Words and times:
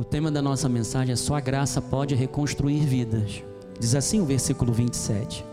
O 0.00 0.04
tema 0.04 0.30
da 0.30 0.40
nossa 0.40 0.66
mensagem 0.66 1.12
é 1.12 1.16
só 1.16 1.34
a 1.34 1.40
graça 1.40 1.82
pode 1.82 2.14
reconstruir 2.14 2.86
vidas. 2.86 3.44
Diz 3.78 3.94
assim 3.94 4.18
o 4.18 4.24
versículo 4.24 4.72
27. 4.72 5.44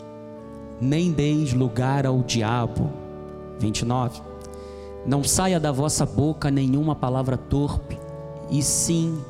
Nem 0.80 1.12
deis 1.12 1.52
lugar 1.52 2.06
ao 2.06 2.24
diabo. 2.24 2.90
29. 3.60 4.22
Não 5.06 5.22
saia 5.22 5.60
da 5.60 5.70
vossa 5.70 6.06
boca 6.06 6.50
nenhuma 6.50 6.96
palavra 6.96 7.36
torpe, 7.36 8.00
e 8.50 8.64
sim, 8.64 9.21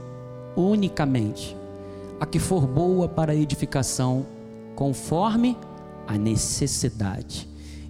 unicamente, 0.56 1.58
a 2.20 2.26
que 2.28 2.38
for 2.38 2.68
boa 2.68 3.10
para 3.10 3.34
edificação, 3.34 4.24
conforme 4.76 5.58
a 6.06 6.16
necessidade. 6.16 7.50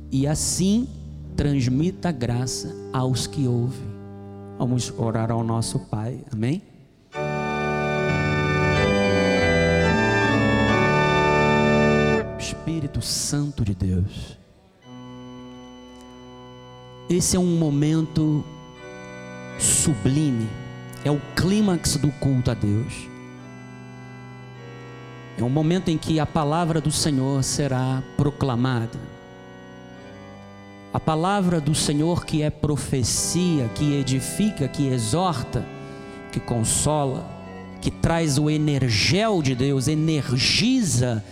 E 0.10 0.26
assim 0.26 0.88
transmita 1.36 2.10
graça 2.10 2.74
aos 2.94 3.28
que 3.28 3.50
ouvem. 3.50 3.86
Vamos 4.58 4.94
orar 4.98 5.30
ao 5.30 5.44
nosso 5.44 5.78
Pai. 5.78 6.22
Amém? 6.32 6.77
Deus. 13.78 14.38
Esse 17.10 17.38
é 17.38 17.40
um 17.40 17.58
momento 17.58 18.44
sublime, 19.58 20.48
é 21.06 21.12
o 21.12 21.22
clímax 21.36 21.96
do 21.96 22.12
culto 22.14 22.52
a 22.52 22.54
Deus. 22.54 23.08
É 25.38 25.44
um 25.44 25.50
momento 25.50 25.90
em 25.90 25.98
que 25.98 26.20
a 26.20 26.26
palavra 26.26 26.82
do 26.82 26.92
Senhor 26.92 27.44
será 27.44 28.04
proclamada. 28.18 29.00
A 30.92 31.00
palavra 31.00 31.62
do 31.62 31.76
Senhor 31.76 32.26
que 32.26 32.42
é 32.42 32.50
profecia, 32.50 33.70
que 33.76 33.94
edifica, 33.94 34.68
que 34.68 34.88
exorta, 34.88 35.64
que 36.32 36.40
consola, 36.40 37.26
que 37.82 37.92
traz 37.92 38.40
o 38.40 38.50
energel 38.50 39.42
de 39.42 39.54
Deus, 39.54 39.88
energiza 39.88 41.24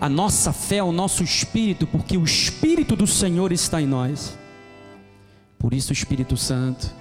a 0.00 0.08
nossa 0.08 0.52
fé, 0.52 0.82
o 0.82 0.92
nosso 0.92 1.22
espírito, 1.22 1.86
porque 1.86 2.16
o 2.16 2.24
espírito 2.24 2.94
do 2.94 3.06
Senhor 3.06 3.52
está 3.52 3.82
em 3.82 3.86
nós. 3.86 4.38
Por 5.58 5.74
isso, 5.74 5.92
Espírito 5.92 6.36
Santo, 6.36 6.94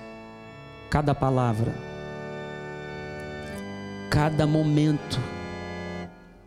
cada 0.90 1.14
palavra, 1.14 1.76
cada 4.10 4.48
momento, 4.48 5.20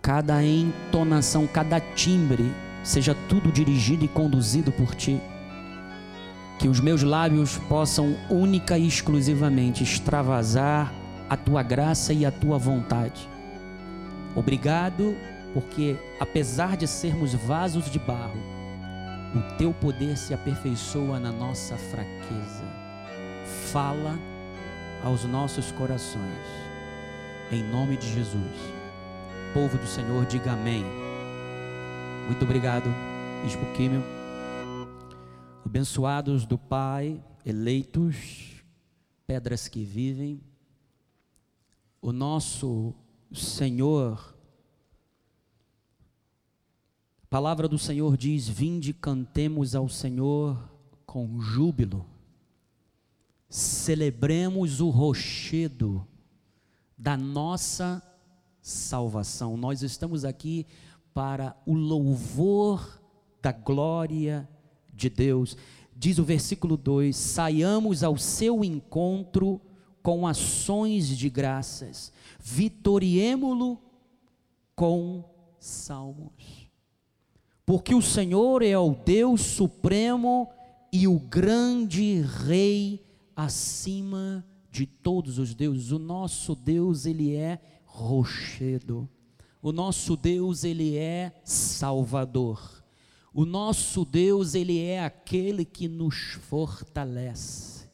cada 0.02 0.44
entonação, 0.44 1.46
cada 1.46 1.78
timbre, 1.78 2.52
seja 2.82 3.14
tudo 3.28 3.52
dirigido 3.52 4.04
e 4.04 4.08
conduzido 4.08 4.72
por 4.72 4.92
Ti. 4.94 5.20
Que 6.58 6.68
os 6.68 6.80
meus 6.80 7.02
lábios 7.02 7.58
possam 7.68 8.16
única 8.28 8.76
e 8.76 8.88
exclusivamente 8.88 9.84
extravasar 9.84 10.92
a 11.28 11.36
Tua 11.36 11.62
graça 11.62 12.12
e 12.12 12.26
a 12.26 12.32
Tua 12.32 12.58
vontade. 12.58 13.28
Obrigado, 14.34 15.14
porque 15.52 15.96
apesar 16.18 16.76
de 16.76 16.86
sermos 16.86 17.34
vasos 17.34 17.90
de 17.90 17.98
barro, 17.98 18.38
o 19.34 19.56
teu 19.56 19.72
poder 19.72 20.16
se 20.16 20.34
aperfeiçoa 20.34 21.20
na 21.20 21.32
nossa 21.32 21.76
fraqueza. 21.76 22.64
Fala 23.72 24.18
aos 25.04 25.24
nossos 25.24 25.70
corações. 25.72 26.46
Em 27.50 27.62
nome 27.62 27.96
de 27.96 28.12
Jesus. 28.12 28.56
Povo 29.54 29.78
do 29.78 29.86
Senhor, 29.86 30.24
diga 30.26 30.52
amém. 30.52 30.84
Muito 32.26 32.44
obrigado, 32.44 32.88
Bispo 33.42 33.64
Químio. 33.72 34.02
Abençoados 35.64 36.46
do 36.46 36.58
Pai, 36.58 37.22
eleitos, 37.44 38.62
pedras 39.26 39.68
que 39.68 39.84
vivem. 39.84 40.40
O 42.00 42.12
nosso 42.12 42.94
Senhor 43.32 44.34
palavra 47.30 47.68
do 47.68 47.78
Senhor 47.78 48.16
diz: 48.16 48.48
Vinde, 48.48 48.92
cantemos 48.92 49.76
ao 49.76 49.88
Senhor 49.88 50.58
com 51.06 51.40
júbilo, 51.40 52.04
celebremos 53.48 54.80
o 54.80 54.90
rochedo 54.90 56.04
da 56.98 57.16
nossa 57.16 58.02
salvação. 58.60 59.56
Nós 59.56 59.82
estamos 59.82 60.24
aqui 60.24 60.66
para 61.14 61.56
o 61.64 61.72
louvor 61.72 63.00
da 63.40 63.52
glória 63.52 64.48
de 64.92 65.08
Deus. 65.08 65.56
Diz 65.96 66.18
o 66.18 66.24
versículo 66.24 66.76
2: 66.76 67.16
Saiamos 67.16 68.02
ao 68.02 68.18
seu 68.18 68.64
encontro 68.64 69.60
com 70.02 70.26
ações 70.26 71.06
de 71.16 71.30
graças, 71.30 72.12
vitoriemo-lo 72.40 73.80
com 74.74 75.24
salmos 75.60 76.59
porque 77.70 77.94
o 77.94 78.02
Senhor 78.02 78.64
é 78.64 78.76
o 78.76 78.96
Deus 78.96 79.42
supremo 79.42 80.50
e 80.92 81.06
o 81.06 81.20
grande 81.20 82.20
Rei 82.20 83.00
acima 83.36 84.44
de 84.72 84.86
todos 84.86 85.38
os 85.38 85.54
deuses. 85.54 85.92
O 85.92 85.98
nosso 86.00 86.56
Deus, 86.56 87.06
ele 87.06 87.36
é 87.36 87.60
rochedo. 87.84 89.08
O 89.62 89.70
nosso 89.70 90.16
Deus, 90.16 90.64
ele 90.64 90.96
é 90.96 91.32
salvador. 91.44 92.82
O 93.32 93.44
nosso 93.44 94.04
Deus, 94.04 94.56
ele 94.56 94.82
é 94.82 95.04
aquele 95.04 95.64
que 95.64 95.86
nos 95.86 96.32
fortalece. 96.48 97.88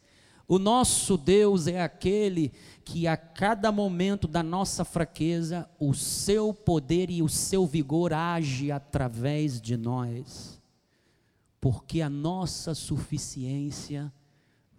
O 0.49 0.59
nosso 0.59 1.19
Deus 1.19 1.67
é 1.67 1.83
aquele 1.83 2.51
que 2.87 3.09
a 3.09 3.17
cada 3.17 3.73
momento 3.73 4.29
da 4.29 4.45
nossa 4.45 4.85
fraqueza, 4.85 5.69
o 5.77 5.93
seu 5.93 6.55
poder 6.55 7.11
e 7.11 7.21
o 7.21 7.29
seu 7.29 7.67
vigor 7.67 8.13
age 8.13 8.71
através 8.71 9.61
de 9.61 9.77
nós, 9.77 10.63
porque 11.61 12.01
a 12.01 12.09
nossa 12.09 12.77
suficiência 12.77 14.13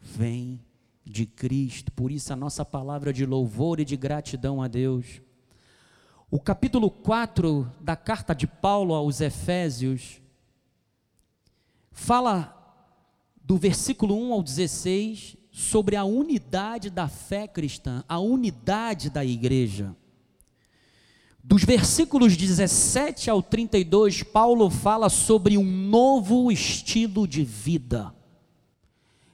vem 0.02 0.58
de 1.04 1.26
Cristo. 1.26 1.92
Por 1.92 2.10
isso 2.10 2.32
a 2.32 2.36
nossa 2.38 2.64
palavra 2.64 3.12
de 3.12 3.26
louvor 3.26 3.82
e 3.82 3.86
de 3.86 3.98
gratidão 3.98 4.62
a 4.62 4.70
Deus. 4.70 5.22
O 6.32 6.40
capítulo 6.40 6.90
4 6.90 7.70
da 7.82 7.98
carta 7.98 8.34
de 8.34 8.48
Paulo 8.48 8.94
aos 8.94 9.20
Efésios 9.20 10.22
fala 11.92 12.54
do 13.44 13.58
versículo 13.58 14.18
1 14.18 14.32
ao 14.32 14.42
16 14.42 15.36
sobre 15.58 15.96
a 15.96 16.04
unidade 16.04 16.92
da 16.92 17.08
fé 17.08 17.48
cristã, 17.48 18.04
a 18.08 18.20
unidade 18.20 19.10
da 19.10 19.26
igreja. 19.26 19.96
Dos 21.44 21.64
versículos 21.64 22.38
17 22.38 23.28
ao 23.28 23.42
32, 23.42 24.22
Paulo 24.22 24.70
fala 24.70 25.10
sobre 25.10 25.58
um 25.58 25.66
novo 25.66 26.52
estilo 26.52 27.28
de 27.28 27.44
vida. 27.44 28.14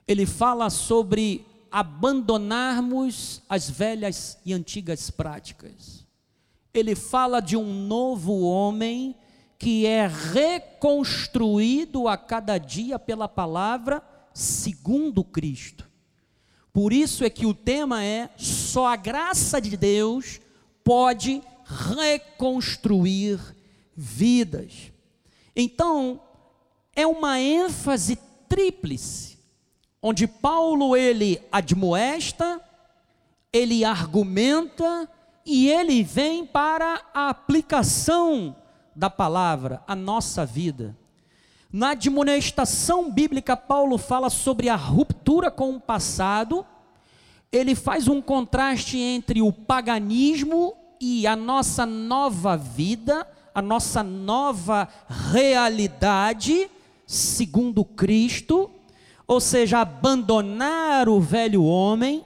Ele 0.07 0.25
fala 0.25 0.69
sobre 0.69 1.45
abandonarmos 1.69 3.41
as 3.49 3.69
velhas 3.69 4.37
e 4.45 4.53
antigas 4.53 5.09
práticas. 5.09 6.05
Ele 6.73 6.95
fala 6.95 7.41
de 7.41 7.57
um 7.57 7.85
novo 7.85 8.43
homem 8.43 9.13
que 9.59 9.85
é 9.85 10.07
reconstruído 10.07 12.07
a 12.07 12.15
cada 12.15 12.57
dia 12.57 12.97
pela 12.97 13.27
palavra 13.27 14.01
segundo 14.33 15.21
Cristo. 15.21 15.91
Por 16.73 16.91
isso 16.91 17.23
é 17.23 17.29
que 17.29 17.45
o 17.45 17.53
tema 17.53 18.03
é: 18.03 18.31
só 18.35 18.87
a 18.87 18.95
graça 18.95 19.61
de 19.61 19.77
Deus 19.77 20.41
pode 20.83 21.41
reconstruir 21.63 23.39
vidas. 23.95 24.91
Então, 25.55 26.19
é 26.95 27.05
uma 27.05 27.39
ênfase 27.39 28.17
tríplice, 28.49 29.37
onde 30.01 30.27
Paulo 30.27 30.97
ele 30.97 31.39
admoesta, 31.51 32.59
ele 33.51 33.85
argumenta 33.85 35.07
e 35.45 35.69
ele 35.69 36.03
vem 36.03 36.45
para 36.45 37.01
a 37.13 37.29
aplicação 37.29 38.55
da 38.95 39.09
palavra 39.09 39.83
à 39.87 39.95
nossa 39.95 40.45
vida. 40.45 40.97
Na 41.73 41.89
admonestação 41.89 43.11
bíblica, 43.11 43.57
Paulo 43.57 43.97
fala 43.97 44.29
sobre 44.29 44.69
a 44.69 44.75
ruptura 44.75 45.49
com 45.49 45.75
o 45.75 45.81
passado, 45.81 46.63
ele 47.51 47.73
faz 47.73 48.07
um 48.07 48.21
contraste 48.21 48.99
entre 48.99 49.41
o 49.41 49.51
paganismo 49.51 50.75
e 51.01 51.25
a 51.25 51.35
nossa 51.35 51.83
nova 51.83 52.55
vida, 52.55 53.27
a 53.55 53.59
nossa 53.59 54.03
nova 54.03 54.87
realidade, 55.31 56.69
segundo 57.07 57.83
Cristo, 57.83 58.69
ou 59.25 59.39
seja, 59.39 59.79
abandonar 59.79 61.09
o 61.09 61.19
velho 61.19 61.63
homem. 61.63 62.23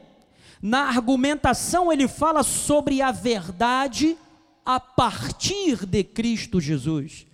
Na 0.62 0.90
argumentação, 0.90 1.90
ele 1.90 2.10
fala 2.10 2.44
sobre 2.44 3.02
a 3.02 3.12
verdade 3.14 4.18
a 4.66 4.78
partir 4.78 5.86
de 5.86 6.04
Cristo 6.04 6.60
Jesus, 6.60 7.26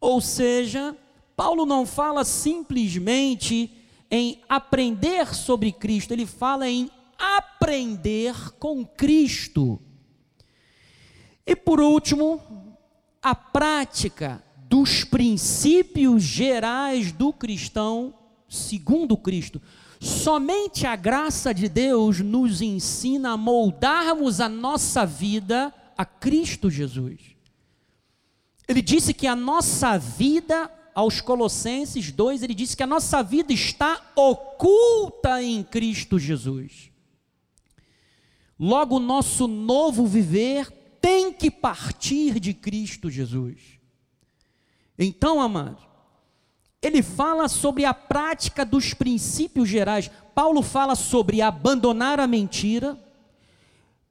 ou 0.00 0.20
seja, 0.20 0.96
Paulo 1.36 1.66
não 1.66 1.84
fala 1.84 2.24
simplesmente 2.24 3.70
em 4.10 4.40
aprender 4.48 5.34
sobre 5.34 5.70
Cristo, 5.70 6.12
ele 6.12 6.26
fala 6.26 6.68
em 6.68 6.90
aprender 7.18 8.34
com 8.58 8.84
Cristo. 8.84 9.80
E 11.46 11.54
por 11.54 11.80
último, 11.80 12.40
a 13.22 13.34
prática 13.34 14.42
dos 14.68 15.04
princípios 15.04 16.22
gerais 16.22 17.12
do 17.12 17.32
cristão 17.32 18.14
segundo 18.48 19.16
Cristo. 19.16 19.60
Somente 20.00 20.86
a 20.86 20.94
graça 20.94 21.52
de 21.52 21.68
Deus 21.68 22.20
nos 22.20 22.60
ensina 22.60 23.32
a 23.32 23.36
moldarmos 23.36 24.40
a 24.40 24.48
nossa 24.48 25.06
vida 25.06 25.72
a 25.96 26.04
Cristo 26.04 26.70
Jesus. 26.70 27.20
Ele 28.68 28.82
disse 28.82 29.14
que 29.14 29.26
a 29.26 29.36
nossa 29.36 29.96
vida, 29.96 30.70
aos 30.96 31.20
Colossenses 31.20 32.10
2, 32.10 32.42
ele 32.42 32.54
disse 32.54 32.74
que 32.74 32.82
a 32.82 32.86
nossa 32.86 33.22
vida 33.22 33.52
está 33.52 34.00
oculta 34.16 35.42
em 35.42 35.62
Cristo 35.62 36.18
Jesus. 36.18 36.90
Logo, 38.58 38.96
o 38.96 39.00
nosso 39.00 39.46
novo 39.46 40.06
viver 40.06 40.70
tem 40.98 41.34
que 41.34 41.50
partir 41.50 42.40
de 42.40 42.54
Cristo 42.54 43.10
Jesus. 43.10 43.78
Então, 44.98 45.38
amados, 45.38 45.82
ele 46.80 47.02
fala 47.02 47.46
sobre 47.46 47.84
a 47.84 47.92
prática 47.92 48.64
dos 48.64 48.94
princípios 48.94 49.68
gerais. 49.68 50.10
Paulo 50.34 50.62
fala 50.62 50.94
sobre 50.94 51.42
abandonar 51.42 52.18
a 52.18 52.26
mentira, 52.26 52.98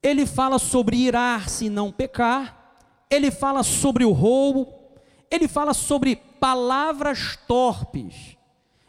ele 0.04 0.28
fala 0.28 0.60
sobre 0.60 0.98
irar-se 0.98 1.68
não 1.68 1.92
pecar, 1.92 2.78
ele 3.10 3.32
fala 3.32 3.64
sobre 3.64 4.06
o 4.06 4.12
roubo, 4.12 4.75
ele 5.36 5.48
fala 5.48 5.74
sobre 5.74 6.16
palavras 6.16 7.38
torpes, 7.48 8.38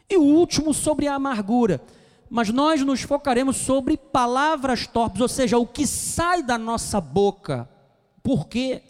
e 0.09 0.17
o 0.17 0.23
último 0.23 0.73
sobre 0.73 1.07
a 1.07 1.15
amargura. 1.15 1.81
Mas 2.29 2.49
nós 2.49 2.81
nos 2.81 3.01
focaremos 3.01 3.57
sobre 3.57 3.95
palavras 3.95 4.85
torpes, 4.85 5.21
ou 5.21 5.27
seja, 5.27 5.57
o 5.57 5.65
que 5.65 5.87
sai 5.87 6.43
da 6.43 6.57
nossa 6.57 6.99
boca. 6.99 7.69
Por 8.21 8.47
quê? 8.47 8.81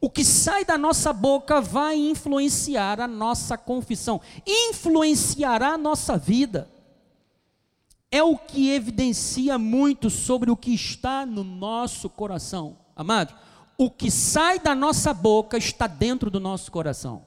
O 0.00 0.08
que 0.08 0.24
sai 0.24 0.64
da 0.64 0.78
nossa 0.78 1.12
boca 1.12 1.60
vai 1.60 1.96
influenciar 1.96 3.00
a 3.00 3.08
nossa 3.08 3.56
confissão, 3.58 4.20
influenciará 4.46 5.70
a 5.70 5.78
nossa 5.78 6.16
vida. 6.16 6.68
É 8.10 8.22
o 8.22 8.36
que 8.36 8.70
evidencia 8.70 9.56
muito 9.56 10.10
sobre 10.10 10.50
o 10.50 10.56
que 10.56 10.74
está 10.74 11.24
no 11.24 11.44
nosso 11.44 12.08
coração. 12.08 12.76
Amado, 12.94 13.34
o 13.80 13.90
que 13.90 14.10
sai 14.10 14.58
da 14.58 14.74
nossa 14.74 15.14
boca 15.14 15.56
está 15.56 15.86
dentro 15.86 16.30
do 16.30 16.38
nosso 16.38 16.70
coração. 16.70 17.26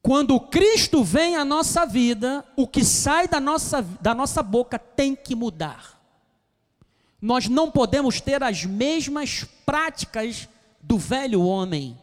Quando 0.00 0.38
Cristo 0.40 1.04
vem 1.04 1.36
à 1.36 1.44
nossa 1.44 1.84
vida, 1.84 2.44
o 2.56 2.66
que 2.66 2.84
sai 2.84 3.28
da 3.28 3.38
nossa, 3.38 3.82
da 4.00 4.14
nossa 4.14 4.42
boca 4.42 4.78
tem 4.78 5.14
que 5.14 5.34
mudar 5.34 6.02
nós 7.22 7.48
não 7.48 7.70
podemos 7.70 8.20
ter 8.20 8.42
as 8.42 8.64
mesmas 8.64 9.44
práticas 9.64 10.48
do 10.82 10.98
velho 10.98 11.40
homem. 11.40 11.96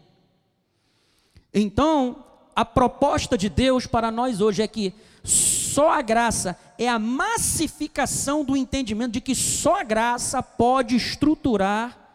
Então, 1.53 2.23
a 2.55 2.63
proposta 2.63 3.37
de 3.37 3.49
Deus 3.49 3.85
para 3.85 4.09
nós 4.09 4.39
hoje 4.39 4.61
é 4.61 4.67
que 4.67 4.93
só 5.21 5.91
a 5.91 6.01
graça 6.01 6.57
é 6.77 6.87
a 6.87 6.97
massificação 6.97 8.45
do 8.45 8.55
entendimento 8.55 9.11
de 9.11 9.19
que 9.19 9.35
só 9.35 9.81
a 9.81 9.83
graça 9.83 10.41
pode 10.41 10.95
estruturar 10.95 12.08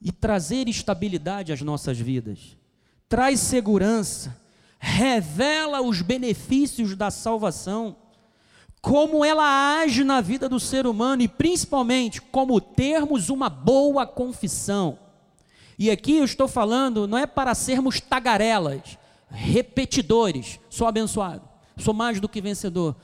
e 0.00 0.12
trazer 0.12 0.68
estabilidade 0.68 1.52
às 1.52 1.60
nossas 1.60 1.98
vidas. 1.98 2.56
Traz 3.08 3.40
segurança, 3.40 4.36
revela 4.78 5.80
os 5.80 6.02
benefícios 6.02 6.94
da 6.94 7.10
salvação 7.10 7.96
como 8.80 9.24
ela 9.24 9.80
age 9.80 10.04
na 10.04 10.20
vida 10.20 10.48
do 10.48 10.60
ser 10.60 10.86
humano 10.86 11.22
e 11.22 11.28
principalmente 11.28 12.20
como 12.20 12.60
termos 12.60 13.28
uma 13.28 13.48
boa 13.48 14.06
confissão. 14.06 14.98
E 15.78 15.90
aqui 15.90 16.16
eu 16.16 16.24
estou 16.24 16.48
falando, 16.48 17.06
não 17.06 17.18
é 17.18 17.26
para 17.26 17.54
sermos 17.54 18.00
tagarelas, 18.00 18.98
repetidores, 19.30 20.58
sou 20.70 20.86
abençoado, 20.86 21.42
sou 21.76 21.94
mais 21.94 22.20
do 22.20 22.28
que 22.28 22.40
vencedor. 22.40 22.96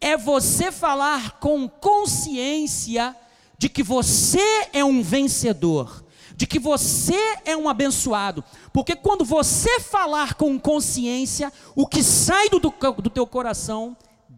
É 0.00 0.16
você 0.16 0.70
falar 0.72 1.38
com 1.38 1.68
consciência 1.68 3.14
de 3.58 3.68
que 3.68 3.82
você 3.82 4.68
é 4.72 4.84
um 4.84 5.02
vencedor, 5.02 6.04
de 6.36 6.46
que 6.46 6.58
você 6.58 7.38
é 7.44 7.56
um 7.56 7.68
abençoado, 7.68 8.44
porque 8.72 8.94
quando 8.94 9.24
você 9.24 9.80
falar 9.80 10.34
com 10.34 10.58
consciência, 10.58 11.52
o 11.74 11.86
que 11.86 12.02
sai 12.02 12.48
do, 12.50 12.60
do 12.60 13.10
teu 13.10 13.26
coração 13.26 13.96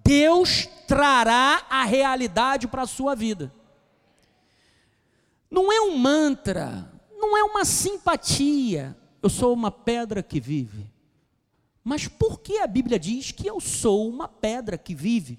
Deus 0.08 0.66
trará 0.86 1.66
a 1.68 1.84
realidade 1.84 2.66
para 2.66 2.80
a 2.80 2.86
sua 2.86 3.14
vida. 3.14 3.52
Não 5.50 5.70
é 5.70 5.82
um 5.82 5.98
mantra, 5.98 6.90
não 7.10 7.36
é 7.36 7.42
uma 7.42 7.62
simpatia. 7.66 8.96
Eu 9.22 9.28
sou 9.28 9.52
uma 9.52 9.70
pedra 9.70 10.22
que 10.22 10.40
vive. 10.40 10.90
Mas 11.84 12.08
por 12.08 12.40
que 12.40 12.56
a 12.56 12.66
Bíblia 12.66 12.98
diz 12.98 13.32
que 13.32 13.46
eu 13.46 13.60
sou 13.60 14.08
uma 14.08 14.26
pedra 14.26 14.78
que 14.78 14.94
vive? 14.94 15.38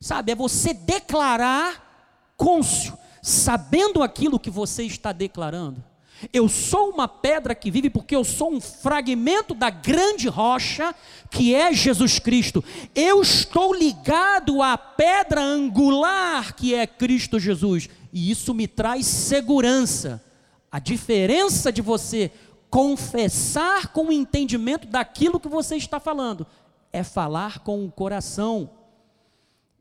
Sabe, 0.00 0.32
é 0.32 0.34
você 0.34 0.74
declarar 0.74 2.32
côncio, 2.36 2.98
sabendo 3.24 4.02
aquilo 4.02 4.38
que 4.38 4.50
você 4.50 4.82
está 4.82 5.10
declarando. 5.10 5.82
Eu 6.30 6.46
sou 6.46 6.90
uma 6.90 7.08
pedra 7.08 7.54
que 7.54 7.70
vive 7.70 7.88
porque 7.88 8.14
eu 8.14 8.22
sou 8.22 8.52
um 8.52 8.60
fragmento 8.60 9.54
da 9.54 9.70
grande 9.70 10.28
rocha 10.28 10.94
que 11.30 11.54
é 11.54 11.72
Jesus 11.72 12.18
Cristo. 12.18 12.62
Eu 12.94 13.22
estou 13.22 13.74
ligado 13.74 14.60
à 14.60 14.76
pedra 14.76 15.40
angular 15.40 16.54
que 16.54 16.74
é 16.74 16.86
Cristo 16.86 17.40
Jesus. 17.40 17.88
E 18.12 18.30
isso 18.30 18.52
me 18.52 18.68
traz 18.68 19.06
segurança. 19.06 20.22
A 20.70 20.78
diferença 20.78 21.72
de 21.72 21.80
você 21.80 22.30
confessar 22.68 23.88
com 23.88 24.08
o 24.08 24.12
entendimento 24.12 24.86
daquilo 24.86 25.40
que 25.40 25.48
você 25.48 25.76
está 25.76 25.98
falando 25.98 26.46
é 26.92 27.02
falar 27.02 27.60
com 27.60 27.86
o 27.86 27.90
coração. 27.90 28.68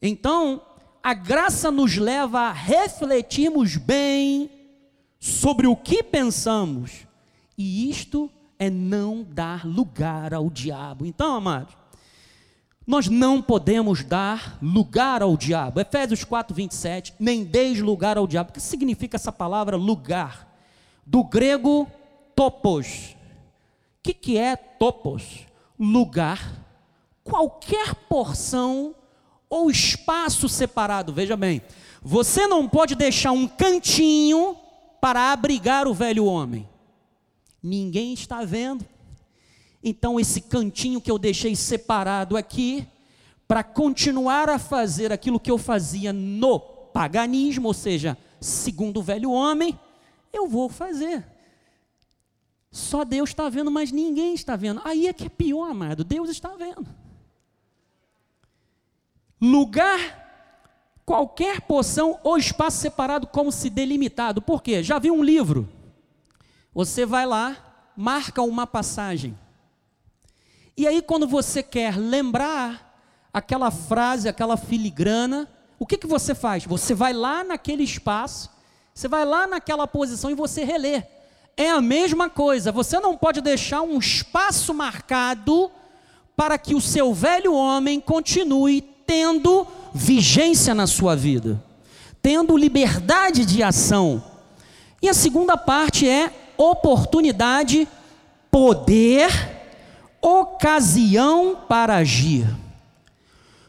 Então, 0.02 0.62
a 1.04 1.14
graça 1.14 1.70
nos 1.70 1.98
leva 1.98 2.40
a 2.40 2.54
refletirmos 2.54 3.76
bem 3.76 4.50
sobre 5.20 5.68
o 5.68 5.76
que 5.76 6.02
pensamos, 6.02 7.06
e 7.58 7.90
isto 7.90 8.32
é 8.58 8.70
não 8.70 9.22
dar 9.22 9.68
lugar 9.68 10.34
ao 10.34 10.50
diabo. 10.50 11.06
Então, 11.06 11.36
amados, 11.36 11.76
nós 12.88 13.10
não 13.10 13.42
podemos 13.42 14.02
dar 14.02 14.58
lugar 14.62 15.22
ao 15.22 15.36
diabo. 15.36 15.82
Efésios 15.82 16.24
4, 16.24 16.56
27, 16.56 17.16
nem 17.20 17.44
deis 17.44 17.80
lugar 17.80 18.18
ao 18.18 18.26
diabo. 18.26 18.52
O 18.52 18.54
que 18.54 18.62
significa 18.62 19.18
essa 19.18 19.32
palavra 19.32 19.76
lugar? 19.76 20.50
Do 21.06 21.22
grego 21.24 21.86
topos. 22.34 23.16
O 24.00 24.04
que, 24.04 24.14
que 24.14 24.38
é 24.38 24.56
topos? 24.56 25.46
Lugar. 25.78 26.64
Qualquer 27.24 27.94
porção 28.08 28.96
ou 29.54 29.70
espaço 29.70 30.50
separado. 30.50 31.14
Veja 31.14 31.38
bem, 31.38 31.62
você 32.02 32.48
não 32.48 32.68
pode 32.68 32.96
deixar 32.96 33.32
um 33.32 33.48
cantinho 33.48 34.58
para 35.00 35.32
abrigar 35.32 35.88
o 35.88 35.94
velho 35.94 36.26
homem. 36.26 36.68
Ninguém 37.62 38.14
está 38.14 38.44
vendo. 38.44 38.84
Então, 39.84 40.20
esse 40.20 40.42
cantinho 40.42 41.00
que 41.00 41.12
eu 41.12 41.20
deixei 41.20 41.56
separado 41.56 42.36
aqui, 42.36 42.88
para 43.48 43.64
continuar 43.64 44.50
a 44.50 44.58
fazer 44.58 45.12
aquilo 45.12 45.40
que 45.40 45.52
eu 45.52 45.60
fazia 45.60 46.12
no 46.12 46.60
paganismo, 46.60 47.68
ou 47.68 47.76
seja, 47.76 48.18
segundo 48.42 49.02
o 49.02 49.04
velho 49.04 49.30
homem, 49.30 49.80
eu 50.32 50.48
vou 50.48 50.68
fazer. 50.68 51.24
Só 52.72 53.04
Deus 53.04 53.30
está 53.30 53.50
vendo, 53.50 53.70
mas 53.70 53.92
ninguém 53.92 54.34
está 54.34 54.56
vendo. 54.56 54.82
Aí 54.84 55.06
é 55.06 55.14
que 55.14 55.26
é 55.26 55.30
pior, 55.30 55.70
amado. 55.70 56.04
Deus 56.04 56.30
está 56.30 56.50
vendo. 56.56 57.03
Lugar 59.46 60.24
qualquer 61.06 61.60
porção 61.60 62.18
ou 62.24 62.38
espaço 62.38 62.78
separado 62.78 63.28
como 63.28 63.52
se 63.52 63.70
delimitado. 63.70 64.42
Por 64.42 64.64
quê? 64.64 64.82
Já 64.82 64.98
viu 64.98 65.14
um 65.14 65.22
livro? 65.22 65.68
Você 66.74 67.06
vai 67.06 67.26
lá, 67.26 67.58
marca 67.94 68.42
uma 68.42 68.66
passagem. 68.66 69.38
E 70.78 70.88
aí, 70.88 71.02
quando 71.02 71.28
você 71.28 71.62
quer 71.62 71.98
lembrar 71.98 72.98
aquela 73.34 73.70
frase, 73.70 74.30
aquela 74.30 74.56
filigrana, 74.56 75.50
o 75.78 75.86
que, 75.86 75.98
que 75.98 76.08
você 76.08 76.34
faz? 76.34 76.64
Você 76.64 76.94
vai 76.96 77.12
lá 77.12 77.44
naquele 77.44 77.84
espaço, 77.84 78.50
você 78.94 79.10
vai 79.10 79.26
lá 79.26 79.46
naquela 79.46 79.86
posição 79.86 80.32
e 80.32 80.36
você 80.36 80.64
relê. 80.64 81.04
É 81.58 81.70
a 81.70 81.82
mesma 81.82 82.30
coisa, 82.30 82.72
você 82.72 82.98
não 82.98 83.18
pode 83.18 83.42
deixar 83.42 83.82
um 83.82 84.00
espaço 84.00 84.74
marcado 84.74 85.70
para 86.34 86.58
que 86.58 86.74
o 86.74 86.80
seu 86.80 87.14
velho 87.14 87.54
homem 87.54 88.00
continue 88.00 88.93
tendo 89.14 89.68
vigência 89.94 90.74
na 90.74 90.88
sua 90.88 91.16
vida, 91.16 91.64
tendo 92.20 92.58
liberdade 92.58 93.46
de 93.46 93.62
ação. 93.62 94.24
E 95.00 95.08
a 95.08 95.14
segunda 95.14 95.56
parte 95.56 96.10
é 96.10 96.34
oportunidade, 96.58 97.88
poder, 98.50 99.30
ocasião 100.20 101.56
para 101.70 101.98
agir. 101.98 102.48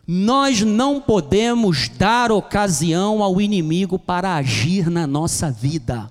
Nós 0.06 0.62
não 0.62 0.98
podemos 0.98 1.90
dar 1.90 2.32
ocasião 2.32 3.22
ao 3.22 3.38
inimigo 3.38 3.98
para 3.98 4.36
agir 4.36 4.88
na 4.88 5.06
nossa 5.06 5.50
vida. 5.50 6.10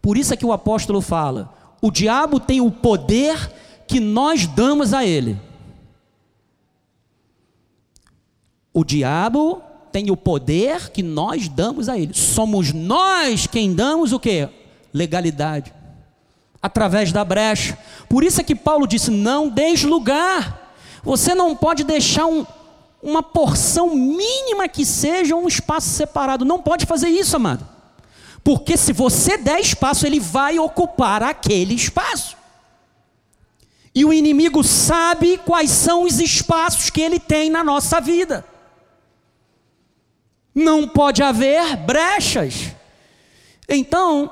Por 0.00 0.16
isso 0.16 0.32
é 0.32 0.36
que 0.36 0.46
o 0.46 0.52
apóstolo 0.52 1.02
fala: 1.02 1.52
o 1.82 1.90
diabo 1.90 2.40
tem 2.40 2.62
o 2.62 2.70
poder 2.70 3.36
que 3.86 4.00
nós 4.00 4.46
damos 4.46 4.94
a 4.94 5.04
ele. 5.04 5.38
O 8.74 8.82
diabo 8.84 9.62
tem 9.92 10.10
o 10.10 10.16
poder 10.16 10.90
que 10.90 11.04
nós 11.04 11.48
damos 11.48 11.88
a 11.88 11.96
ele. 11.96 12.12
Somos 12.12 12.72
nós 12.72 13.46
quem 13.46 13.72
damos 13.72 14.12
o 14.12 14.18
que? 14.18 14.48
Legalidade. 14.92 15.72
Através 16.60 17.12
da 17.12 17.24
brecha. 17.24 17.78
Por 18.08 18.24
isso 18.24 18.40
é 18.40 18.44
que 18.44 18.56
Paulo 18.56 18.88
disse: 18.88 19.12
não 19.12 19.48
deixe 19.48 19.86
lugar. 19.86 20.76
Você 21.04 21.32
não 21.32 21.54
pode 21.54 21.84
deixar 21.84 22.26
um, 22.26 22.44
uma 23.00 23.22
porção 23.22 23.94
mínima 23.94 24.66
que 24.66 24.84
seja 24.84 25.36
um 25.36 25.46
espaço 25.46 25.90
separado. 25.90 26.44
Não 26.44 26.60
pode 26.60 26.86
fazer 26.86 27.08
isso, 27.08 27.36
amado. 27.36 27.64
Porque 28.42 28.76
se 28.76 28.92
você 28.92 29.38
der 29.38 29.60
espaço, 29.60 30.04
ele 30.04 30.18
vai 30.18 30.58
ocupar 30.58 31.22
aquele 31.22 31.74
espaço. 31.74 32.36
E 33.94 34.04
o 34.04 34.12
inimigo 34.12 34.64
sabe 34.64 35.38
quais 35.38 35.70
são 35.70 36.02
os 36.02 36.18
espaços 36.18 36.90
que 36.90 37.00
ele 37.00 37.20
tem 37.20 37.48
na 37.48 37.62
nossa 37.62 38.00
vida. 38.00 38.44
Não 40.54 40.86
pode 40.86 41.22
haver 41.22 41.76
brechas. 41.76 42.70
Então, 43.68 44.30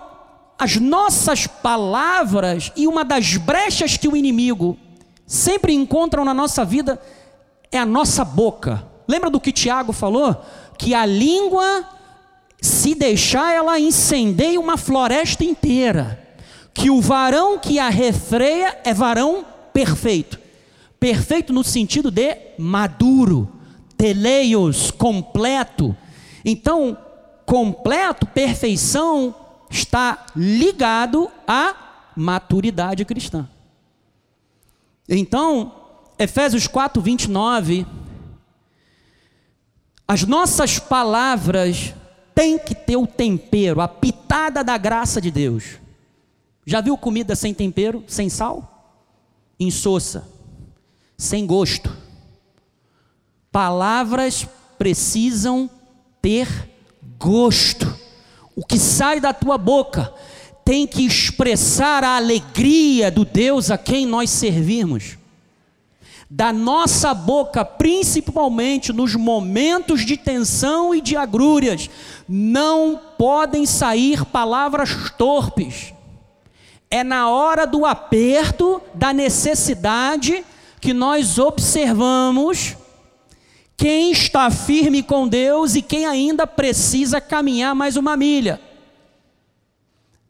as 0.58 0.76
nossas 0.76 1.46
palavras 1.46 2.70
e 2.76 2.86
uma 2.86 3.04
das 3.04 3.36
brechas 3.36 3.96
que 3.96 4.06
o 4.06 4.16
inimigo 4.16 4.78
sempre 5.26 5.72
encontra 5.72 6.24
na 6.24 6.32
nossa 6.32 6.64
vida 6.64 7.00
é 7.70 7.78
a 7.78 7.86
nossa 7.86 8.24
boca. 8.24 8.86
Lembra 9.08 9.30
do 9.30 9.40
que 9.40 9.50
Tiago 9.50 9.92
falou? 9.92 10.44
Que 10.78 10.94
a 10.94 11.04
língua, 11.04 11.88
se 12.60 12.94
deixar, 12.94 13.52
ela 13.52 13.80
incendeia 13.80 14.60
uma 14.60 14.76
floresta 14.76 15.44
inteira. 15.44 16.20
Que 16.72 16.90
o 16.90 17.00
varão 17.00 17.58
que 17.58 17.78
a 17.78 17.88
refreia 17.88 18.78
é 18.84 18.94
varão 18.94 19.44
perfeito. 19.72 20.38
Perfeito 21.00 21.52
no 21.52 21.64
sentido 21.64 22.10
de 22.10 22.36
maduro, 22.58 23.50
teleios, 23.96 24.90
completo. 24.90 25.96
Então, 26.44 26.96
completo, 27.46 28.26
perfeição, 28.26 29.34
está 29.70 30.26
ligado 30.34 31.30
à 31.46 31.74
maturidade 32.16 33.04
cristã. 33.04 33.48
Então, 35.08 35.74
Efésios 36.18 36.66
4, 36.66 37.00
29, 37.00 37.86
as 40.06 40.24
nossas 40.24 40.78
palavras 40.78 41.94
têm 42.34 42.58
que 42.58 42.74
ter 42.74 42.96
o 42.96 43.06
tempero, 43.06 43.80
a 43.80 43.88
pitada 43.88 44.62
da 44.62 44.76
graça 44.76 45.20
de 45.20 45.30
Deus. 45.30 45.78
Já 46.64 46.80
viu 46.80 46.96
comida 46.96 47.34
sem 47.34 47.52
tempero, 47.52 48.04
sem 48.06 48.28
sal? 48.28 48.72
insossa, 49.62 50.28
sem 51.16 51.46
gosto. 51.46 51.94
Palavras 53.50 54.46
precisam 54.78 55.70
ter 56.22 56.48
gosto. 57.18 57.92
O 58.56 58.64
que 58.64 58.78
sai 58.78 59.20
da 59.20 59.34
tua 59.34 59.58
boca 59.58 60.14
tem 60.64 60.86
que 60.86 61.04
expressar 61.04 62.04
a 62.04 62.16
alegria 62.16 63.10
do 63.10 63.24
Deus 63.24 63.70
a 63.70 63.76
quem 63.76 64.06
nós 64.06 64.30
servimos. 64.30 65.18
Da 66.30 66.50
nossa 66.52 67.12
boca, 67.12 67.62
principalmente 67.64 68.92
nos 68.92 69.14
momentos 69.14 70.06
de 70.06 70.16
tensão 70.16 70.94
e 70.94 71.00
de 71.02 71.16
agrúrias, 71.16 71.90
não 72.26 72.98
podem 73.18 73.66
sair 73.66 74.24
palavras 74.24 75.10
torpes 75.18 75.92
é 76.92 77.02
na 77.02 77.30
hora 77.30 77.66
do 77.66 77.86
aperto, 77.86 78.78
da 78.92 79.14
necessidade, 79.14 80.44
que 80.78 80.92
nós 80.92 81.38
observamos 81.38 82.76
quem 83.76 84.12
está 84.12 84.50
firme 84.50 85.02
com 85.02 85.26
Deus 85.26 85.74
e 85.74 85.82
quem 85.82 86.06
ainda 86.06 86.46
precisa 86.46 87.20
caminhar 87.20 87.74
mais 87.74 87.96
uma 87.96 88.16
milha. 88.16 88.60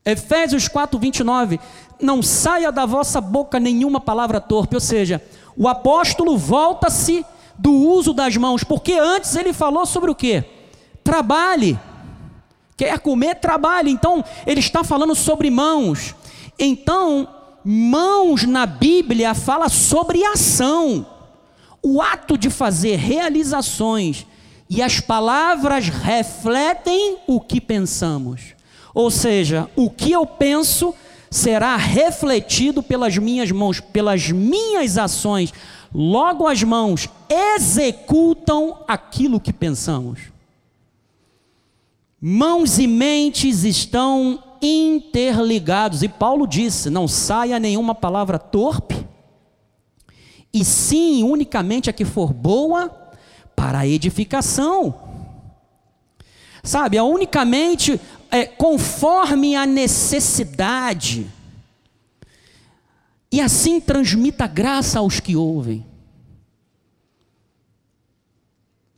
Efésios 0.04 0.68
4, 0.68 0.98
29. 0.98 1.60
Não 2.00 2.22
saia 2.22 2.72
da 2.72 2.84
vossa 2.84 3.20
boca 3.20 3.60
nenhuma 3.60 4.00
palavra 4.00 4.40
torpe, 4.40 4.74
ou 4.74 4.80
seja, 4.80 5.22
o 5.56 5.68
apóstolo 5.68 6.36
volta-se 6.36 7.24
do 7.58 7.72
uso 7.72 8.12
das 8.12 8.36
mãos, 8.36 8.64
porque 8.64 8.94
antes 8.94 9.36
ele 9.36 9.52
falou 9.52 9.86
sobre 9.86 10.10
o 10.10 10.14
que? 10.14 10.42
Trabalhe. 11.04 11.78
Quer 12.76 12.98
comer, 12.98 13.36
trabalhe. 13.36 13.90
Então, 13.90 14.24
ele 14.46 14.60
está 14.60 14.82
falando 14.82 15.14
sobre 15.14 15.50
mãos. 15.50 16.14
Então, 16.58 17.28
mãos 17.64 18.44
na 18.44 18.66
Bíblia 18.66 19.34
fala 19.34 19.68
sobre 19.68 20.24
ação, 20.24 21.06
o 21.82 22.00
ato 22.00 22.38
de 22.38 22.48
fazer 22.48 22.96
realizações, 22.96 24.26
e 24.70 24.80
as 24.80 25.00
palavras 25.00 25.88
refletem 25.88 27.18
o 27.26 27.40
que 27.40 27.60
pensamos. 27.60 28.54
Ou 28.94 29.10
seja, 29.10 29.68
o 29.76 29.90
que 29.90 30.12
eu 30.12 30.24
penso 30.24 30.94
será 31.30 31.76
refletido 31.76 32.82
pelas 32.82 33.16
minhas 33.16 33.50
mãos, 33.50 33.80
pelas 33.80 34.30
minhas 34.30 34.96
ações. 34.96 35.52
Logo, 35.94 36.46
as 36.46 36.62
mãos 36.62 37.08
executam 37.28 38.78
aquilo 38.86 39.40
que 39.40 39.52
pensamos. 39.52 40.20
Mãos 42.20 42.78
e 42.78 42.86
mentes 42.86 43.64
estão 43.64 44.42
interligados. 44.60 46.02
E 46.02 46.08
Paulo 46.08 46.46
disse: 46.46 46.88
não 46.88 47.08
saia 47.08 47.58
nenhuma 47.58 47.94
palavra 47.94 48.38
torpe, 48.38 49.06
e 50.52 50.64
sim 50.64 51.22
unicamente 51.22 51.88
a 51.88 51.92
que 51.92 52.04
for 52.04 52.32
boa 52.32 52.88
para 53.56 53.80
a 53.80 53.86
edificação. 53.86 54.94
Sabe, 56.62 56.98
a 56.98 57.04
unicamente 57.04 58.00
é, 58.30 58.46
conforme 58.46 59.56
a 59.56 59.66
necessidade. 59.66 61.26
E 63.30 63.40
assim 63.40 63.80
transmita 63.80 64.46
graça 64.46 64.98
aos 64.98 65.18
que 65.18 65.34
ouvem. 65.34 65.86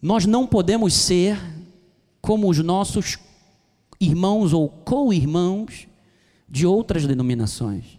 Nós 0.02 0.26
não 0.26 0.46
podemos 0.46 0.92
ser 0.92 1.38
como 2.20 2.50
os 2.50 2.58
nossos 2.58 3.18
irmãos 4.00 4.52
ou 4.52 4.68
co-irmãos 4.68 5.86
de 6.48 6.66
outras 6.66 7.06
denominações. 7.06 7.98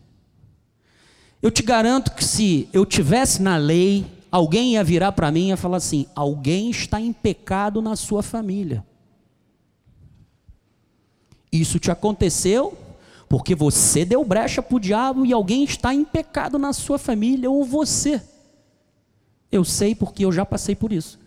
Eu 1.46 1.52
te 1.52 1.62
garanto 1.62 2.16
que 2.16 2.26
se 2.26 2.68
eu 2.74 2.84
tivesse 2.88 3.40
na 3.40 3.56
lei, 3.56 4.04
alguém 4.32 4.74
ia 4.74 4.84
virar 4.84 5.12
para 5.12 5.32
mim 5.32 5.46
e 5.46 5.48
ia 5.50 5.58
falar 5.58 5.78
assim: 5.78 6.08
alguém 6.16 6.72
está 6.72 7.00
em 7.00 7.14
pecado 7.14 7.84
na 7.84 7.96
sua 7.96 8.24
família. 8.24 8.84
Isso 11.52 11.78
te 11.78 11.92
aconteceu 11.92 12.76
porque 13.30 13.54
você 13.54 14.04
deu 14.04 14.26
brecha 14.26 14.60
para 14.60 14.76
o 14.76 14.80
diabo 14.80 15.24
e 15.24 15.32
alguém 15.32 15.64
está 15.64 15.94
em 15.94 16.04
pecado 16.04 16.58
na 16.58 16.74
sua 16.74 16.98
família 16.98 17.48
ou 17.48 17.64
você. 17.64 18.20
Eu 19.52 19.64
sei 19.64 19.94
porque 19.94 20.26
eu 20.26 20.32
já 20.32 20.48
passei 20.48 20.76
por 20.76 20.92
isso. 20.92 21.20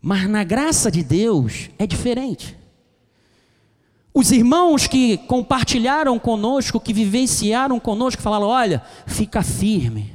Mas 0.00 0.28
na 0.28 0.42
graça 0.42 0.90
de 0.90 1.04
Deus 1.04 1.70
é 1.78 1.86
diferente. 1.86 2.58
Os 4.16 4.30
irmãos 4.30 4.86
que 4.86 5.18
compartilharam 5.18 6.16
conosco, 6.20 6.78
que 6.78 6.92
vivenciaram 6.92 7.80
conosco, 7.80 8.22
falaram: 8.22 8.46
olha, 8.46 8.80
fica 9.06 9.42
firme, 9.42 10.14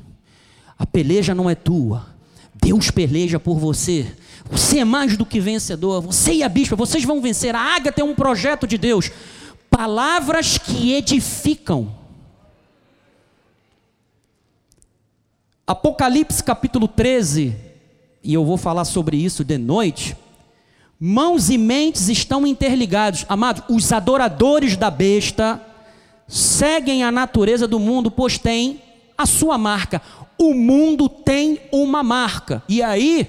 a 0.78 0.86
peleja 0.86 1.36
não 1.36 1.50
é 1.50 1.54
tua, 1.54 2.08
Deus 2.56 2.90
peleja 2.90 3.38
por 3.42 3.60
você. 3.60 4.16
Você 4.50 4.80
é 4.80 4.86
mais 4.86 5.18
do 5.18 5.26
que 5.26 5.40
vencedor, 5.40 6.02
você 6.02 6.36
e 6.36 6.44
a 6.44 6.50
bispa, 6.50 6.78
vocês 6.78 7.04
vão 7.04 7.22
vencer. 7.22 7.54
A 7.54 7.76
águia 7.76 7.92
tem 7.92 8.04
um 8.04 8.16
projeto 8.16 8.66
de 8.66 8.78
Deus. 8.78 9.12
Palavras 9.70 10.58
que 10.58 10.94
edificam. 10.94 11.94
Apocalipse 15.68 16.44
capítulo 16.44 16.88
13, 16.88 17.56
e 18.24 18.34
eu 18.34 18.44
vou 18.44 18.58
falar 18.58 18.86
sobre 18.86 19.18
isso 19.18 19.44
de 19.44 19.58
noite, 19.58 20.18
mãos 21.00 21.50
e 21.50 21.58
mentes 21.58 22.10
estão 22.10 22.46
interligados. 22.46 23.26
Amados, 23.30 23.64
os 23.70 23.92
adoradores 23.94 24.76
da 24.76 24.92
besta 24.92 25.62
seguem 26.28 27.04
a 27.04 27.12
natureza 27.12 27.68
do 27.68 27.80
mundo, 27.80 28.12
pois 28.12 28.38
tem 28.38 28.82
a 29.18 29.26
sua 29.26 29.58
marca. 29.58 30.02
O 30.38 30.54
mundo 30.54 31.08
tem 31.08 31.60
uma 31.72 32.04
marca. 32.04 32.62
E 32.68 32.84
aí, 32.84 33.28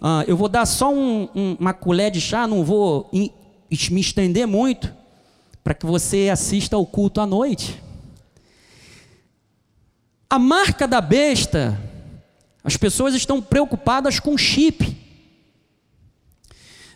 ah, 0.00 0.24
eu 0.26 0.36
vou 0.36 0.48
dar 0.48 0.66
só 0.66 0.92
um, 0.92 1.28
um, 1.34 1.56
uma 1.58 1.72
colher 1.72 2.10
de 2.10 2.20
chá, 2.20 2.46
não 2.46 2.64
vou 2.64 3.10
me 3.12 4.00
estender 4.00 4.46
muito, 4.46 4.94
para 5.64 5.74
que 5.74 5.86
você 5.86 6.28
assista 6.30 6.76
ao 6.76 6.86
culto 6.86 7.20
à 7.20 7.26
noite. 7.26 7.82
A 10.28 10.38
marca 10.38 10.86
da 10.88 11.00
besta 11.00 11.78
As 12.66 12.76
pessoas 12.76 13.14
estão 13.14 13.40
preocupadas 13.40 14.18
com 14.18 14.36
chip. 14.36 15.05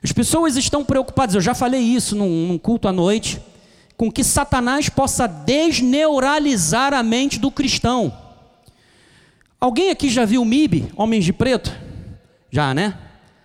As 0.03 0.13
pessoas 0.13 0.57
estão 0.57 0.85
preocupadas, 0.85 1.35
eu 1.35 1.41
já 1.41 1.55
falei 1.55 1.81
isso 1.81 2.17
num, 2.17 2.49
num 2.49 2.59
culto 2.59 2.89
à 2.89 2.93
noite, 2.93 3.41
com 3.97 4.11
que 4.11 4.25
Satanás 4.25 4.89
possa 4.89 5.27
desneuralizar 5.27 6.95
a 6.95 7.03
mente 7.03 7.39
do 7.39 7.51
cristão. 7.51 8.11
Alguém 9.61 9.91
aqui 9.91 10.09
já 10.09 10.25
viu 10.25 10.43
MIB, 10.43 10.91
Homens 10.97 11.23
de 11.23 11.35
Preto? 11.35 11.71
Já, 12.51 12.73
né? 12.73 12.99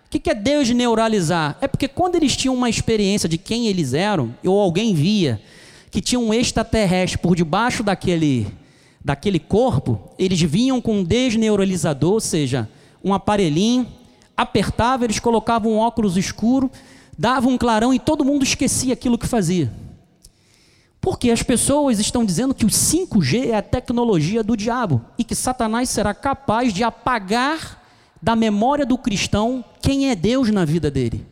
O 0.06 0.18
que 0.18 0.30
é 0.30 0.34
desneuralizar? 0.34 1.58
É 1.60 1.68
porque 1.68 1.86
quando 1.86 2.14
eles 2.14 2.34
tinham 2.34 2.54
uma 2.54 2.70
experiência 2.70 3.28
de 3.28 3.36
quem 3.36 3.66
eles 3.66 3.92
eram, 3.92 4.34
ou 4.42 4.58
alguém 4.58 4.94
via 4.94 5.38
que 5.90 6.00
tinha 6.00 6.18
um 6.18 6.32
extraterrestre 6.32 7.18
por 7.18 7.36
debaixo 7.36 7.82
daquele, 7.82 8.46
daquele 9.04 9.38
corpo, 9.38 10.10
eles 10.18 10.40
vinham 10.40 10.80
com 10.80 11.00
um 11.00 11.04
desneuralizador, 11.04 12.14
ou 12.14 12.20
seja, 12.20 12.66
um 13.04 13.12
aparelhinho, 13.12 13.86
apertava, 14.36 15.04
eles 15.04 15.18
colocavam 15.18 15.72
um 15.72 15.78
óculos 15.78 16.16
escuro, 16.16 16.70
davam 17.18 17.52
um 17.52 17.58
clarão 17.58 17.94
e 17.94 17.98
todo 17.98 18.24
mundo 18.24 18.42
esquecia 18.42 18.92
aquilo 18.92 19.18
que 19.18 19.26
fazia. 19.26 19.72
Porque 21.00 21.30
as 21.30 21.42
pessoas 21.42 22.00
estão 22.00 22.24
dizendo 22.24 22.54
que 22.54 22.66
o 22.66 22.68
5G 22.68 23.50
é 23.50 23.56
a 23.56 23.62
tecnologia 23.62 24.42
do 24.42 24.56
diabo 24.56 25.04
e 25.16 25.22
que 25.22 25.34
Satanás 25.34 25.88
será 25.88 26.12
capaz 26.12 26.72
de 26.72 26.82
apagar 26.82 27.82
da 28.20 28.34
memória 28.34 28.84
do 28.84 28.98
cristão 28.98 29.64
quem 29.80 30.10
é 30.10 30.16
Deus 30.16 30.50
na 30.50 30.64
vida 30.64 30.90
dele. 30.90 31.24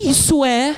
Isso 0.00 0.44
é 0.44 0.74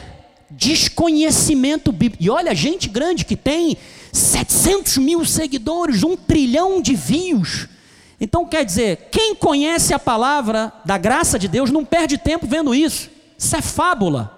desconhecimento 0.50 1.92
bíblico. 1.92 2.23
E 2.23 2.30
olha, 2.30 2.54
gente 2.54 2.88
grande 2.88 3.25
que 3.25 3.37
tem 3.37 3.76
700 4.12 4.99
mil 4.99 5.25
seguidores, 5.25 6.02
um 6.02 6.16
trilhão 6.16 6.80
de 6.80 6.95
views. 6.95 7.68
Então 8.20 8.46
quer 8.46 8.64
dizer, 8.64 9.08
quem 9.11 9.35
conhece 9.35 9.92
a 9.92 9.99
palavra 9.99 10.73
da 10.85 10.96
graça 10.96 11.38
de 11.38 11.49
Deus 11.49 11.70
não 11.70 11.85
perde 11.85 12.16
tempo 12.16 12.46
vendo 12.46 12.75
isso. 12.75 13.11
Isso 13.37 13.54
é 13.54 13.61
fábula. 13.61 14.32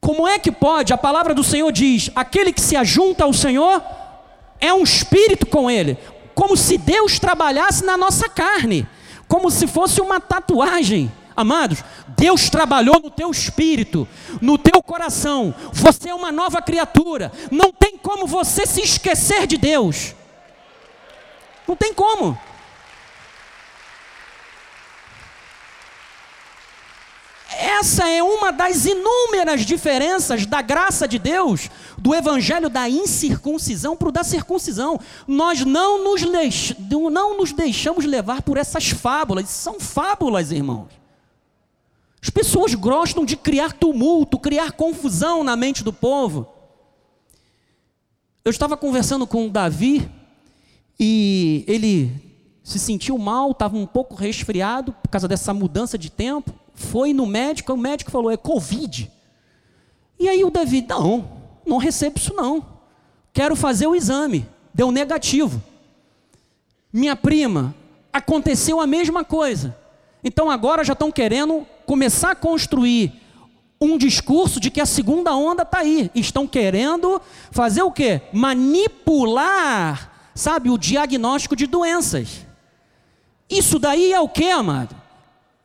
Como 0.00 0.26
é 0.26 0.38
que 0.38 0.52
pode? 0.52 0.92
A 0.92 0.98
palavra 0.98 1.34
do 1.34 1.44
Senhor 1.44 1.70
diz: 1.72 2.10
aquele 2.14 2.52
que 2.52 2.60
se 2.60 2.76
ajunta 2.76 3.24
ao 3.24 3.32
Senhor 3.32 3.82
é 4.60 4.72
um 4.72 4.82
espírito 4.82 5.46
com 5.46 5.70
ele 5.70 5.98
como 6.36 6.54
se 6.54 6.76
Deus 6.76 7.18
trabalhasse 7.18 7.82
na 7.82 7.96
nossa 7.96 8.28
carne, 8.28 8.86
como 9.26 9.50
se 9.50 9.66
fosse 9.66 10.02
uma 10.02 10.20
tatuagem. 10.20 11.10
Amados, 11.34 11.82
Deus 12.08 12.50
trabalhou 12.50 13.00
no 13.00 13.10
teu 13.10 13.30
espírito, 13.30 14.06
no 14.40 14.58
teu 14.58 14.82
coração. 14.82 15.54
Você 15.72 16.10
é 16.10 16.14
uma 16.14 16.30
nova 16.30 16.60
criatura. 16.60 17.32
Não 17.50 17.72
tem 17.72 17.96
como 17.96 18.26
você 18.26 18.66
se 18.66 18.82
esquecer 18.82 19.46
de 19.46 19.56
Deus. 19.56 20.14
Não 21.66 21.76
tem 21.76 21.92
como. 21.92 22.38
Essa 27.58 28.08
é 28.08 28.22
uma 28.22 28.52
das 28.52 28.84
inúmeras 28.84 29.64
diferenças 29.64 30.44
da 30.44 30.60
graça 30.60 31.08
de 31.08 31.18
Deus, 31.18 31.70
do 31.96 32.14
evangelho 32.14 32.68
da 32.68 32.88
incircuncisão 32.88 33.96
para 33.96 34.08
o 34.08 34.12
da 34.12 34.22
circuncisão. 34.22 35.00
Nós 35.26 35.64
não 35.64 36.04
nos, 36.04 36.22
não 37.10 37.36
nos 37.36 37.52
deixamos 37.52 38.04
levar 38.04 38.42
por 38.42 38.56
essas 38.56 38.90
fábulas, 38.90 39.48
são 39.48 39.80
fábulas, 39.80 40.52
irmãos. 40.52 40.88
As 42.22 42.30
pessoas 42.30 42.74
gostam 42.74 43.24
de 43.24 43.36
criar 43.36 43.72
tumulto, 43.72 44.38
criar 44.38 44.72
confusão 44.72 45.44
na 45.44 45.56
mente 45.56 45.84
do 45.84 45.92
povo. 45.92 46.46
Eu 48.44 48.50
estava 48.50 48.76
conversando 48.76 49.26
com 49.26 49.46
o 49.46 49.50
Davi 49.50 50.10
e 50.98 51.64
ele 51.66 52.10
se 52.62 52.78
sentiu 52.78 53.16
mal, 53.18 53.52
estava 53.52 53.76
um 53.76 53.86
pouco 53.86 54.14
resfriado 54.14 54.92
por 54.92 55.08
causa 55.08 55.28
dessa 55.28 55.54
mudança 55.54 55.96
de 55.96 56.10
tempo 56.10 56.52
foi 56.76 57.14
no 57.14 57.26
médico, 57.26 57.72
o 57.72 57.76
médico 57.76 58.10
falou: 58.10 58.30
é 58.30 58.36
Covid. 58.36 59.10
E 60.18 60.28
aí 60.28 60.44
o 60.44 60.50
Davi, 60.50 60.84
não, 60.86 61.28
não 61.66 61.78
recebo 61.78 62.18
isso 62.18 62.34
não. 62.34 62.64
Quero 63.32 63.56
fazer 63.56 63.86
o 63.86 63.94
exame. 63.94 64.46
Deu 64.72 64.90
negativo. 64.90 65.62
Minha 66.92 67.16
prima, 67.16 67.74
aconteceu 68.12 68.80
a 68.80 68.86
mesma 68.86 69.24
coisa. 69.24 69.76
Então 70.22 70.50
agora 70.50 70.84
já 70.84 70.92
estão 70.92 71.10
querendo 71.10 71.66
começar 71.84 72.32
a 72.32 72.36
construir 72.36 73.12
um 73.80 73.98
discurso 73.98 74.58
de 74.58 74.70
que 74.70 74.80
a 74.80 74.86
segunda 74.86 75.34
onda 75.34 75.62
está 75.62 75.78
aí. 75.78 76.10
Estão 76.14 76.46
querendo 76.46 77.20
fazer 77.50 77.82
o 77.82 77.92
quê? 77.92 78.22
Manipular, 78.32 80.12
sabe, 80.36 80.70
o 80.70 80.78
diagnóstico 80.78 81.56
de 81.56 81.66
doenças. 81.66 82.46
Isso 83.50 83.80
daí 83.80 84.12
é 84.12 84.20
o 84.20 84.28
que, 84.28 84.48
amado? 84.50 84.94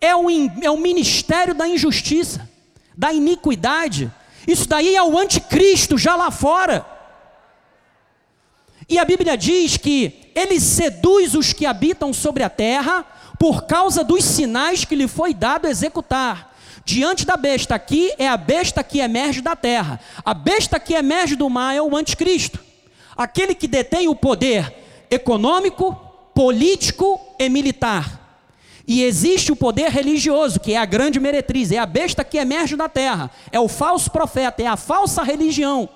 é 0.01 0.15
o, 0.15 0.27
é 0.63 0.71
o 0.71 0.77
ministério 0.77 1.53
da 1.53 1.67
injustiça, 1.67 2.49
da 2.97 3.13
iniquidade. 3.13 4.11
Isso 4.47 4.67
daí 4.67 4.95
é 4.95 5.03
o 5.03 5.17
anticristo 5.17 5.95
já 5.97 6.15
lá 6.15 6.31
fora. 6.31 6.83
E 8.89 8.97
a 8.97 9.05
Bíblia 9.05 9.37
diz 9.37 9.77
que 9.77 10.31
ele 10.33 10.59
seduz 10.59 11.35
os 11.35 11.53
que 11.53 11.67
habitam 11.67 12.11
sobre 12.11 12.43
a 12.43 12.49
terra 12.49 13.05
por 13.37 13.65
causa 13.65 14.03
dos 14.03 14.25
sinais 14.25 14.83
que 14.83 14.95
lhe 14.95 15.07
foi 15.07 15.33
dado 15.33 15.67
executar. 15.67 16.51
Diante 16.83 17.25
da 17.25 17.37
besta 17.37 17.75
aqui 17.75 18.11
é 18.17 18.27
a 18.27 18.35
besta 18.35 18.83
que 18.83 18.99
emerge 18.99 19.39
da 19.39 19.55
terra. 19.55 19.99
A 20.25 20.33
besta 20.33 20.79
que 20.79 20.95
emerge 20.95 21.35
do 21.35 21.47
mar 21.47 21.75
é 21.75 21.81
o 21.81 21.95
anticristo. 21.95 22.59
Aquele 23.21 23.53
que 23.53 23.67
detém 23.67 24.07
o 24.07 24.15
poder 24.15 24.73
econômico, 25.09 25.93
político 26.33 27.19
e 27.37 27.47
militar. 27.49 28.19
E 28.87 29.03
existe 29.03 29.51
o 29.51 29.55
poder 29.55 29.91
religioso, 29.91 30.59
que 30.59 30.73
é 30.73 30.77
a 30.77 30.85
grande 30.85 31.19
meretriz, 31.19 31.71
é 31.71 31.77
a 31.77 31.85
besta 31.85 32.23
que 32.23 32.37
emerge 32.37 32.75
da 32.75 32.89
terra, 32.89 33.29
é 33.51 33.59
o 33.59 33.67
falso 33.67 34.09
profeta, 34.09 34.63
é 34.63 34.65
a 34.65 34.75
falsa 34.75 35.21
religião. 35.21 35.87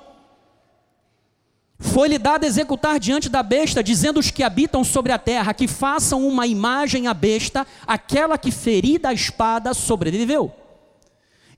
Foi-lhe 1.80 2.18
dado 2.18 2.46
executar 2.46 3.00
diante 3.00 3.28
da 3.28 3.44
besta, 3.44 3.84
dizendo 3.84 4.20
os 4.20 4.32
que 4.32 4.44
habitam 4.44 4.84
sobre 4.84 5.12
a 5.12 5.18
terra 5.18 5.54
que 5.54 5.68
façam 5.68 6.26
uma 6.26 6.48
imagem 6.48 7.08
à 7.08 7.14
besta, 7.14 7.66
aquela 7.88 8.38
que 8.38 8.52
ferida 8.52 9.10
a 9.10 9.14
espada 9.14 9.74
sobreviveu. 9.74 10.54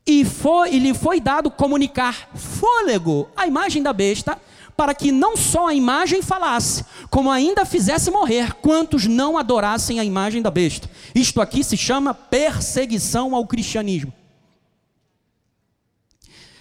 E, 0.05 0.23
foi, 0.23 0.73
e 0.73 0.79
lhe 0.79 0.93
foi 0.93 1.19
dado 1.19 1.51
comunicar 1.51 2.29
fôlego 2.33 3.29
à 3.35 3.45
imagem 3.45 3.83
da 3.83 3.91
besta, 3.91 4.39
para 4.77 4.93
que 4.93 5.11
não 5.11 5.35
só 5.35 5.67
a 5.67 5.73
imagem 5.73 6.21
falasse, 6.21 6.85
como 7.09 7.31
ainda 7.31 7.65
fizesse 7.65 8.11
morrer 8.11 8.53
quantos 8.53 9.07
não 9.07 9.35
adorassem 9.35 9.99
a 9.99 10.05
imagem 10.05 10.39
da 10.39 10.51
besta. 10.51 10.87
Isto 11.15 11.41
aqui 11.41 11.63
se 11.63 11.75
chama 11.75 12.13
perseguição 12.13 13.33
ao 13.33 13.47
cristianismo. 13.47 14.13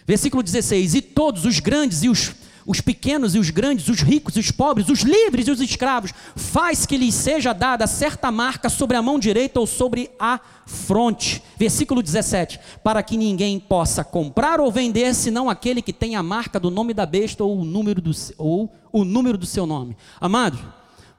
Versículo 0.07 0.43
16: 0.43 0.95
E 0.95 1.03
todos 1.03 1.45
os 1.45 1.61
grandes 1.61 2.03
e 2.03 2.09
os 2.09 2.33
os 2.67 2.81
pequenos 2.81 3.35
e 3.35 3.39
os 3.39 3.49
grandes, 3.51 3.89
os 3.89 4.01
ricos 4.01 4.37
e 4.37 4.41
os 4.41 4.51
pobres, 4.51 4.89
os 4.89 5.01
livres 5.01 5.47
e 5.47 5.51
os 5.51 5.61
escravos, 5.61 6.13
faz 6.35 6.85
que 6.85 6.97
lhes 6.97 7.15
seja 7.15 7.53
dada 7.53 7.87
certa 7.87 8.31
marca 8.33 8.69
sobre 8.69 8.97
a 8.97 9.03
mão 9.03 9.19
direita 9.19 9.61
ou 9.61 9.67
sobre 9.67 10.11
a 10.19 10.41
fronte. 10.67 11.43
Versículo 11.57 12.03
17: 12.03 12.59
Para 12.83 13.03
que 13.03 13.17
ninguém 13.17 13.61
possa 13.61 14.03
comprar 14.03 14.61
ou 14.61 14.73
vender, 14.73 15.15
senão 15.15 15.49
aquele 15.49 15.81
que 15.81 15.93
tem 15.93 16.17
a 16.17 16.23
marca 16.23 16.59
do 16.59 16.71
nome 16.71 16.93
da 16.93 17.07
besta 17.07 17.45
ou 17.45 17.61
o 17.61 17.65
número 17.65 18.03
do, 18.03 18.11
ou 18.37 18.75
o 18.93 19.05
número 19.05 19.39
do 19.39 19.47
seu 19.47 19.65
nome. 19.65 19.97
Amado, 20.21 20.59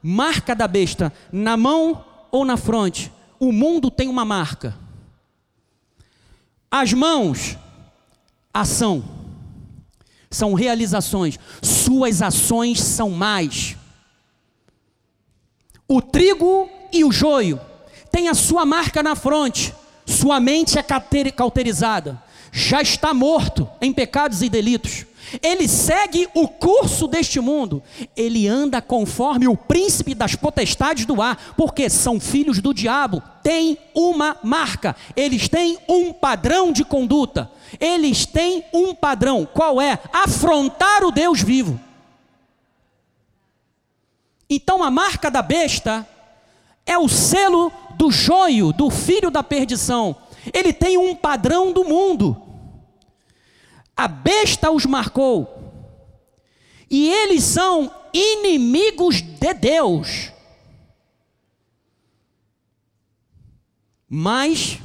marca 0.03 0.53
da 0.53 0.67
besta 0.67 1.13
na 1.31 1.55
mão 1.55 2.03
ou 2.29 2.43
na 2.43 2.57
fronte. 2.57 3.11
O 3.39 3.53
mundo 3.53 3.89
tem 3.89 4.09
uma 4.09 4.25
marca. 4.25 4.75
As 6.69 6.91
mãos, 6.91 7.57
ação 8.53 9.16
são 10.29 10.53
realizações, 10.53 11.39
suas 11.61 12.21
ações 12.21 12.81
são 12.81 13.09
mais. 13.09 13.75
O 15.87 16.01
trigo 16.01 16.69
e 16.91 17.03
o 17.03 17.11
joio 17.11 17.59
têm 18.11 18.27
a 18.27 18.33
sua 18.33 18.65
marca 18.65 19.01
na 19.01 19.15
fronte, 19.15 19.73
sua 20.05 20.39
mente 20.39 20.77
é 20.77 20.83
cauterizada, 21.31 22.21
já 22.51 22.81
está 22.81 23.13
morto 23.13 23.67
em 23.81 23.91
pecados 23.91 24.41
e 24.41 24.49
delitos. 24.49 25.06
Ele 25.41 25.67
segue 25.67 26.27
o 26.33 26.47
curso 26.47 27.07
deste 27.07 27.39
mundo, 27.39 27.83
ele 28.15 28.47
anda 28.47 28.81
conforme 28.81 29.47
o 29.47 29.57
príncipe 29.57 30.15
das 30.15 30.35
potestades 30.35 31.05
do 31.05 31.21
ar, 31.21 31.53
porque 31.57 31.89
são 31.89 32.19
filhos 32.19 32.59
do 32.59 32.73
diabo, 32.73 33.21
têm 33.43 33.77
uma 33.93 34.37
marca, 34.43 34.95
eles 35.15 35.49
têm 35.49 35.77
um 35.87 36.13
padrão 36.13 36.71
de 36.71 36.85
conduta, 36.85 37.51
eles 37.79 38.25
têm 38.25 38.63
um 38.73 38.95
padrão, 38.95 39.45
qual 39.45 39.81
é? 39.81 39.99
Afrontar 40.13 41.03
o 41.03 41.11
Deus 41.11 41.41
vivo. 41.41 41.79
Então 44.49 44.81
a 44.81 44.89
marca 44.89 45.29
da 45.29 45.41
besta 45.41 46.07
é 46.85 46.97
o 46.97 47.09
selo 47.09 47.71
do 47.95 48.09
joio, 48.09 48.71
do 48.71 48.89
filho 48.89 49.29
da 49.29 49.43
perdição. 49.43 50.15
Ele 50.53 50.71
tem 50.71 50.97
um 50.97 51.13
padrão 51.13 51.73
do 51.73 51.83
mundo. 51.83 52.46
A 53.97 54.07
besta 54.07 54.69
os 54.69 54.85
marcou. 54.85 55.57
E 56.89 57.09
eles 57.09 57.43
são 57.43 57.91
inimigos 58.13 59.21
de 59.21 59.53
Deus. 59.55 60.31
Mas 64.07 64.79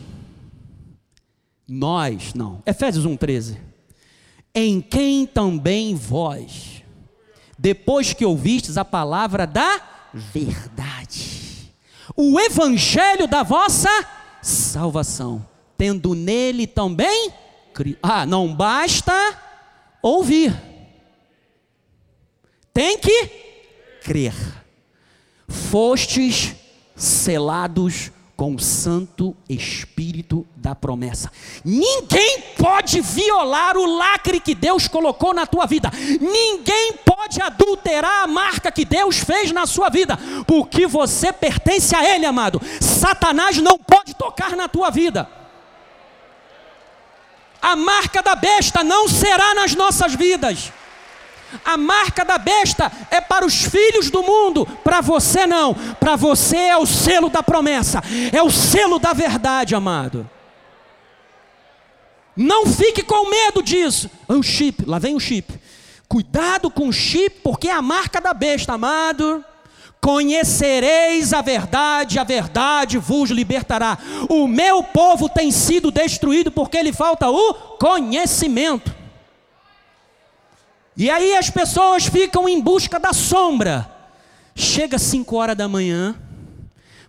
nós, 1.69 2.35
não. 2.35 2.63
Efésios 2.67 3.07
1:13. 3.07 3.59
Em 4.55 4.81
quem 4.81 5.27
também 5.27 5.95
vós, 5.95 6.83
depois 7.59 8.13
que 8.13 8.25
ouvistes 8.25 8.77
a 8.77 8.85
palavra 8.85 9.47
da 9.47 9.81
verdade, 10.13 11.73
o 12.17 12.39
evangelho 12.39 13.27
da 13.27 13.43
vossa 13.43 13.89
salvação, 14.43 15.47
tendo 15.79 16.15
nele 16.15 16.67
também 16.67 17.33
ah, 18.03 18.27
não 18.27 18.55
basta 18.55 19.13
ouvir. 20.03 20.55
Tem 22.73 22.99
que 22.99 23.31
crer. 24.03 24.35
Fostes 25.49 26.55
selados 26.97 28.11
com 28.37 28.55
o 28.55 28.59
Santo 28.59 29.37
Espírito 29.49 30.47
da 30.57 30.75
promessa. 30.75 31.31
Ninguém 31.65 32.43
pode 32.59 33.01
violar 33.01 33.77
o 33.77 33.87
lacre 33.97 34.41
que 34.41 34.55
Deus 34.55 34.89
colocou 34.89 35.33
na 35.35 35.47
tua 35.47 35.67
vida. 35.67 35.91
Ninguém 36.21 36.95
pode 37.05 37.41
adulterar 37.41 38.25
a 38.25 38.27
marca 38.27 38.73
que 38.73 38.85
Deus 38.85 39.19
fez 39.19 39.53
na 39.53 39.67
sua 39.67 39.89
vida, 39.89 40.19
porque 40.47 40.87
você 40.87 41.33
pertence 41.33 41.95
a 41.95 42.05
Ele, 42.05 42.27
amado. 42.27 42.61
Satanás 42.81 43.59
não 43.59 43.79
pode 43.79 44.15
tocar 44.15 44.57
na 44.57 44.67
tua 44.67 44.91
vida. 44.91 45.42
A 47.63 47.77
marca 47.77 48.21
da 48.21 48.35
besta 48.35 48.83
não 48.83 49.07
será 49.07 49.55
nas 49.55 49.75
nossas 49.77 50.15
vidas. 50.17 50.73
A 51.65 51.77
marca 51.77 52.25
da 52.25 52.39
besta 52.39 52.91
é 53.11 53.21
para 53.21 53.47
os 53.47 53.63
filhos 53.65 54.11
do 54.11 54.23
mundo, 54.23 54.67
para 54.83 55.01
você 55.01 55.47
não. 55.47 55.75
Para 55.75 56.17
você 56.17 56.57
é 56.57 56.77
o 56.77 56.85
selo 56.85 57.29
da 57.29 57.43
promessa, 57.43 58.03
é 58.33 58.43
o 58.43 58.51
selo 58.51 58.99
da 58.99 59.13
verdade, 59.13 59.75
amado. 59.75 60.29
Não 62.37 62.67
fique 62.67 63.03
com 63.03 63.29
medo 63.31 63.63
disso. 63.63 64.11
O 64.27 64.41
é 64.41 64.43
chip, 64.43 64.85
lá 64.87 64.99
vem 64.99 65.15
o 65.15 65.21
chip. 65.21 65.61
Cuidado 66.09 66.71
com 66.71 66.89
o 66.89 66.93
chip, 66.93 67.41
porque 67.43 67.69
é 67.69 67.73
a 67.73 67.83
marca 67.83 68.21
da 68.21 68.35
besta, 68.35 68.73
amado. 68.73 69.45
Conhecereis 70.03 71.33
a 71.33 71.41
verdade, 71.41 72.19
a 72.19 72.25
verdade 72.25 72.99
vos 72.99 73.31
libertará. 73.31 73.97
O 74.29 74.49
meu 74.49 74.83
povo 74.83 75.29
tem 75.29 75.53
sido 75.53 75.93
destruído 75.93 76.51
porque 76.51 76.83
lhe 76.83 76.93
falta 76.93 77.31
o 77.31 77.55
conhecimento. 77.79 78.93
E 80.97 81.09
aí 81.09 81.37
as 81.37 81.49
pessoas 81.49 82.05
ficam 82.07 82.49
em 82.49 82.61
busca 82.61 82.99
da 82.99 83.13
sombra. 83.13 83.89
Chega 84.57 84.99
5 84.99 85.37
horas 85.37 85.57
da 85.57 85.69
manhã, 85.69 86.17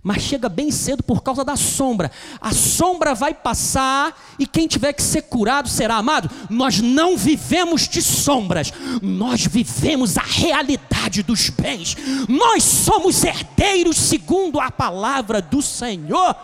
mas 0.03 0.21
chega 0.21 0.49
bem 0.49 0.69
cedo 0.69 1.01
por 1.01 1.23
causa 1.23 1.45
da 1.45 1.55
sombra. 1.55 2.11
A 2.41 2.51
sombra 2.51 3.15
vai 3.15 3.33
passar 3.33 4.13
e 4.37 4.45
quem 4.45 4.67
tiver 4.67 4.91
que 4.91 5.01
ser 5.01 5.21
curado 5.23 5.69
será 5.69 5.95
amado. 5.95 6.29
Nós 6.49 6.81
não 6.81 7.15
vivemos 7.15 7.87
de 7.87 8.01
sombras, 8.01 8.73
nós 9.01 9.45
vivemos 9.45 10.17
a 10.17 10.23
realidade 10.23 11.23
dos 11.23 11.49
bens. 11.49 11.95
Nós 12.27 12.63
somos 12.63 13.23
herdeiros 13.23 13.95
segundo 13.95 14.59
a 14.59 14.69
palavra 14.69 15.41
do 15.41 15.61
Senhor. 15.61 16.35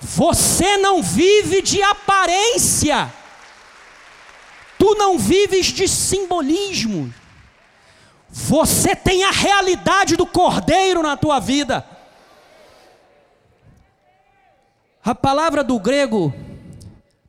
Você 0.00 0.76
não 0.76 1.00
vive 1.02 1.62
de 1.62 1.80
aparência. 1.82 3.12
Tu 4.76 4.94
não 4.96 5.18
vives 5.18 5.66
de 5.66 5.86
simbolismo. 5.86 7.12
Você 8.30 8.94
tem 8.94 9.24
a 9.24 9.30
realidade 9.30 10.16
do 10.16 10.26
cordeiro 10.26 11.02
na 11.02 11.16
tua 11.16 11.40
vida. 11.40 11.84
A 15.02 15.14
palavra 15.14 15.64
do 15.64 15.78
grego 15.80 16.34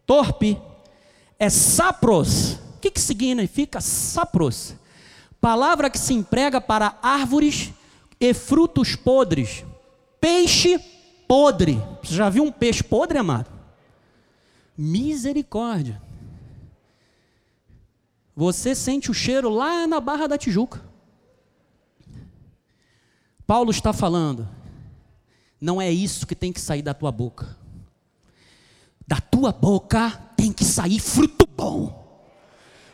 torpe 0.06 0.62
é 1.38 1.50
sapros. 1.50 2.54
O 2.54 2.80
que, 2.82 2.92
que 2.92 3.00
significa 3.00 3.80
sapros? 3.80 4.76
Palavra 5.40 5.90
que 5.90 5.98
se 5.98 6.14
emprega 6.14 6.60
para 6.60 6.98
árvores 7.02 7.72
e 8.20 8.34
frutos 8.34 8.96
podres. 8.96 9.64
Peixe 10.20 10.78
podre. 11.26 11.82
Você 12.04 12.16
já 12.16 12.30
viu 12.30 12.44
um 12.44 12.52
peixe 12.52 12.84
podre, 12.84 13.18
amado? 13.18 13.50
Misericórdia. 14.78 16.02
Você 18.36 18.76
sente 18.76 19.10
o 19.10 19.14
cheiro 19.14 19.50
lá 19.50 19.88
na 19.88 20.02
Barra 20.02 20.28
da 20.28 20.38
Tijuca. 20.38 20.89
Paulo 23.50 23.72
está 23.72 23.92
falando, 23.92 24.48
não 25.60 25.82
é 25.82 25.90
isso 25.90 26.28
que 26.28 26.36
tem 26.36 26.54
que 26.54 26.62
sair 26.62 26.84
da 26.84 26.94
tua 26.94 27.12
boca. 27.12 27.58
Da 29.08 29.20
tua 29.20 29.52
boca 29.52 30.12
tem 30.38 30.54
que 30.54 30.64
sair 30.64 31.00
fruto 31.00 31.48
bom. 31.48 32.22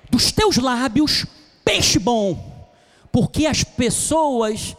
Dos 0.10 0.32
teus 0.32 0.56
lábios, 0.56 1.26
peixe 1.66 2.00
bom. 2.00 2.72
Porque 3.12 3.46
as 3.46 3.66
pessoas, 3.66 4.78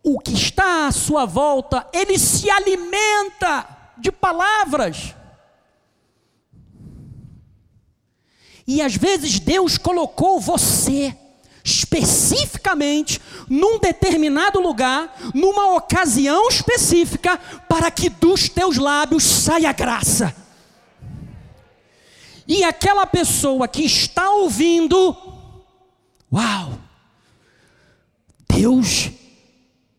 o 0.00 0.20
que 0.20 0.32
está 0.32 0.86
à 0.86 0.92
sua 0.92 1.26
volta, 1.26 1.88
ele 1.92 2.16
se 2.16 2.48
alimenta 2.48 3.66
de 3.98 4.12
palavras. 4.12 5.16
E 8.64 8.80
às 8.80 8.94
vezes 8.94 9.40
Deus 9.40 9.76
colocou 9.76 10.38
você 10.38 11.16
especificamente 11.70 13.20
num 13.48 13.78
determinado 13.78 14.60
lugar, 14.60 15.14
numa 15.34 15.74
ocasião 15.74 16.48
específica, 16.48 17.38
para 17.68 17.90
que 17.90 18.08
dos 18.08 18.48
teus 18.48 18.76
lábios 18.76 19.22
saia 19.22 19.72
graça. 19.72 20.34
E 22.46 22.64
aquela 22.64 23.06
pessoa 23.06 23.68
que 23.68 23.82
está 23.82 24.30
ouvindo, 24.30 25.16
uau, 26.32 26.78
Deus 28.48 29.10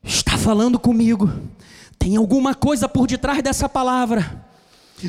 está 0.03 0.37
falando 0.37 0.77
comigo, 0.77 1.31
tem 1.97 2.17
alguma 2.17 2.53
coisa 2.53 2.89
por 2.89 3.07
detrás 3.07 3.41
dessa 3.41 3.69
palavra. 3.69 4.45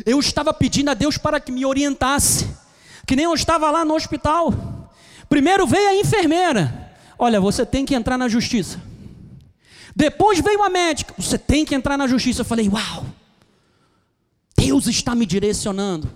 Eu 0.07 0.21
estava 0.21 0.55
pedindo 0.55 0.91
a 0.91 0.95
Deus 0.95 1.19
para 1.19 1.41
que 1.41 1.53
me 1.53 1.67
orientasse. 1.67 2.49
Que 3.07 3.17
nem 3.17 3.25
eu 3.25 3.35
estava 3.35 3.71
lá 3.71 3.85
no 3.85 3.95
hospital. 3.95 4.53
Primeiro 5.33 5.67
veio 5.67 5.89
a 5.89 5.97
enfermeira. 5.97 6.93
Olha, 7.19 7.41
você 7.41 7.65
tem 7.65 7.87
que 7.87 7.95
entrar 7.95 8.19
na 8.19 8.29
justiça. 8.29 8.79
Depois 9.97 10.39
veio 10.41 10.63
a 10.63 10.69
médica. 10.69 11.15
Você 11.17 11.39
tem 11.39 11.65
que 11.65 11.75
entrar 11.75 11.97
na 11.97 12.07
justiça. 12.07 12.43
Eu 12.43 12.45
falei, 12.45 12.69
uau. 12.69 13.07
Deus 14.55 14.87
está 14.89 15.15
me 15.15 15.25
direcionando. 15.25 16.13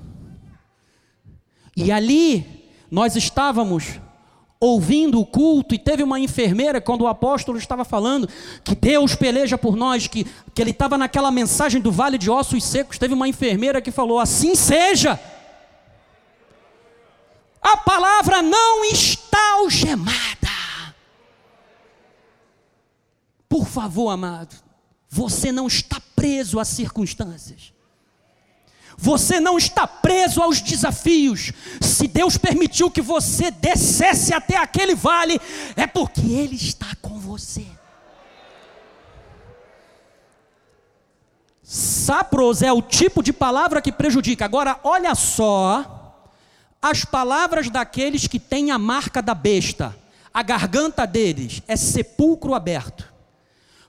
E 1.75 1.91
ali 1.91 2.69
nós 2.91 3.17
estávamos 3.17 3.99
ouvindo 4.61 5.19
o 5.19 5.25
culto 5.25 5.75
e 5.75 5.79
teve 5.79 6.03
uma 6.03 6.21
enfermeira 6.21 6.79
quando 6.79 7.01
o 7.01 7.09
apóstolo 7.09 7.57
estava 7.57 7.87
falando 7.87 8.29
que 8.63 8.75
Deus 8.75 9.15
peleja 9.15 9.57
por 9.57 9.77
nós, 9.77 10.07
que, 10.07 10.27
que 10.55 10.61
ele 10.61 10.73
estava 10.73 10.99
naquela 10.99 11.31
mensagem 11.31 11.81
do 11.81 11.91
vale 11.91 12.19
de 12.19 12.29
ossos 12.29 12.63
secos, 12.63 12.99
teve 12.99 13.15
uma 13.15 13.27
enfermeira 13.27 13.81
que 13.81 13.91
falou: 13.91 14.21
assim 14.21 14.55
seja. 14.55 15.19
A 17.67 17.77
palavra 17.79 18.43
não 18.43 18.85
está 18.85 19.55
algemada. 19.55 20.15
Por 23.49 23.67
favor, 23.67 24.09
amado, 24.09 24.55
você 25.09 25.51
não 25.51 25.67
está 25.67 26.01
preso 26.15 26.61
às 26.61 26.69
circunstâncias. 26.69 27.73
Você 28.97 29.41
não 29.41 29.59
está 29.59 29.85
preso 29.85 30.41
aos 30.41 30.61
desafios. 30.61 31.53
Se 31.81 32.07
Deus 32.07 32.39
permitiu 32.39 32.89
que 32.89 33.03
você 33.03 33.51
descesse 33.51 34.33
até 34.33 34.57
aquele 34.57 34.95
vale, 34.95 35.41
é 35.75 35.89
porque 35.89 36.21
Ele 36.21 36.55
está 36.55 36.95
com 37.03 37.19
você. 37.19 37.67
Sapros 41.65 42.63
é 42.63 42.73
o 42.73 42.81
tipo 42.81 43.25
de 43.25 43.33
palavra 43.33 43.83
que 43.83 43.91
prejudica. 43.91 44.45
Agora, 44.45 44.79
olha 44.85 45.17
só 45.17 45.96
as 46.81 47.05
palavras 47.05 47.71
daqueles 47.71 48.27
que 48.27 48.39
têm 48.39 48.71
a 48.71 48.79
marca 48.79 49.21
da 49.21 49.35
besta, 49.35 49.97
a 50.33 50.43
garganta 50.43 51.07
deles 51.07 51.63
é 51.67 51.77
sepulcro 51.77 52.55
aberto. 52.55 53.13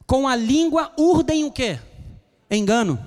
Com 0.06 0.28
a 0.28 0.36
língua 0.36 0.92
urdem 0.98 1.44
o 1.44 1.52
quê? 1.52 1.80
Engano. 2.50 2.98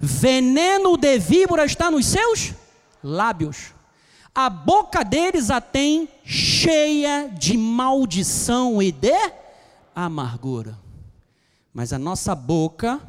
Veneno 0.00 0.96
de 0.96 1.18
víbora 1.18 1.64
está 1.64 1.90
nos 1.90 2.06
seus 2.06 2.54
lábios. 3.02 3.74
A 4.34 4.48
boca 4.48 5.04
deles 5.04 5.50
a 5.50 5.60
tem 5.60 6.08
cheia 6.24 7.28
de 7.28 7.56
maldição 7.56 8.80
e 8.80 8.90
de 8.90 9.32
amargura. 9.94 10.78
Mas 11.74 11.92
a 11.92 11.98
nossa 11.98 12.34
boca 12.34 13.00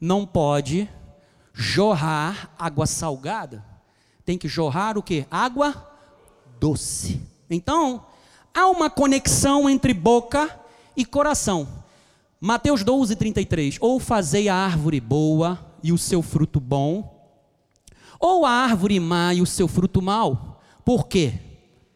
não 0.00 0.24
pode 0.24 0.88
jorrar 1.52 2.50
água 2.58 2.86
salgada 2.86 3.71
tem 4.32 4.38
que 4.38 4.48
jorrar 4.48 4.96
o 4.96 5.02
que? 5.02 5.26
Água 5.30 5.90
doce. 6.58 7.20
Então, 7.50 8.06
há 8.54 8.66
uma 8.68 8.88
conexão 8.88 9.68
entre 9.68 9.92
boca 9.92 10.58
e 10.96 11.04
coração. 11.04 11.68
Mateus 12.40 12.82
12, 12.82 13.14
33. 13.14 13.76
Ou 13.78 14.00
fazei 14.00 14.48
a 14.48 14.54
árvore 14.56 15.00
boa 15.00 15.62
e 15.82 15.92
o 15.92 15.98
seu 15.98 16.22
fruto 16.22 16.58
bom, 16.58 17.30
ou 18.18 18.46
a 18.46 18.50
árvore 18.50 18.98
má 18.98 19.34
e 19.34 19.42
o 19.42 19.46
seu 19.46 19.68
fruto 19.68 20.00
mau. 20.00 20.62
Por 20.82 21.08
quê? 21.08 21.34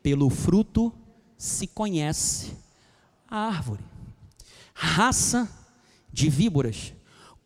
Pelo 0.02 0.28
fruto 0.28 0.92
se 1.38 1.66
conhece 1.66 2.54
a 3.30 3.46
árvore. 3.46 3.82
Raça 4.74 5.48
de 6.12 6.28
víboras, 6.28 6.92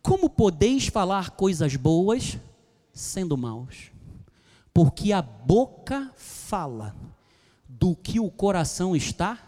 como 0.03 0.29
podeis 0.29 0.89
falar 0.89 1.31
coisas 1.31 1.77
boas 1.77 2.37
sendo 2.93 3.37
maus? 3.37 3.90
Porque 4.73 5.13
a 5.13 5.21
boca 5.21 6.13
fala 6.17 6.95
do 7.69 7.95
que 7.97 8.21
o 8.21 8.31
coração 8.31 8.95
está, 8.95 9.39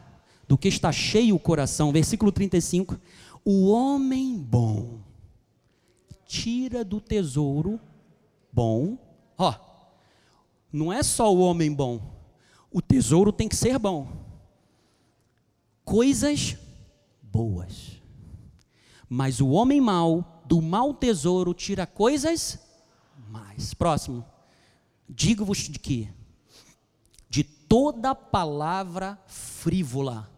do 0.48 0.58
que 0.58 0.68
está 0.68 0.90
cheio 0.90 1.36
o 1.36 1.40
coração. 1.40 1.92
Versículo 1.92 2.32
35. 2.32 2.98
O 3.44 3.68
homem 3.68 4.38
bom 4.38 5.00
tira 6.26 6.84
do 6.84 7.00
tesouro 7.00 7.80
bom 8.52 8.98
Ó, 9.42 9.54
não 10.72 10.92
é 10.92 11.02
só 11.02 11.34
o 11.34 11.40
homem 11.40 11.72
bom, 11.72 12.00
o 12.70 12.80
tesouro 12.80 13.32
tem 13.32 13.48
que 13.48 13.56
ser 13.56 13.78
bom. 13.78 14.08
Coisas 15.84 16.56
boas. 17.20 18.00
Mas 19.08 19.40
o 19.40 19.48
homem 19.48 19.80
mau, 19.80 20.42
do 20.46 20.62
mau 20.62 20.94
tesouro, 20.94 21.52
tira 21.52 21.86
coisas 21.86 22.58
mais. 23.28 23.74
Próximo. 23.74 24.24
Digo-vos 25.14 25.58
de 25.58 25.78
que? 25.78 26.08
De 27.28 27.44
toda 27.44 28.14
palavra 28.14 29.18
frívola 29.26 30.30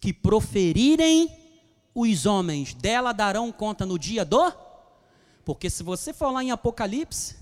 que 0.00 0.12
proferirem 0.12 1.30
os 1.94 2.26
homens, 2.26 2.74
dela 2.74 3.12
darão 3.12 3.50
conta 3.50 3.86
no 3.86 3.98
dia 3.98 4.24
do. 4.24 4.52
Porque 5.44 5.70
se 5.70 5.82
você 5.82 6.12
for 6.12 6.30
lá 6.30 6.42
em 6.42 6.50
Apocalipse, 6.50 7.36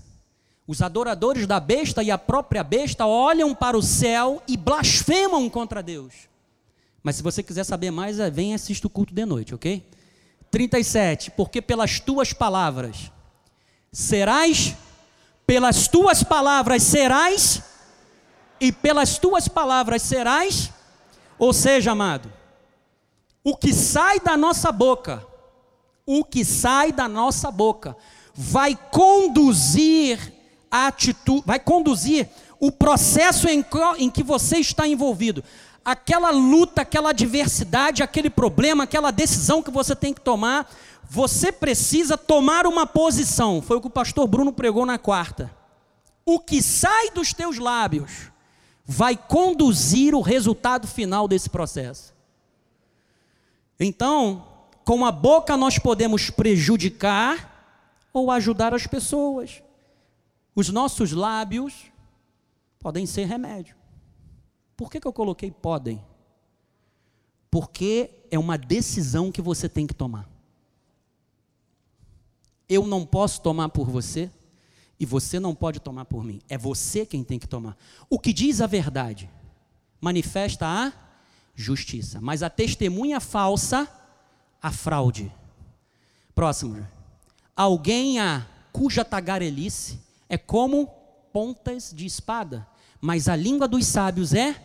os 0.67 0.81
adoradores 0.81 1.45
da 1.45 1.59
besta 1.59 2.01
e 2.03 2.11
a 2.11 2.17
própria 2.17 2.63
besta 2.63 3.05
olham 3.05 3.53
para 3.53 3.77
o 3.77 3.81
céu 3.81 4.41
e 4.47 4.55
blasfemam 4.55 5.49
contra 5.49 5.83
Deus. 5.83 6.13
Mas 7.03 7.17
se 7.17 7.23
você 7.23 7.43
quiser 7.43 7.63
saber 7.63 7.91
mais, 7.91 8.19
é, 8.19 8.29
vem 8.29 8.51
e 8.51 8.53
assista 8.55 8.87
o 8.87 8.89
culto 8.89 9.13
de 9.13 9.25
noite, 9.25 9.53
ok? 9.53 9.83
37. 10.49 11.31
Porque 11.31 11.61
pelas 11.61 11.99
tuas 11.99 12.31
palavras 12.31 13.11
serás, 13.91 14.75
pelas 15.45 15.87
tuas 15.87 16.23
palavras 16.23 16.83
serás, 16.83 17.61
e 18.59 18.71
pelas 18.71 19.17
tuas 19.17 19.47
palavras 19.47 20.01
serás, 20.01 20.71
ou 21.37 21.53
seja, 21.53 21.91
amado, 21.91 22.31
o 23.43 23.55
que 23.55 23.73
sai 23.73 24.19
da 24.19 24.37
nossa 24.37 24.71
boca, 24.71 25.25
o 26.05 26.23
que 26.23 26.45
sai 26.45 26.91
da 26.91 27.07
nossa 27.07 27.51
boca, 27.51 27.95
vai 28.33 28.77
conduzir 28.91 30.33
a 30.69 30.87
atitude, 30.87 31.43
vai 31.45 31.59
conduzir 31.59 32.29
o 32.59 32.71
processo 32.71 33.47
em, 33.47 33.63
que 34.09 34.23
você 34.23 34.57
está 34.57 34.87
envolvido. 34.87 35.43
Aquela 35.85 36.31
luta, 36.31 36.81
aquela 36.81 37.11
adversidade, 37.11 38.01
aquele 38.01 38.29
problema, 38.29 38.85
aquela 38.85 39.11
decisão 39.11 39.61
que 39.61 39.69
você 39.69 39.95
tem 39.95 40.11
que 40.11 40.19
tomar, 40.19 40.67
você 41.07 41.51
precisa 41.51 42.17
tomar 42.17 42.65
uma 42.65 42.87
posição. 42.87 43.61
Foi 43.61 43.77
o 43.77 43.81
que 43.81 43.87
o 43.87 43.91
pastor 43.91 44.27
Bruno 44.27 44.51
pregou 44.51 44.85
na 44.85 44.97
quarta. 44.97 45.55
O 46.25 46.39
que 46.39 46.59
sai 46.61 47.11
dos 47.11 47.33
teus 47.33 47.59
lábios 47.59 48.31
vai 48.83 49.15
conduzir 49.15 50.15
o 50.15 50.21
resultado 50.21 50.87
final 50.87 51.27
desse 51.27 51.49
processo. 51.49 52.13
Então, 53.79 54.47
com 54.83 55.05
a 55.05 55.11
boca 55.11 55.55
nós 55.55 55.77
podemos 55.77 56.29
prejudicar 56.29 57.51
ou 58.13 58.31
ajudar 58.31 58.73
as 58.73 58.87
pessoas. 58.87 59.61
Os 60.55 60.69
nossos 60.69 61.11
lábios 61.11 61.91
podem 62.79 63.05
ser 63.05 63.25
remédio. 63.25 63.75
Por 64.75 64.91
que, 64.91 64.99
que 64.99 65.07
eu 65.07 65.13
coloquei 65.13 65.51
podem? 65.51 66.03
Porque 67.49 68.11
é 68.29 68.37
uma 68.37 68.57
decisão 68.57 69.31
que 69.31 69.41
você 69.41 69.69
tem 69.69 69.87
que 69.87 69.93
tomar. 69.93 70.29
Eu 72.67 72.85
não 72.85 73.05
posso 73.05 73.41
tomar 73.41 73.69
por 73.69 73.89
você 73.89 74.29
e 74.99 75.05
você 75.05 75.39
não 75.39 75.53
pode 75.53 75.79
tomar 75.79 76.05
por 76.05 76.23
mim. 76.23 76.41
É 76.49 76.57
você 76.57 77.05
quem 77.05 77.23
tem 77.23 77.39
que 77.39 77.47
tomar. 77.47 77.77
O 78.09 78.19
que 78.19 78.33
diz 78.33 78.59
a 78.61 78.67
verdade 78.67 79.29
manifesta 80.01 80.67
a 80.67 80.93
justiça, 81.55 82.19
mas 82.19 82.43
a 82.43 82.49
testemunha 82.49 83.19
falsa, 83.19 83.89
a 84.61 84.71
fraude. 84.71 85.31
Próximo. 86.33 86.85
Alguém 87.55 88.19
a 88.19 88.45
cuja 88.73 89.05
tagarelice 89.05 89.99
é 90.27 90.37
como 90.37 90.87
pontas 91.31 91.93
de 91.93 92.05
espada, 92.05 92.67
mas 93.01 93.27
a 93.27 93.35
língua 93.35 93.67
dos 93.67 93.85
sábios 93.85 94.33
é 94.33 94.55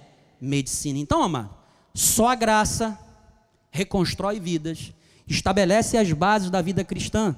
medicina. 0.40 0.99
Então, 0.99 1.23
amado, 1.23 1.51
só 1.95 2.29
a 2.29 2.35
graça 2.35 2.99
reconstrói 3.71 4.40
vidas, 4.40 4.93
estabelece 5.27 5.97
as 5.97 6.12
bases 6.12 6.51
da 6.51 6.61
vida 6.61 6.85
cristã. 6.85 7.37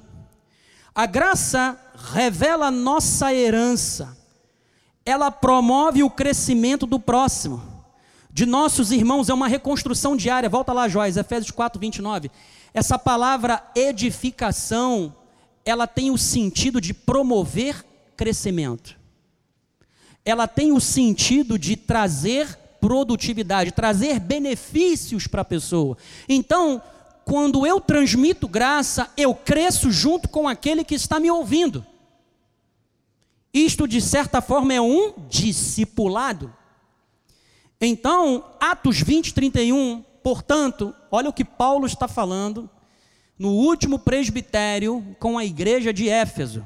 A 0.95 1.05
graça 1.05 1.77
revela 2.13 2.71
nossa 2.71 3.33
herança, 3.33 4.17
ela 5.05 5.31
promove 5.31 6.03
o 6.03 6.09
crescimento 6.09 6.85
do 6.85 6.99
próximo, 6.99 7.61
de 8.33 8.47
nossos 8.47 8.91
irmãos, 8.91 9.29
é 9.29 9.33
uma 9.33 9.47
reconstrução 9.47 10.17
diária. 10.17 10.49
Volta 10.49 10.73
lá, 10.73 10.87
Joás, 10.89 11.17
Efésios 11.17 11.51
4, 11.51 11.79
29. 11.79 12.31
Essa 12.73 12.97
palavra 12.97 13.63
edificação, 13.75 15.15
ela 15.63 15.85
tem 15.85 16.09
o 16.09 16.17
sentido 16.17 16.81
de 16.81 16.95
promover 16.95 17.85
crescimento. 18.17 18.97
Ela 20.25 20.47
tem 20.47 20.71
o 20.71 20.79
sentido 20.79 21.57
de 21.59 21.75
trazer 21.75 22.59
produtividade, 22.79 23.71
trazer 23.71 24.19
benefícios 24.19 25.27
para 25.27 25.41
a 25.41 25.45
pessoa. 25.45 25.97
Então, 26.27 26.81
quando 27.23 27.65
eu 27.65 27.79
transmito 27.79 28.47
graça, 28.47 29.09
eu 29.15 29.33
cresço 29.33 29.89
junto 29.91 30.27
com 30.27 30.47
aquele 30.47 30.83
que 30.83 30.95
está 30.95 31.19
me 31.19 31.31
ouvindo. 31.31 31.85
Isto, 33.53 33.87
de 33.87 34.01
certa 34.01 34.41
forma, 34.41 34.73
é 34.73 34.81
um 34.81 35.13
discipulado. 35.29 36.53
Então, 37.79 38.43
Atos 38.59 39.01
20, 39.01 39.33
31, 39.33 40.03
portanto, 40.23 40.93
olha 41.11 41.29
o 41.29 41.33
que 41.33 41.45
Paulo 41.45 41.85
está 41.85 42.07
falando 42.07 42.69
no 43.37 43.49
último 43.49 43.99
presbitério 43.99 45.15
com 45.19 45.37
a 45.37 45.45
igreja 45.45 45.93
de 45.93 46.09
Éfeso. 46.09 46.65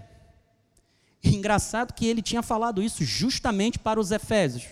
Engraçado 1.23 1.93
que 1.93 2.05
ele 2.05 2.21
tinha 2.21 2.41
falado 2.41 2.81
isso 2.81 3.03
justamente 3.03 3.79
para 3.79 3.99
os 3.99 4.11
Efésios. 4.11 4.65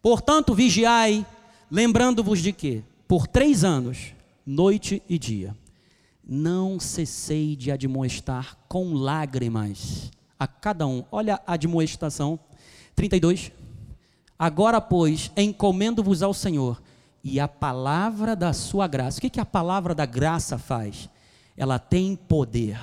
Portanto, 0.00 0.54
vigiai, 0.54 1.24
lembrando-vos 1.70 2.40
de 2.40 2.52
que, 2.52 2.82
por 3.06 3.26
três 3.26 3.64
anos, 3.64 4.14
noite 4.44 5.02
e 5.08 5.18
dia, 5.18 5.56
não 6.24 6.78
cessei 6.78 7.56
de 7.56 7.70
admoestar 7.70 8.56
com 8.68 8.94
lágrimas 8.94 10.10
a 10.38 10.46
cada 10.46 10.86
um. 10.86 11.04
Olha 11.10 11.40
a 11.46 11.54
admoestação. 11.54 12.38
32. 12.94 13.52
Agora, 14.38 14.80
pois, 14.80 15.30
encomendo-vos 15.36 16.22
ao 16.22 16.34
Senhor 16.34 16.82
e 17.22 17.38
a 17.38 17.46
palavra 17.46 18.34
da 18.34 18.52
sua 18.52 18.86
graça. 18.86 19.18
O 19.18 19.20
que, 19.20 19.30
que 19.30 19.40
a 19.40 19.46
palavra 19.46 19.94
da 19.94 20.04
graça 20.04 20.58
faz? 20.58 21.08
Ela 21.56 21.78
tem 21.78 22.16
poder 22.16 22.78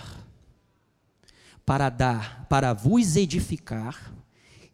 para 1.69 1.87
dar, 1.89 2.47
para 2.49 2.73
vos 2.73 3.15
edificar 3.15 4.11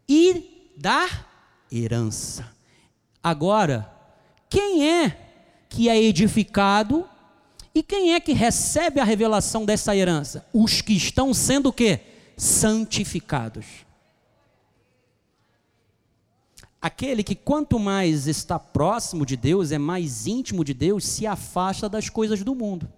e 0.08 0.72
dar 0.78 1.66
herança. 1.70 2.50
Agora, 3.22 3.92
quem 4.50 4.90
é 4.90 5.66
que 5.68 5.90
é 5.90 6.02
edificado 6.02 7.06
e 7.74 7.84
quem 7.84 8.14
é 8.14 8.20
que 8.22 8.32
recebe 8.32 9.02
a 9.02 9.04
revelação 9.04 9.66
dessa 9.66 9.94
herança? 9.94 10.48
Os 10.54 10.80
que 10.80 10.94
estão 10.94 11.34
sendo 11.34 11.68
o 11.68 11.74
quê? 11.74 12.00
Santificados. 12.38 13.66
Aquele 16.82 17.24
que 17.24 17.36
quanto 17.36 17.78
mais 17.78 18.26
está 18.26 18.58
próximo 18.58 19.26
de 19.26 19.36
Deus, 19.36 19.74
é 19.74 19.78
mais 19.78 20.28
íntimo 20.28 20.64
de 20.64 20.74
Deus, 20.74 21.06
se 21.06 21.28
afasta 21.28 21.90
das 21.90 22.08
coisas 22.08 22.42
do 22.42 22.56
mundo 22.56 22.90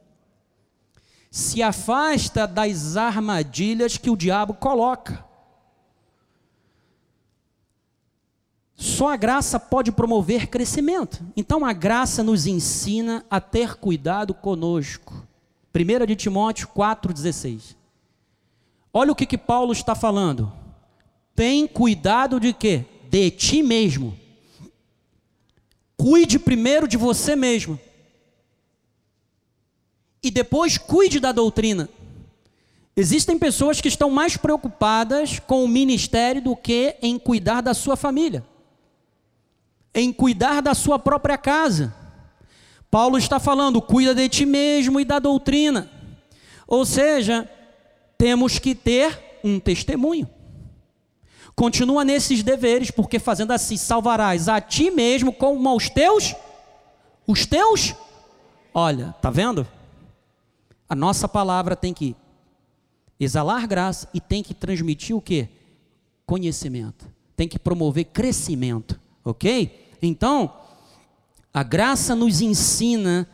se 1.30 1.62
afasta 1.62 2.48
das 2.48 2.98
armadilhas 2.98 3.98
que 3.98 4.10
o 4.10 4.18
diabo 4.18 4.54
coloca. 4.54 5.26
Só 8.76 9.10
a 9.10 9.18
graça 9.18 9.60
pode 9.60 9.92
promover 9.92 10.48
crescimento. 10.48 11.26
Então 11.36 11.66
a 11.66 11.74
graça 11.74 12.24
nos 12.24 12.46
ensina 12.46 13.26
a 13.30 13.42
ter 13.42 13.76
cuidado 13.76 14.34
conosco. 14.36 15.28
1 15.76 16.06
de 16.06 16.16
Timóteo 16.16 16.68
4,16. 16.76 17.76
Olha 18.94 19.12
o 19.12 19.16
que, 19.16 19.26
que 19.26 19.38
Paulo 19.38 19.74
está 19.74 19.96
falando. 19.96 20.52
Tem 21.36 21.68
cuidado 21.68 22.40
de 22.40 22.54
quê? 22.54 22.86
De 23.10 23.32
ti 23.32 23.63
mesmo. 23.63 24.18
cuide 25.98 26.38
primeiro 26.38 26.88
de 26.88 26.98
você 26.98 27.36
mesmo. 27.36 27.80
E 30.28 30.32
depois 30.32 30.78
cuide 30.78 31.22
da 31.22 31.32
doutrina. 31.32 31.88
Existem 32.98 33.40
pessoas 33.40 33.80
que 33.80 33.88
estão 33.88 34.10
mais 34.10 34.36
preocupadas 34.36 35.40
com 35.40 35.63
o 35.63 35.70
ministério 35.70 36.42
do 36.42 36.54
que 36.54 36.98
em 37.02 37.18
cuidar 37.18 37.62
da 37.62 37.74
sua 37.74 37.96
família, 37.96 38.44
em 39.96 40.12
cuidar 40.12 40.62
da 40.62 40.74
sua 40.74 41.00
própria 41.00 41.38
casa. 41.38 41.96
Paulo 42.92 43.18
está 43.18 43.40
falando, 43.40 43.82
cuida 43.82 44.13
de 44.13 44.28
ti 44.28 44.46
mesmo 44.46 45.00
e 45.00 45.06
da 45.06 45.18
doutrina. 45.18 45.90
Ou 46.68 46.86
seja, 46.86 47.50
temos 48.18 48.60
que 48.60 48.76
ter 48.76 49.40
um 49.42 49.62
testemunho. 49.62 50.30
Continua 51.56 52.04
nesses 52.04 52.44
deveres, 52.44 52.92
porque 52.92 53.18
fazendo 53.18 53.52
assim 53.52 53.78
salvarás 53.78 54.50
a 54.50 54.60
ti 54.60 54.92
mesmo 54.92 55.32
como 55.32 55.70
aos 55.70 55.90
teus 55.90 56.36
os 57.26 57.46
teus. 57.46 57.96
Olha, 58.74 59.16
tá 59.22 59.30
vendo? 59.30 59.66
A 60.89 60.95
nossa 60.95 61.28
palavra 61.28 61.76
tem 61.76 61.93
que 61.93 62.15
exalar 63.19 63.67
graça 63.67 64.08
e 64.13 64.21
tem 64.21 64.41
que 64.43 64.54
transmitir 64.54 65.15
o 65.15 65.21
que? 65.21 65.50
Conhecimento. 66.26 67.06
Tem 67.36 67.47
que 67.47 67.60
promover 67.60 68.06
crescimento, 68.06 69.00
ok? 69.23 69.91
Então, 70.02 70.54
a 71.54 71.63
graça 71.63 72.15
nos 72.15 72.41
ensina 72.41 73.28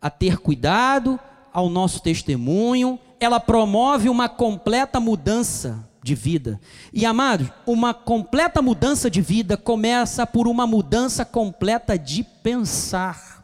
a 0.00 0.10
ter 0.10 0.38
cuidado 0.38 1.18
ao 1.52 1.70
nosso 1.70 2.02
testemunho, 2.02 2.98
ela 3.18 3.40
promove 3.40 4.08
uma 4.08 4.28
completa 4.28 5.00
mudança 5.00 5.88
de 6.02 6.14
vida. 6.14 6.60
E 6.92 7.06
amados, 7.06 7.48
uma 7.66 7.94
completa 7.94 8.60
mudança 8.60 9.10
de 9.10 9.22
vida 9.22 9.56
começa 9.56 10.26
por 10.26 10.46
uma 10.46 10.66
mudança 10.66 11.24
completa 11.24 11.98
de 11.98 12.22
pensar. 12.22 13.42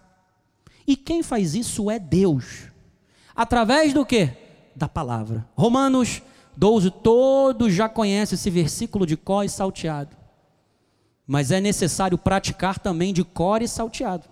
E 0.87 0.97
quem 0.97 1.23
faz 1.23 1.55
isso 1.55 1.91
é 1.91 1.99
Deus. 1.99 2.70
Através 3.41 3.95
do 3.95 4.05
que? 4.05 4.29
Da 4.77 4.87
palavra. 4.87 5.49
Romanos 5.57 6.21
12, 6.59 6.91
todos 6.91 7.73
já 7.73 7.89
conhecem 7.89 8.37
esse 8.37 8.51
versículo 8.51 9.07
de 9.07 9.17
cor 9.17 9.47
e 9.47 9.49
salteado. 9.49 10.15
Mas 11.27 11.51
é 11.51 11.59
necessário 11.59 12.19
praticar 12.19 12.79
também 12.79 13.15
de 13.15 13.25
cor 13.25 13.63
e 13.63 13.67
salteado. 13.67 14.29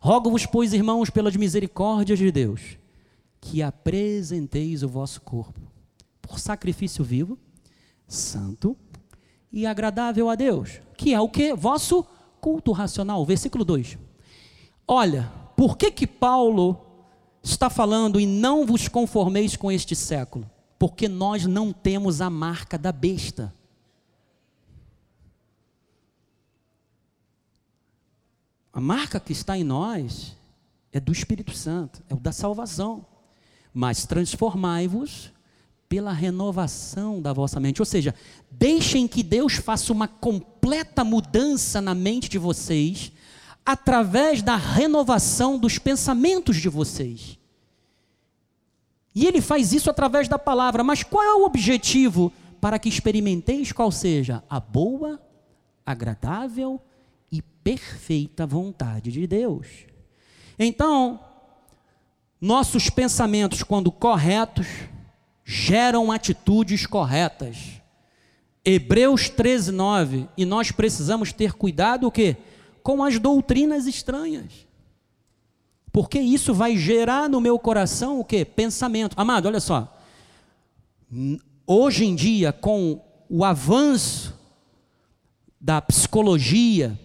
Rogo-vos, 0.00 0.46
pois, 0.46 0.72
irmãos, 0.72 1.10
pelas 1.10 1.36
misericórdias 1.36 2.18
de 2.18 2.32
Deus, 2.32 2.78
que 3.42 3.62
apresenteis 3.62 4.82
o 4.82 4.88
vosso 4.88 5.20
corpo 5.20 5.60
por 6.22 6.38
sacrifício 6.38 7.04
vivo, 7.04 7.38
santo 8.08 8.74
e 9.52 9.66
agradável 9.66 10.30
a 10.30 10.34
Deus, 10.34 10.80
que 10.96 11.12
é 11.12 11.20
o 11.20 11.28
que? 11.28 11.52
Vosso 11.52 12.06
culto 12.40 12.72
racional. 12.72 13.22
Versículo 13.26 13.66
2. 13.66 13.98
Olha, 14.88 15.30
por 15.54 15.76
que 15.76 15.90
que 15.90 16.06
Paulo 16.06 16.83
está 17.44 17.68
falando 17.68 18.18
e 18.18 18.26
não 18.26 18.64
vos 18.64 18.88
conformeis 18.88 19.54
com 19.54 19.70
este 19.70 19.94
século, 19.94 20.50
porque 20.78 21.06
nós 21.06 21.46
não 21.46 21.72
temos 21.72 22.20
a 22.20 22.30
marca 22.30 22.78
da 22.78 22.90
besta. 22.90 23.52
A 28.72 28.80
marca 28.80 29.20
que 29.20 29.32
está 29.32 29.56
em 29.56 29.62
nós 29.62 30.34
é 30.90 30.98
do 30.98 31.12
Espírito 31.12 31.54
Santo, 31.54 32.02
é 32.08 32.14
o 32.14 32.18
da 32.18 32.32
salvação. 32.32 33.06
Mas 33.72 34.06
transformai-vos 34.06 35.30
pela 35.88 36.12
renovação 36.12 37.20
da 37.20 37.32
vossa 37.32 37.60
mente. 37.60 37.80
Ou 37.80 37.86
seja, 37.86 38.14
deixem 38.50 39.06
que 39.06 39.22
Deus 39.22 39.54
faça 39.54 39.92
uma 39.92 40.08
completa 40.08 41.04
mudança 41.04 41.80
na 41.80 41.94
mente 41.94 42.28
de 42.28 42.38
vocês, 42.38 43.12
através 43.64 44.42
da 44.42 44.56
renovação 44.56 45.58
dos 45.58 45.78
pensamentos 45.78 46.56
de 46.56 46.68
vocês. 46.68 47.38
E 49.14 49.26
ele 49.26 49.40
faz 49.40 49.72
isso 49.72 49.88
através 49.88 50.28
da 50.28 50.38
palavra. 50.38 50.82
Mas 50.82 51.02
qual 51.02 51.22
é 51.22 51.34
o 51.34 51.44
objetivo? 51.44 52.32
Para 52.60 52.78
que 52.78 52.88
experimenteis 52.88 53.72
qual 53.72 53.90
seja 53.92 54.42
a 54.50 54.58
boa, 54.58 55.20
agradável 55.86 56.80
e 57.30 57.40
perfeita 57.40 58.46
vontade 58.46 59.12
de 59.12 59.26
Deus. 59.26 59.66
Então, 60.58 61.20
nossos 62.40 62.90
pensamentos, 62.90 63.62
quando 63.62 63.90
corretos, 63.92 64.66
geram 65.44 66.10
atitudes 66.10 66.86
corretas. 66.86 67.80
Hebreus 68.64 69.28
13, 69.28 69.72
9. 69.72 70.28
E 70.36 70.44
nós 70.44 70.70
precisamos 70.70 71.32
ter 71.32 71.52
cuidado 71.52 72.06
o 72.06 72.10
quê? 72.10 72.36
Com 72.84 73.02
as 73.02 73.18
doutrinas 73.18 73.86
estranhas. 73.86 74.66
Porque 75.90 76.20
isso 76.20 76.52
vai 76.52 76.76
gerar 76.76 77.30
no 77.30 77.40
meu 77.40 77.58
coração 77.58 78.20
o 78.20 78.24
que? 78.24 78.44
Pensamento. 78.44 79.18
Amado, 79.18 79.46
olha 79.46 79.58
só. 79.58 79.96
Hoje 81.66 82.04
em 82.04 82.14
dia, 82.14 82.52
com 82.52 83.00
o 83.26 83.42
avanço 83.42 84.38
da 85.58 85.80
psicologia, 85.80 86.98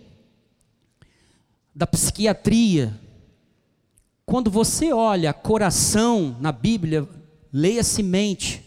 da 1.73 1.87
psiquiatria, 1.87 2.99
quando 4.25 4.51
você 4.51 4.91
olha 4.91 5.31
coração 5.31 6.35
na 6.41 6.51
Bíblia, 6.51 7.07
leia-se 7.53 8.03
mente. 8.03 8.65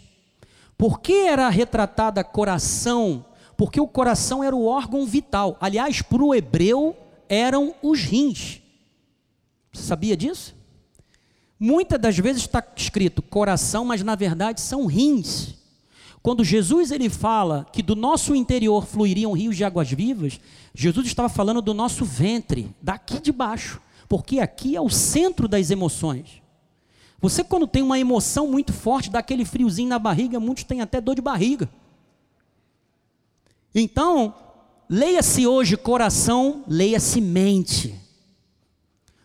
Por 0.79 1.01
que 1.01 1.13
era 1.13 1.47
retratada 1.51 2.25
coração? 2.25 3.27
Porque 3.55 3.79
o 3.79 3.87
coração 3.87 4.43
era 4.43 4.57
o 4.57 4.65
órgão 4.65 5.05
vital. 5.05 5.59
Aliás, 5.61 6.01
para 6.01 6.23
o 6.23 6.35
hebreu, 6.35 6.97
eram 7.33 7.75
os 7.83 8.03
rins. 8.03 8.61
Sabia 9.73 10.15
disso? 10.15 10.55
Muitas 11.59 11.99
das 11.99 12.19
vezes 12.19 12.43
está 12.43 12.63
escrito 12.77 13.23
coração, 13.23 13.87
mas 13.87 14.03
na 14.03 14.15
verdade 14.15 14.61
são 14.61 14.85
rins. 14.85 15.55
Quando 16.23 16.45
Jesus 16.45 16.91
ele 16.91 17.09
fala 17.09 17.67
que 17.73 17.83
do 17.83 17.97
nosso 17.97 18.35
interior 18.35 18.85
fluiriam 18.85 19.33
rios 19.33 19.57
de 19.57 19.65
águas 19.65 19.91
vivas, 19.91 20.39
Jesus 20.75 21.07
estava 21.07 21.31
falando 21.31 21.63
do 21.63 21.73
nosso 21.73 22.05
ventre, 22.05 22.69
daqui 22.83 23.19
de 23.19 23.33
baixo, 23.33 23.81
porque 24.11 24.39
aqui 24.39 24.77
é 24.77 24.81
o 24.81 24.91
centro 24.91 25.49
das 25.49 25.71
emoções. 25.71 26.43
Você 27.19 27.43
quando 27.43 27.67
tem 27.67 27.83
uma 27.83 27.99
emoção 27.99 28.47
muito 28.47 28.75
forte, 28.75 29.09
dá 29.09 29.21
aquele 29.21 29.47
friozinho 29.47 29.89
na 29.89 29.99
barriga, 29.99 30.39
muitos 30.39 30.65
têm 30.65 30.83
até 30.83 31.01
dor 31.01 31.15
de 31.15 31.23
barriga. 31.23 31.67
Então, 33.75 34.35
Leia-se 34.95 35.47
hoje 35.47 35.75
coração, 35.75 36.65
leia-se 36.69 37.19
mente. 37.19 37.99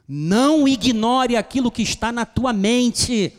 Não 0.08 0.66
ignore 0.66 1.36
aquilo 1.36 1.70
que 1.70 1.82
está 1.82 2.10
na 2.10 2.26
tua 2.26 2.54
mente, 2.54 3.34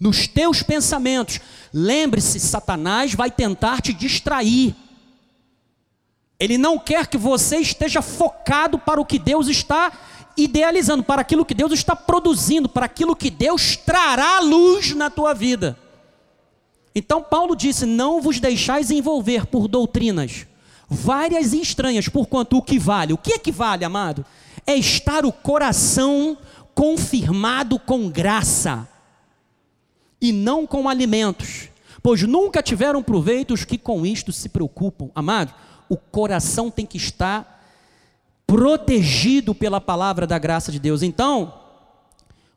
nos 0.00 0.26
teus 0.26 0.62
pensamentos. 0.62 1.40
Lembre-se, 1.74 2.40
Satanás 2.40 3.12
vai 3.12 3.30
tentar 3.30 3.82
te 3.82 3.92
distrair. 3.92 4.74
Ele 6.40 6.56
não 6.56 6.78
quer 6.78 7.06
que 7.06 7.18
você 7.18 7.58
esteja 7.58 8.00
focado 8.00 8.78
para 8.78 8.98
o 8.98 9.04
que 9.04 9.18
Deus 9.18 9.48
está 9.48 9.92
idealizando, 10.38 11.02
para 11.04 11.20
aquilo 11.20 11.44
que 11.44 11.52
Deus 11.52 11.72
está 11.72 11.94
produzindo, 11.94 12.66
para 12.66 12.86
aquilo 12.86 13.14
que 13.14 13.28
Deus 13.28 13.76
trará 13.76 14.40
luz 14.40 14.94
na 14.94 15.10
tua 15.10 15.34
vida. 15.34 15.78
Então 16.94 17.22
Paulo 17.22 17.54
disse: 17.54 17.84
Não 17.84 18.22
vos 18.22 18.40
deixais 18.40 18.90
envolver 18.90 19.44
por 19.44 19.68
doutrinas 19.68 20.46
várias 20.88 21.52
e 21.52 21.60
estranhas, 21.60 22.08
porquanto 22.08 22.56
o 22.56 22.62
que 22.62 22.78
vale, 22.78 23.12
o 23.12 23.18
que 23.18 23.34
é 23.34 23.38
que 23.38 23.52
vale, 23.52 23.84
amado? 23.84 24.24
É 24.66 24.74
estar 24.74 25.24
o 25.24 25.32
coração 25.32 26.36
confirmado 26.74 27.78
com 27.78 28.08
graça 28.08 28.88
e 30.20 30.32
não 30.32 30.66
com 30.66 30.88
alimentos, 30.88 31.68
pois 32.02 32.22
nunca 32.22 32.62
tiveram 32.62 33.02
proveito 33.02 33.52
os 33.52 33.64
que 33.64 33.76
com 33.76 34.06
isto 34.06 34.32
se 34.32 34.48
preocupam. 34.48 35.10
Amado, 35.14 35.52
o 35.88 35.96
coração 35.96 36.70
tem 36.70 36.86
que 36.86 36.96
estar 36.96 37.60
protegido 38.46 39.54
pela 39.54 39.80
palavra 39.80 40.26
da 40.26 40.38
graça 40.38 40.70
de 40.70 40.78
Deus. 40.78 41.02
Então, 41.02 41.54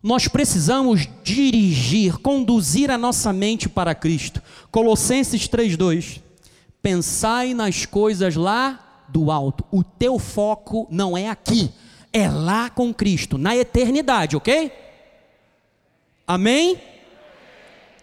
nós 0.04 0.28
precisamos 0.28 1.08
dirigir, 1.24 2.20
conduzir 2.20 2.92
a 2.92 2.98
nossa 2.98 3.34
mente 3.34 3.68
para 3.68 3.96
Cristo. 3.96 4.42
Colossenses 4.70 5.48
3:2 5.48 6.22
Pensai 6.86 7.56
nas 7.56 7.84
coisas 7.88 8.36
lá 8.36 9.04
do 9.10 9.32
alto. 9.32 9.66
O 9.72 9.84
teu 9.84 10.20
foco 10.20 10.86
não 10.92 11.18
é 11.18 11.30
aqui, 11.30 11.72
é 12.14 12.30
lá 12.30 12.70
com 12.70 12.94
Cristo, 12.94 13.40
na 13.40 13.58
eternidade, 13.58 14.36
ok? 14.36 14.72
Amém? 16.28 16.80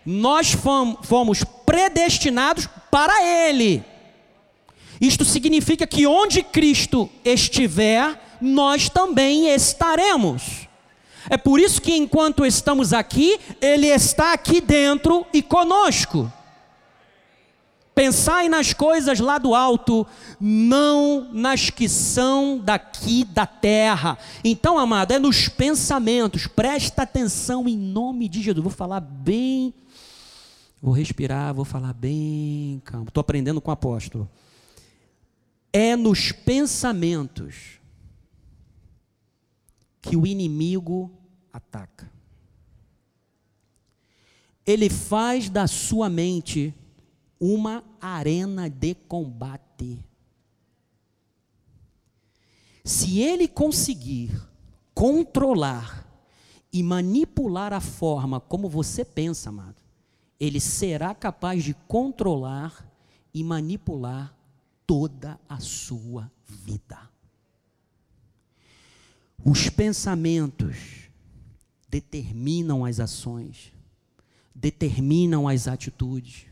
Nós 0.05 0.57
fomos 1.05 1.45
predestinados 1.65 2.69
para 2.91 3.25
Ele. 3.25 3.85
Isto 5.01 5.25
significa 5.25 5.87
que 5.87 6.05
onde 6.05 6.43
Cristo 6.43 7.09
estiver, 7.25 8.21
nós 8.41 8.89
também 8.89 9.47
estaremos. 9.47 10.67
É 11.31 11.37
por 11.37 11.61
isso 11.61 11.81
que 11.81 11.95
enquanto 11.95 12.45
estamos 12.45 12.93
aqui, 12.93 13.39
Ele 13.61 13.87
está 13.87 14.33
aqui 14.33 14.61
dentro 14.61 15.25
e 15.33 15.41
conosco. 15.41 16.33
Pensai 17.95 18.49
nas 18.49 18.73
coisas 18.73 19.21
lá 19.21 19.37
do 19.37 19.55
alto, 19.55 20.07
não 20.41 21.29
nas 21.31 21.69
que 21.69 21.89
são 21.89 22.59
daqui 22.59 23.23
da 23.23 23.47
terra. 23.47 24.17
Então, 24.43 24.79
amado, 24.79 25.13
é 25.13 25.19
nos 25.19 25.47
pensamentos. 25.47 26.47
Presta 26.47 27.03
atenção 27.03 27.69
em 27.69 27.77
nome 27.77 28.29
de 28.29 28.41
Jesus. 28.41 28.63
Vou 28.63 28.73
falar 28.73 29.01
bem. 29.01 29.75
Vou 30.81 30.95
respirar, 30.95 31.53
vou 31.53 31.67
falar 31.67 31.93
bem 31.93 32.81
calmo. 32.83 33.09
Estou 33.09 33.21
aprendendo 33.21 33.61
com 33.61 33.71
o 33.71 33.75
apóstolo. 33.75 34.29
É 35.71 35.95
nos 35.95 36.33
pensamentos 36.33 37.79
que 40.01 40.17
o 40.17 40.27
inimigo 40.27 41.11
ataca. 41.53 42.11
Ele 44.67 44.89
faz 44.89 45.51
da 45.51 45.67
sua 45.67 46.09
mente 46.09 46.75
uma 47.45 47.83
arena 48.01 48.71
de 48.71 48.95
combate. 48.95 49.99
Se 52.85 53.19
ele 53.19 53.49
conseguir 53.49 54.41
controlar 54.95 56.07
e 56.73 56.85
manipular 56.85 57.73
a 57.73 57.81
forma 57.81 58.39
como 58.39 58.69
você 58.69 59.05
pensa, 59.05 59.49
amado, 59.49 59.83
ele 60.39 60.61
será 60.61 61.13
capaz 61.17 61.65
de 61.65 61.75
controlar 61.89 62.89
e 63.35 63.43
manipular 63.43 64.33
toda 64.87 65.37
a 65.49 65.59
sua 65.59 66.31
vida. 66.47 67.11
Os 69.45 69.69
pensamentos 69.69 71.09
determinam 71.89 72.85
as 72.85 73.01
ações, 73.01 73.73
determinam 74.55 75.49
as 75.49 75.67
atitudes 75.67 76.52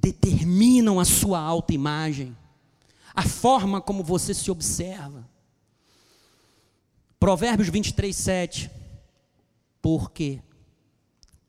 determinam 0.00 0.98
a 0.98 1.04
sua 1.04 1.38
autoimagem, 1.38 2.36
a 3.14 3.22
forma 3.22 3.80
como 3.80 4.02
você 4.02 4.32
se 4.32 4.50
observa. 4.50 5.28
Provérbios 7.18 7.68
23, 7.68 8.16
7. 8.16 8.70
Porque, 9.82 10.42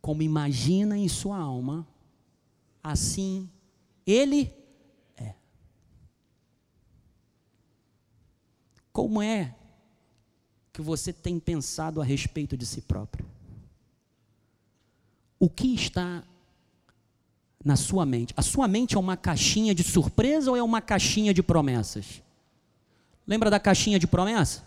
como 0.02 0.22
imagina 0.22 0.98
em 0.98 1.08
sua 1.08 1.38
alma, 1.38 1.88
assim 2.84 3.50
ele 4.06 4.54
é. 5.16 5.34
Como 8.92 9.22
é 9.22 9.56
que 10.74 10.82
você 10.82 11.14
tem 11.14 11.40
pensado 11.40 12.02
a 12.02 12.04
respeito 12.04 12.58
de 12.58 12.66
si 12.66 12.82
próprio? 12.82 13.30
O 15.40 15.50
que 15.50 15.74
está 15.74 16.24
na 17.64 17.76
sua 17.76 18.06
mente. 18.06 18.34
A 18.36 18.42
sua 18.42 18.68
mente 18.68 18.96
é 18.96 19.00
uma 19.00 19.16
caixinha 19.16 19.74
de 19.74 19.84
surpresa 19.84 20.52
ou 20.52 20.58
é 20.58 20.64
uma 20.64 20.82
caixinha 20.82 21.34
de 21.34 21.44
promessas? 21.44 22.22
Lembra 23.26 23.50
da 23.50 23.60
caixinha 23.60 24.00
de 24.00 24.08
promessa? 24.08 24.64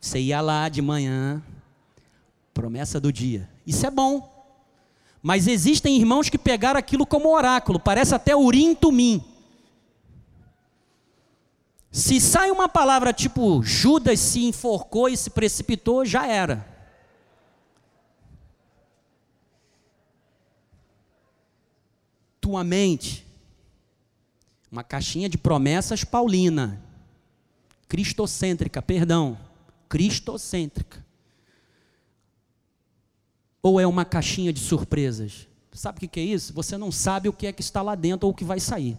Você 0.00 0.18
ia 0.18 0.40
lá 0.40 0.68
de 0.68 0.80
manhã, 0.80 1.42
promessa 2.54 3.00
do 3.00 3.12
dia. 3.12 3.48
Isso 3.66 3.86
é 3.86 3.90
bom. 3.90 4.34
Mas 5.22 5.46
existem 5.46 5.96
irmãos 5.96 6.28
que 6.28 6.38
pegaram 6.38 6.78
aquilo 6.78 7.04
como 7.04 7.34
oráculo, 7.34 7.78
parece 7.78 8.14
até 8.14 8.34
urim 8.34 8.74
tumim. 8.74 9.22
Se 11.90 12.20
sai 12.20 12.50
uma 12.50 12.68
palavra 12.68 13.12
tipo 13.12 13.62
Judas 13.62 14.20
se 14.20 14.44
enforcou 14.44 15.08
e 15.08 15.16
se 15.16 15.30
precipitou, 15.30 16.04
já 16.04 16.26
era. 16.26 16.77
Tua 22.48 22.64
mente 22.64 23.26
uma 24.72 24.82
caixinha 24.82 25.28
de 25.28 25.36
promessas 25.36 26.02
paulina, 26.02 26.82
cristocêntrica, 27.86 28.80
perdão, 28.80 29.38
cristocêntrica. 29.86 31.04
Ou 33.62 33.78
é 33.78 33.86
uma 33.86 34.06
caixinha 34.06 34.50
de 34.50 34.60
surpresas? 34.60 35.46
Sabe 35.72 36.06
o 36.06 36.08
que 36.08 36.20
é 36.20 36.22
isso? 36.22 36.54
Você 36.54 36.78
não 36.78 36.90
sabe 36.90 37.28
o 37.28 37.34
que 37.34 37.46
é 37.46 37.52
que 37.52 37.60
está 37.60 37.82
lá 37.82 37.94
dentro 37.94 38.26
ou 38.26 38.32
o 38.32 38.34
que 38.34 38.44
vai 38.44 38.60
sair. 38.60 38.98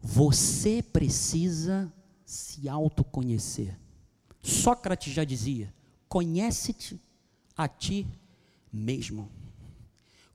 Você 0.00 0.82
precisa 0.82 1.92
se 2.24 2.68
autoconhecer. 2.68 3.76
Sócrates 4.40 5.12
já 5.12 5.24
dizia: 5.24 5.74
conhece-te 6.08 7.00
a 7.56 7.66
ti 7.66 8.06
mesmo. 8.72 9.28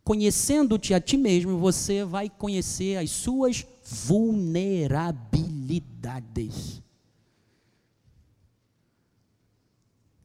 Conhecendo-te 0.03 0.93
a 0.93 0.99
ti 0.99 1.15
mesmo, 1.17 1.57
você 1.59 2.03
vai 2.03 2.29
conhecer 2.29 2.97
as 2.97 3.09
suas 3.11 3.65
vulnerabilidades. 3.83 6.81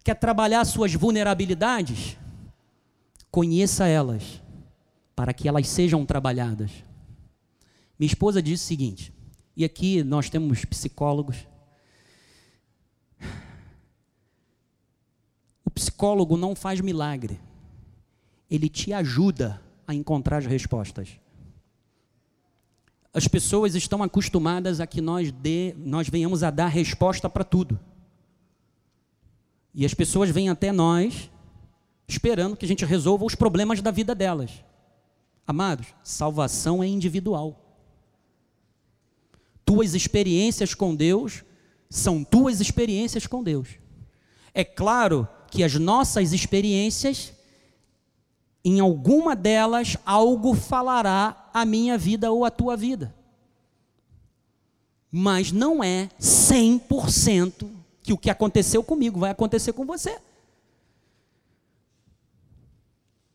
Quer 0.02 0.14
trabalhar 0.14 0.64
suas 0.66 0.94
vulnerabilidades? 0.94 2.16
Conheça 3.30 3.86
elas, 3.86 4.42
para 5.16 5.32
que 5.32 5.48
elas 5.48 5.66
sejam 5.66 6.04
trabalhadas. 6.04 6.70
Minha 7.98 8.08
esposa 8.08 8.42
disse 8.42 8.64
o 8.64 8.66
seguinte, 8.66 9.14
e 9.56 9.64
aqui 9.64 10.02
nós 10.02 10.28
temos 10.28 10.64
psicólogos. 10.64 11.46
O 15.64 15.70
psicólogo 15.70 16.36
não 16.36 16.54
faz 16.54 16.80
milagre, 16.80 17.40
ele 18.50 18.68
te 18.68 18.92
ajuda 18.92 19.62
a 19.86 19.94
encontrar 19.94 20.38
as 20.38 20.46
respostas. 20.46 21.18
As 23.12 23.28
pessoas 23.28 23.74
estão 23.74 24.02
acostumadas 24.02 24.80
a 24.80 24.86
que 24.86 25.00
nós, 25.00 25.30
dê, 25.30 25.74
nós 25.78 26.08
venhamos 26.08 26.42
a 26.42 26.50
dar 26.50 26.66
resposta 26.66 27.30
para 27.30 27.44
tudo. 27.44 27.78
E 29.72 29.84
as 29.84 29.94
pessoas 29.94 30.30
vêm 30.30 30.48
até 30.48 30.72
nós 30.72 31.30
esperando 32.06 32.56
que 32.56 32.64
a 32.64 32.68
gente 32.68 32.84
resolva 32.84 33.24
os 33.24 33.34
problemas 33.34 33.80
da 33.80 33.90
vida 33.90 34.14
delas. 34.14 34.50
Amados, 35.46 35.86
salvação 36.02 36.82
é 36.82 36.86
individual. 36.86 37.60
Tuas 39.64 39.94
experiências 39.94 40.74
com 40.74 40.94
Deus 40.94 41.44
são 41.88 42.24
tuas 42.24 42.60
experiências 42.60 43.26
com 43.26 43.42
Deus. 43.42 43.68
É 44.52 44.64
claro 44.64 45.28
que 45.50 45.62
as 45.62 45.74
nossas 45.74 46.32
experiências 46.32 47.32
em 48.64 48.80
alguma 48.80 49.36
delas 49.36 49.96
algo 50.06 50.54
falará 50.54 51.50
a 51.52 51.64
minha 51.64 51.98
vida 51.98 52.32
ou 52.32 52.44
a 52.44 52.50
tua 52.50 52.76
vida. 52.76 53.14
Mas 55.12 55.52
não 55.52 55.84
é 55.84 56.08
100% 56.18 57.70
que 58.02 58.12
o 58.12 58.18
que 58.18 58.30
aconteceu 58.30 58.82
comigo 58.82 59.20
vai 59.20 59.30
acontecer 59.30 59.72
com 59.72 59.84
você. 59.84 60.18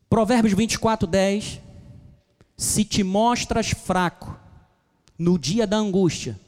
Provérbios 0.08 0.54
24, 0.54 1.06
10. 1.06 1.60
Se 2.56 2.84
te 2.84 3.02
mostras 3.02 3.70
fraco 3.70 4.36
no 5.16 5.38
dia 5.38 5.66
da 5.66 5.76
angústia, 5.76 6.38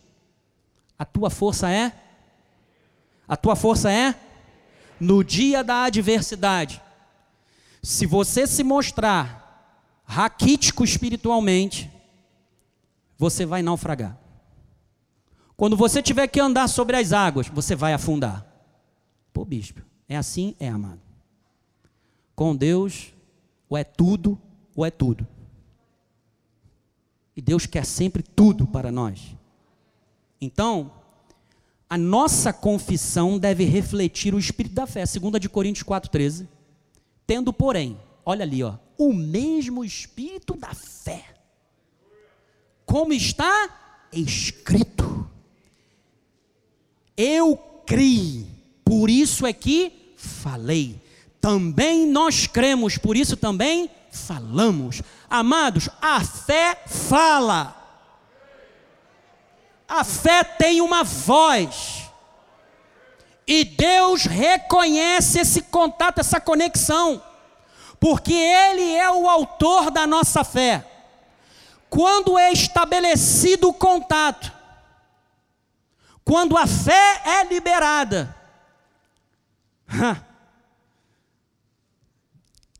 a 0.98 1.04
tua 1.04 1.30
força 1.30 1.70
é? 1.70 1.92
A 3.26 3.36
tua 3.36 3.56
força 3.56 3.90
é? 3.90 4.14
No 5.00 5.24
dia 5.24 5.64
da 5.64 5.84
adversidade, 5.84 6.82
se 7.82 8.06
você 8.06 8.46
se 8.46 8.62
mostrar 8.62 10.02
raquítico 10.04 10.84
espiritualmente, 10.84 11.90
você 13.18 13.44
vai 13.44 13.60
naufragar. 13.60 14.16
Quando 15.56 15.76
você 15.76 16.00
tiver 16.00 16.28
que 16.28 16.40
andar 16.40 16.68
sobre 16.68 16.96
as 16.96 17.12
águas, 17.12 17.48
você 17.48 17.74
vai 17.74 17.92
afundar. 17.92 18.46
Pô, 19.32 19.44
bispo, 19.44 19.82
é 20.08 20.16
assim? 20.16 20.54
É, 20.60 20.68
amado. 20.68 21.00
Com 22.34 22.54
Deus, 22.54 23.12
ou 23.68 23.76
é 23.76 23.84
tudo, 23.84 24.40
ou 24.76 24.86
é 24.86 24.90
tudo. 24.90 25.26
E 27.36 27.42
Deus 27.42 27.66
quer 27.66 27.84
sempre 27.84 28.22
tudo 28.22 28.66
para 28.66 28.92
nós. 28.92 29.36
Então, 30.40 30.92
a 31.88 31.96
nossa 31.98 32.52
confissão 32.52 33.38
deve 33.38 33.64
refletir 33.64 34.34
o 34.34 34.38
espírito 34.38 34.74
da 34.74 34.86
fé. 34.86 35.04
2 35.04 35.40
de 35.40 35.48
Coríntios 35.48 35.84
4,13 35.84 36.46
Tendo, 37.32 37.50
porém, 37.50 37.98
olha 38.26 38.42
ali, 38.42 38.62
ó, 38.62 38.74
o 38.98 39.10
mesmo 39.10 39.82
espírito 39.82 40.54
da 40.54 40.74
fé. 40.74 41.24
Como 42.84 43.14
está 43.14 43.70
escrito. 44.12 45.26
Eu 47.16 47.56
criei, 47.86 48.46
por 48.84 49.08
isso 49.08 49.46
é 49.46 49.52
que 49.54 50.12
falei. 50.14 51.00
Também 51.40 52.06
nós 52.06 52.46
cremos, 52.46 52.98
por 52.98 53.16
isso 53.16 53.34
também 53.34 53.90
falamos. 54.10 55.00
Amados, 55.30 55.88
a 56.02 56.22
fé 56.22 56.82
fala. 56.86 57.74
A 59.88 60.04
fé 60.04 60.44
tem 60.44 60.82
uma 60.82 61.02
voz. 61.02 62.01
E 63.46 63.64
Deus 63.64 64.24
reconhece 64.24 65.40
esse 65.40 65.62
contato, 65.62 66.18
essa 66.20 66.40
conexão, 66.40 67.22
porque 67.98 68.32
Ele 68.32 68.94
é 68.94 69.10
o 69.10 69.28
autor 69.28 69.90
da 69.90 70.06
nossa 70.06 70.44
fé. 70.44 70.88
quando 71.90 72.38
é 72.38 72.50
estabelecido 72.50 73.68
o 73.68 73.74
contato, 73.74 74.50
quando 76.24 76.56
a 76.56 76.66
fé 76.66 77.22
é 77.24 77.44
liberada, 77.44 78.34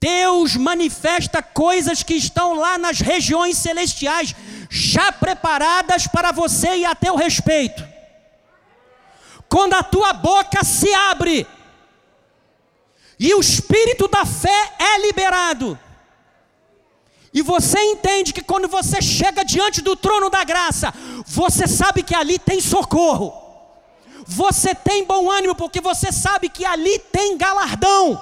Deus 0.00 0.56
manifesta 0.56 1.42
coisas 1.42 2.02
que 2.02 2.14
estão 2.14 2.54
lá 2.54 2.76
nas 2.76 3.00
regiões 3.00 3.56
celestiais, 3.58 4.34
já 4.68 5.12
preparadas 5.12 6.08
para 6.08 6.32
você 6.32 6.78
e 6.78 6.84
a 6.84 6.92
teu 6.94 7.14
respeito. 7.14 7.91
Quando 9.52 9.74
a 9.74 9.82
tua 9.82 10.14
boca 10.14 10.64
se 10.64 10.90
abre, 10.94 11.46
e 13.18 13.34
o 13.34 13.40
espírito 13.40 14.08
da 14.08 14.24
fé 14.24 14.72
é 14.78 15.02
liberado, 15.02 15.78
e 17.34 17.42
você 17.42 17.78
entende 17.78 18.32
que 18.32 18.40
quando 18.40 18.66
você 18.66 19.02
chega 19.02 19.44
diante 19.44 19.82
do 19.82 19.94
trono 19.94 20.30
da 20.30 20.42
graça, 20.42 20.94
você 21.26 21.68
sabe 21.68 22.02
que 22.02 22.14
ali 22.14 22.38
tem 22.38 22.62
socorro, 22.62 23.30
você 24.26 24.74
tem 24.74 25.04
bom 25.04 25.30
ânimo, 25.30 25.54
porque 25.54 25.82
você 25.82 26.10
sabe 26.10 26.48
que 26.48 26.64
ali 26.64 26.98
tem 26.98 27.36
galardão. 27.36 28.18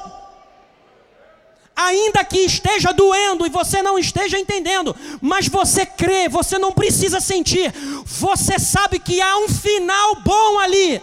Ainda 1.76 2.24
que 2.24 2.41
esteja 2.41 2.93
doendo 2.93 3.47
e 3.47 3.51
você 3.51 3.81
não 3.81 3.97
esteja 3.97 4.37
entendendo, 4.37 4.97
mas 5.20 5.47
você 5.47 5.87
crê, 5.87 6.28
você 6.28 6.59
não 6.59 6.72
precisa 6.72 7.20
sentir, 7.20 7.72
você 8.05 8.59
sabe 8.59 8.99
que 8.99 9.22
há 9.22 9.39
um 9.39 9.49
final 9.49 10.16
bom 10.16 10.59
ali, 10.59 11.01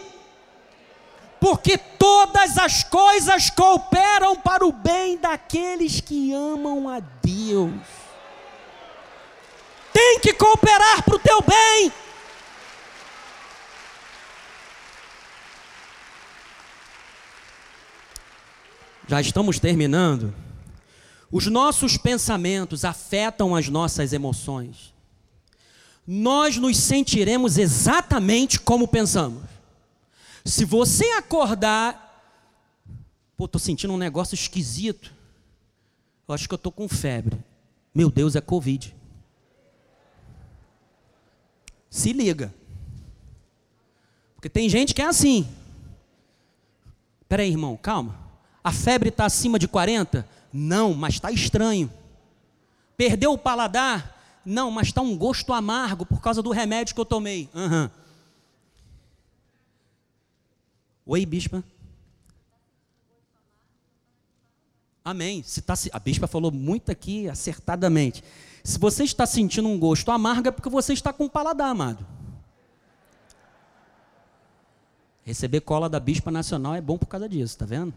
porque 1.39 1.77
todas 1.77 2.57
as 2.57 2.83
coisas 2.83 3.49
cooperam 3.49 4.35
para 4.35 4.65
o 4.65 4.71
bem 4.71 5.17
daqueles 5.17 5.99
que 6.01 6.33
amam 6.33 6.89
a 6.89 6.99
Deus. 6.99 7.71
Tem 9.93 10.19
que 10.19 10.33
cooperar 10.33 11.03
para 11.03 11.15
o 11.15 11.19
teu 11.19 11.41
bem. 11.41 11.91
Já 19.07 19.21
estamos 19.21 19.57
terminando. 19.57 20.33
Os 21.31 21.47
nossos 21.47 21.97
pensamentos 21.97 22.85
afetam 22.85 23.55
as 23.55 23.69
nossas 23.69 24.13
emoções. 24.13 24.93
Nós 26.05 26.57
nos 26.57 26.77
sentiremos 26.77 27.57
exatamente 27.57 28.59
como 28.59 28.88
pensamos. 28.88 29.57
Se 30.48 30.64
você 30.64 31.04
acordar, 31.12 32.24
pô, 33.36 33.45
estou 33.45 33.60
sentindo 33.60 33.91
um 33.91 33.98
negócio 33.98 34.34
esquisito. 34.34 35.14
Eu 36.26 36.34
acho 36.34 36.48
que 36.48 36.54
eu 36.54 36.58
estou 36.58 36.72
com 36.72 36.88
febre. 36.88 37.38
Meu 37.93 38.10
Deus, 38.10 38.34
é 38.34 38.39
Covid. 38.39 38.95
Se 41.89 42.14
liga. 42.14 42.54
Porque 44.36 44.48
tem 44.48 44.70
gente 44.70 44.93
que 44.93 45.02
é 45.02 45.06
assim. 45.06 45.45
Peraí, 47.28 47.50
irmão, 47.50 47.76
calma. 47.76 48.18
A 48.64 48.72
febre 48.72 49.10
está 49.10 49.26
acima 49.26 49.60
de 49.60 49.68
40? 49.68 50.26
Não, 50.54 50.93
mas 50.93 51.16
está 51.16 51.30
estranho. 51.30 51.91
Perdeu 52.95 53.34
o 53.34 53.38
paladar? 53.38 54.41
Não, 54.45 54.72
mas 54.72 54.88
está 54.88 55.02
um 55.02 55.18
gosto 55.18 55.52
amargo 55.52 56.06
por 56.06 56.22
causa 56.22 56.41
do 56.41 56.52
remédio 56.52 56.95
que 56.95 57.02
eu 57.02 57.06
tomei. 57.06 57.50
Uhum. 57.54 57.89
Oi, 61.10 61.26
bispa. 61.26 61.64
Amém. 65.05 65.41
Se 65.41 65.62
tá, 65.62 65.74
a 65.93 65.99
bispa 65.99 66.28
falou 66.28 66.51
muito 66.51 66.91
aqui 66.91 67.30
acertadamente. 67.30 68.22
Se 68.62 68.78
você 68.78 69.05
está 69.05 69.26
sentindo 69.26 69.70
um 69.70 69.80
gosto 69.80 70.12
amargo, 70.12 70.49
é 70.49 70.51
porque 70.51 70.68
você 70.68 70.91
está 70.91 71.14
com 71.14 71.24
o 71.24 71.30
paladar, 71.30 71.70
amado. 71.70 72.05
Receber 75.24 75.62
cola 75.62 75.89
da 75.89 75.97
bispa 75.97 76.30
nacional 76.30 76.76
é 76.76 76.82
bom 76.82 76.97
por 76.97 77.05
causa 77.05 77.30
disso, 77.30 77.58
tá 77.58 77.66
vendo? 77.66 77.93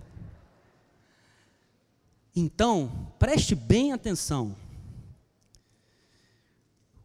Então, 2.34 3.10
preste 3.18 3.56
bem 3.56 3.92
atenção. 3.92 4.54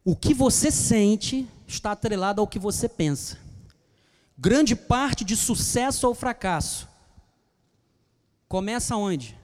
O 0.03 0.15
que 0.15 0.35
você 0.35 0.69
sente 0.69 1.47
está 1.67 1.93
atrelado 1.93 2.41
ao 2.41 2.47
que 2.47 2.59
você 2.59 2.87
pensa. 2.87 3.43
Grande 4.37 4.75
parte 4.75 5.23
de 5.23 5.35
sucesso 5.35 6.07
ou 6.07 6.13
fracasso 6.13 6.87
começa 8.47 8.95
onde? 8.95 9.37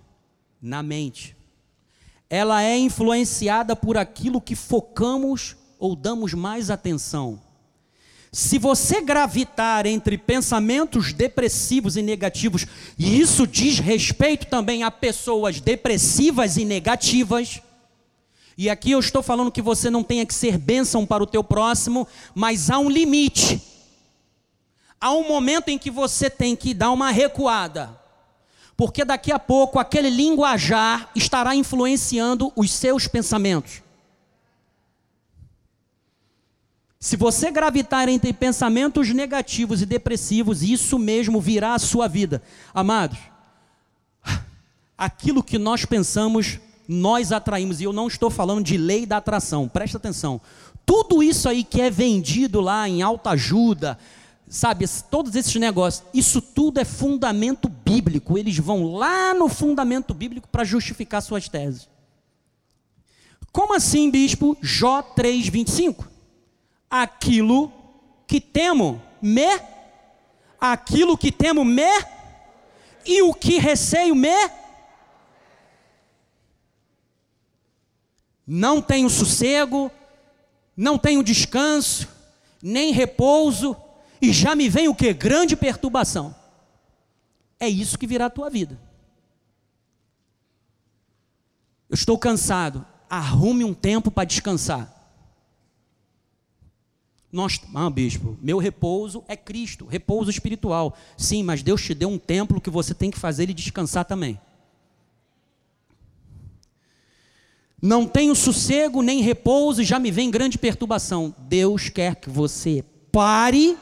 Na 0.62 0.82
mente. 0.82 1.36
Ela 2.30 2.64
é 2.64 2.78
influenciada 2.78 3.76
por 3.76 3.98
aquilo 3.98 4.40
que 4.40 4.56
focamos 4.56 5.58
ou 5.78 5.96
damos 5.96 6.34
mais 6.34 6.70
atenção. 6.70 7.42
Se 8.32 8.58
você 8.58 9.02
gravitar 9.02 9.86
entre 9.86 10.18
pensamentos 10.18 11.12
depressivos 11.12 11.98
e 11.98 12.02
negativos, 12.02 12.66
e 12.98 13.20
isso 13.20 13.46
diz 13.46 13.80
respeito 13.80 14.46
também 14.48 14.84
a 14.84 14.92
pessoas 14.92 15.60
depressivas 15.60 16.56
e 16.56 16.64
negativas, 16.64 17.62
e 18.58 18.70
aqui 18.70 18.92
eu 18.92 19.00
estou 19.00 19.22
falando 19.22 19.52
que 19.52 19.62
você 19.62 19.90
não 19.90 20.04
tenha 20.04 20.26
que 20.26 20.34
ser 20.34 20.58
bênção 20.58 21.06
para 21.06 21.24
o 21.24 21.28
teu 21.28 21.44
próximo, 21.44 22.08
mas 22.34 22.70
há 22.70 22.80
um 22.80 22.90
limite. 22.90 23.62
Há 25.02 25.12
um 25.12 25.28
momento 25.28 25.70
em 25.70 25.80
que 25.80 25.90
você 25.90 26.30
tem 26.30 26.56
que 26.56 26.76
dar 26.76 26.92
uma 26.92 27.10
recuada. 27.10 28.00
Porque 28.78 29.04
daqui 29.04 29.32
a 29.32 29.40
pouco 29.40 29.80
aquele 29.80 30.12
linguajar 30.12 31.10
estará 31.16 31.56
influenciando 31.56 32.54
os 32.56 32.72
seus 32.72 33.08
pensamentos. 33.08 33.82
Se 37.00 37.18
você 37.18 37.50
gravitar 37.50 38.08
entre 38.08 38.32
pensamentos 38.32 39.10
negativos 39.10 39.82
e 39.82 39.88
depressivos, 39.88 40.62
isso 40.62 41.00
mesmo 41.00 41.42
virá 41.42 41.74
à 41.74 41.80
sua 41.80 42.08
vida. 42.08 42.44
Amados, 42.72 43.18
aquilo 44.96 45.42
que 45.42 45.58
nós 45.58 45.84
pensamos, 45.84 46.60
nós 46.88 47.32
atraímos. 47.32 47.82
E 47.82 47.86
eu 47.86 47.92
não 47.92 48.08
estou 48.08 48.30
falando 48.30 48.64
de 48.64 48.78
lei 48.78 49.08
da 49.08 49.18
atração, 49.18 49.68
presta 49.68 49.98
atenção. 49.98 50.40
Tudo 50.86 51.24
isso 51.24 51.50
aí 51.50 51.64
que 51.64 51.82
é 51.82 51.90
vendido 51.90 52.62
lá 52.62 52.88
em 52.88 53.02
alta 53.02 53.32
ajuda, 53.32 53.98
sabe, 54.52 54.86
todos 55.10 55.34
esses 55.36 55.56
negócios, 55.56 56.06
isso 56.14 56.40
tudo 56.40 56.80
é 56.80 56.86
fundamento 56.86 57.68
bíblico. 57.68 58.38
Eles 58.38 58.58
vão 58.60 58.94
lá 58.94 59.34
no 59.34 59.50
fundamento 59.50 60.14
bíblico 60.14 60.48
para 60.48 60.64
justificar 60.64 61.24
suas 61.24 61.50
teses. 61.50 61.90
Como 63.52 63.74
assim, 63.74 64.12
bispo? 64.12 64.56
Jó 64.62 65.02
3, 65.02 65.48
25 65.48 66.12
aquilo 66.92 67.72
que 68.28 68.42
temo 68.42 69.02
me, 69.22 69.48
aquilo 70.60 71.18
que 71.18 71.32
temo 71.32 71.64
me, 71.64 71.90
e 73.06 73.22
o 73.22 73.34
que 73.34 73.58
receio 73.58 74.14
me. 74.14 74.52
Não 78.46 78.82
tenho 78.82 79.10
sossego, 79.10 79.90
não 80.76 80.98
tenho 80.98 81.24
descanso, 81.24 82.10
nem 82.62 82.92
repouso, 82.92 83.78
e 84.22 84.32
já 84.32 84.56
me 84.56 84.70
vem 84.70 84.88
o 84.88 84.96
que? 84.96 85.12
Grande 85.14 85.56
perturbação. 85.56 86.36
É 87.60 87.68
isso 87.68 87.98
que 87.98 88.06
virá 88.06 88.28
a 88.28 88.30
tua 88.30 88.50
vida. 88.50 88.80
Eu 91.90 91.96
estou 91.96 92.18
cansado. 92.18 92.86
Arrume 93.10 93.66
um 93.66 93.74
tempo 93.74 94.10
para 94.10 94.24
descansar. 94.24 94.98
Nós, 97.32 97.60
ah, 97.74 97.90
bispo, 97.90 98.38
meu 98.42 98.58
repouso 98.58 99.24
é 99.28 99.38
Cristo, 99.38 99.86
repouso 99.86 100.30
espiritual. 100.30 100.98
Sim, 101.18 101.44
mas 101.44 101.64
Deus 101.64 101.82
te 101.82 101.94
deu 101.94 102.10
um 102.10 102.18
templo 102.18 102.60
que 102.60 102.70
você 102.70 102.94
tem 102.94 103.10
que 103.10 103.20
fazer 103.20 103.50
e 103.50 103.54
descansar 103.54 104.06
também. 104.06 104.40
Não 107.82 108.06
tenho 108.06 108.36
sossego 108.36 109.02
nem 109.02 109.22
repouso 109.22 109.82
e 109.82 109.86
já 109.86 109.98
me 109.98 110.12
vem 110.12 110.30
grande 110.30 110.58
perturbação. 110.58 111.34
Deus 111.40 111.90
quer 111.90 112.16
que 112.16 112.30
você 112.30 112.84
pare 113.12 113.78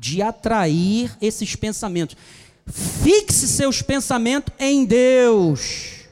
de 0.00 0.22
atrair 0.22 1.14
esses 1.20 1.54
pensamentos. 1.54 2.16
Fixe 2.66 3.46
seus 3.46 3.82
pensamentos 3.82 4.54
em 4.58 4.86
Deus. 4.86 6.06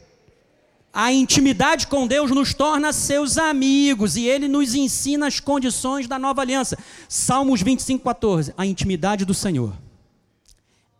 A 0.93 1.11
intimidade 1.11 1.86
com 1.86 2.07
Deus 2.07 2.30
nos 2.30 2.53
torna 2.53 2.93
seus 2.93 3.39
amigos 3.39 4.16
e 4.16 4.26
ele 4.26 4.47
nos 4.47 4.74
ensina 4.74 5.26
as 5.26 5.41
condições 5.41 6.07
da 6.07 6.18
nova 6.18 6.43
aliança. 6.43 6.76
Salmos 7.09 7.62
25, 7.62 8.05
14. 8.05 8.53
A 8.59 8.66
intimidade 8.66 9.24
do 9.24 9.32
Senhor 9.32 9.72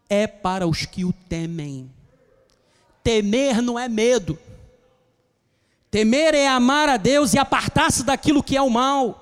é 0.09 0.27
para 0.27 0.67
os 0.67 0.87
que 0.87 1.05
o 1.05 1.13
temem. 1.13 1.91
Temer 3.05 3.61
não 3.61 3.79
é 3.79 3.87
medo. 3.87 4.39
Temer 5.91 6.35
é 6.35 6.49
amar 6.49 6.89
a 6.89 6.97
Deus 6.97 7.35
e 7.35 7.39
apartar-se 7.39 8.03
daquilo 8.03 8.43
que 8.43 8.57
é 8.57 8.63
o 8.63 8.71
mal, 8.71 9.18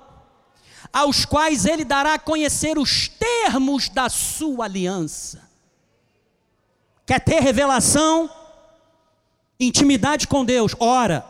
aos 0.93 1.25
quais 1.25 1.65
ele 1.65 1.85
dará 1.85 2.15
a 2.15 2.19
conhecer 2.19 2.79
os 2.79 3.09
termos 3.09 3.89
da 3.89 4.09
sua 4.09 4.65
aliança. 4.65 5.49
Quer 7.05 7.21
ter 7.21 7.41
revelação? 7.41 8.29
Intimidade 9.59 10.27
com 10.27 10.45
Deus, 10.45 10.75
ora. 10.79 11.25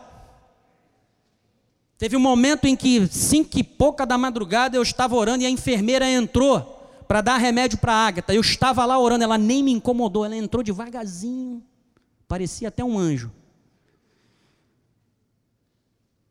Teve 1.97 2.15
um 2.15 2.19
momento 2.19 2.65
em 2.65 2.75
que, 2.75 3.07
cinco 3.07 3.57
e 3.57 3.63
pouca 3.63 4.05
da 4.05 4.17
madrugada, 4.17 4.77
eu 4.77 4.83
estava 4.83 5.15
orando 5.15 5.43
e 5.43 5.47
a 5.47 5.49
enfermeira 5.49 6.07
entrou 6.07 6.75
para 7.07 7.21
dar 7.21 7.37
remédio 7.37 7.77
para 7.77 7.93
a 7.93 8.07
Ágata. 8.07 8.33
Eu 8.33 8.41
estava 8.41 8.85
lá 8.85 8.99
orando, 8.99 9.23
ela 9.23 9.37
nem 9.37 9.63
me 9.63 9.71
incomodou, 9.71 10.25
ela 10.25 10.35
entrou 10.35 10.61
devagarzinho, 10.61 11.63
parecia 12.27 12.67
até 12.67 12.83
um 12.83 12.99
anjo. 12.99 13.31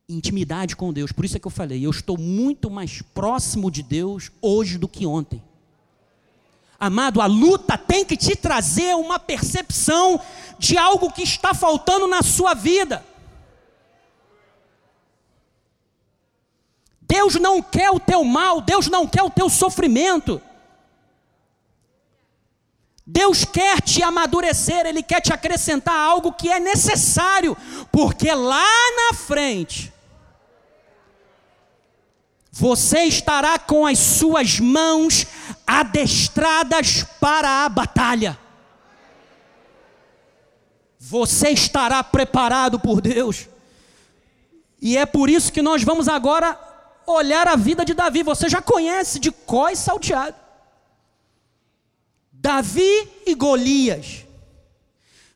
Intimidade 0.09 0.77
com 0.77 0.93
Deus, 0.93 1.11
por 1.11 1.25
isso 1.25 1.37
é 1.37 1.41
que 1.41 1.49
eu 1.49 1.51
falei, 1.51 1.85
eu 1.85 1.91
estou 1.91 2.17
muito 2.17 2.71
mais 2.71 3.03
próximo 3.03 3.71
de 3.73 3.83
Deus 3.83 4.31
hoje 4.41 4.79
do 4.79 4.87
que 4.87 5.05
ontem. 5.05 5.43
Amado, 6.79 7.21
a 7.21 7.27
luta 7.27 7.77
tem 7.77 8.05
que 8.05 8.17
te 8.17 8.37
trazer 8.37 8.95
uma 8.95 9.19
percepção 9.19 10.21
de 10.59 10.79
algo 10.79 11.11
que 11.11 11.23
está 11.23 11.53
faltando 11.55 12.07
na 12.07 12.23
sua 12.23 12.55
vida. 12.55 13.05
Deus 17.01 17.35
não 17.35 17.61
quer 17.61 17.91
o 17.91 17.99
teu 17.99 18.23
mal, 18.23 18.61
Deus 18.61 18.87
não 18.87 19.09
quer 19.09 19.23
o 19.23 19.31
teu 19.31 19.49
sofrimento. 19.49 20.41
Deus 23.05 23.45
quer 23.45 23.81
te 23.81 24.03
amadurecer, 24.03 24.85
Ele 24.85 25.03
quer 25.03 25.21
te 25.21 25.33
acrescentar 25.33 25.97
algo 25.97 26.33
que 26.33 26.49
é 26.49 26.61
necessário, 26.61 27.57
porque 27.91 28.33
lá 28.33 28.67
na 28.97 29.17
frente, 29.17 29.96
você 32.59 33.01
estará 33.01 33.59
com 33.59 33.85
as 33.85 33.99
suas 33.99 34.59
mãos 34.59 35.27
adestradas 35.67 37.05
para 37.21 37.67
a 37.67 37.69
batalha. 37.69 38.39
Você 40.99 41.51
estará 41.51 42.03
preparado 42.03 42.81
por 42.81 43.03
Deus. 43.03 43.47
E 44.81 44.97
é 44.97 45.05
por 45.05 45.29
isso 45.29 45.53
que 45.53 45.61
nós 45.61 45.83
vamos 45.83 46.09
agora 46.09 46.59
olhar 47.07 47.47
a 47.47 47.57
vida 47.57 47.85
de 47.85 47.93
Davi. 47.93 48.23
Você 48.23 48.49
já 48.49 48.63
conhece 48.63 49.19
de 49.19 49.31
có 49.31 49.69
e 49.69 49.77
salteado. 49.77 50.37
Davi 52.33 53.07
e 53.27 53.35
Golias. 53.35 54.25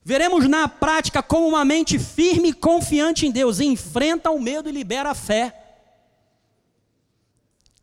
Veremos 0.02 0.48
na 0.48 0.66
prática 0.68 1.22
como 1.22 1.46
uma 1.46 1.66
mente 1.66 1.98
firme 1.98 2.48
e 2.48 2.54
confiante 2.54 3.26
em 3.26 3.30
Deus 3.30 3.60
enfrenta 3.60 4.30
o 4.30 4.40
medo 4.40 4.70
e 4.70 4.72
libera 4.72 5.10
a 5.10 5.14
fé. 5.14 5.59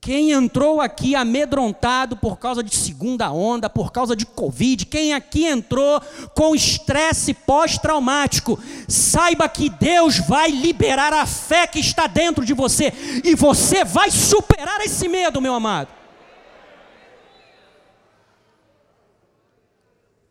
Quem 0.07 0.31
entrou 0.31 0.79
aqui 0.79 1.15
amedrontado 1.15 2.15
por 2.15 2.39
causa 2.39 2.63
de 2.63 2.73
segunda 2.73 3.29
onda, 3.29 3.69
por 3.69 3.91
causa 3.91 4.15
de 4.15 4.25
Covid, 4.25 4.85
quem 4.85 5.13
aqui 5.13 5.45
entrou 5.45 6.01
com 6.33 6.55
estresse 6.55 7.33
pós-traumático, 7.33 8.57
saiba 8.87 9.49
que 9.49 9.69
Deus 9.69 10.19
vai 10.19 10.49
liberar 10.49 11.11
a 11.11 11.25
fé 11.25 11.67
que 11.67 11.79
está 11.79 12.07
dentro 12.07 12.45
de 12.45 12.53
você 12.53 12.93
e 13.21 13.35
você 13.35 13.83
vai 13.83 14.09
superar 14.09 14.79
esse 14.79 15.09
medo, 15.09 15.41
meu 15.41 15.53
amado. 15.53 15.89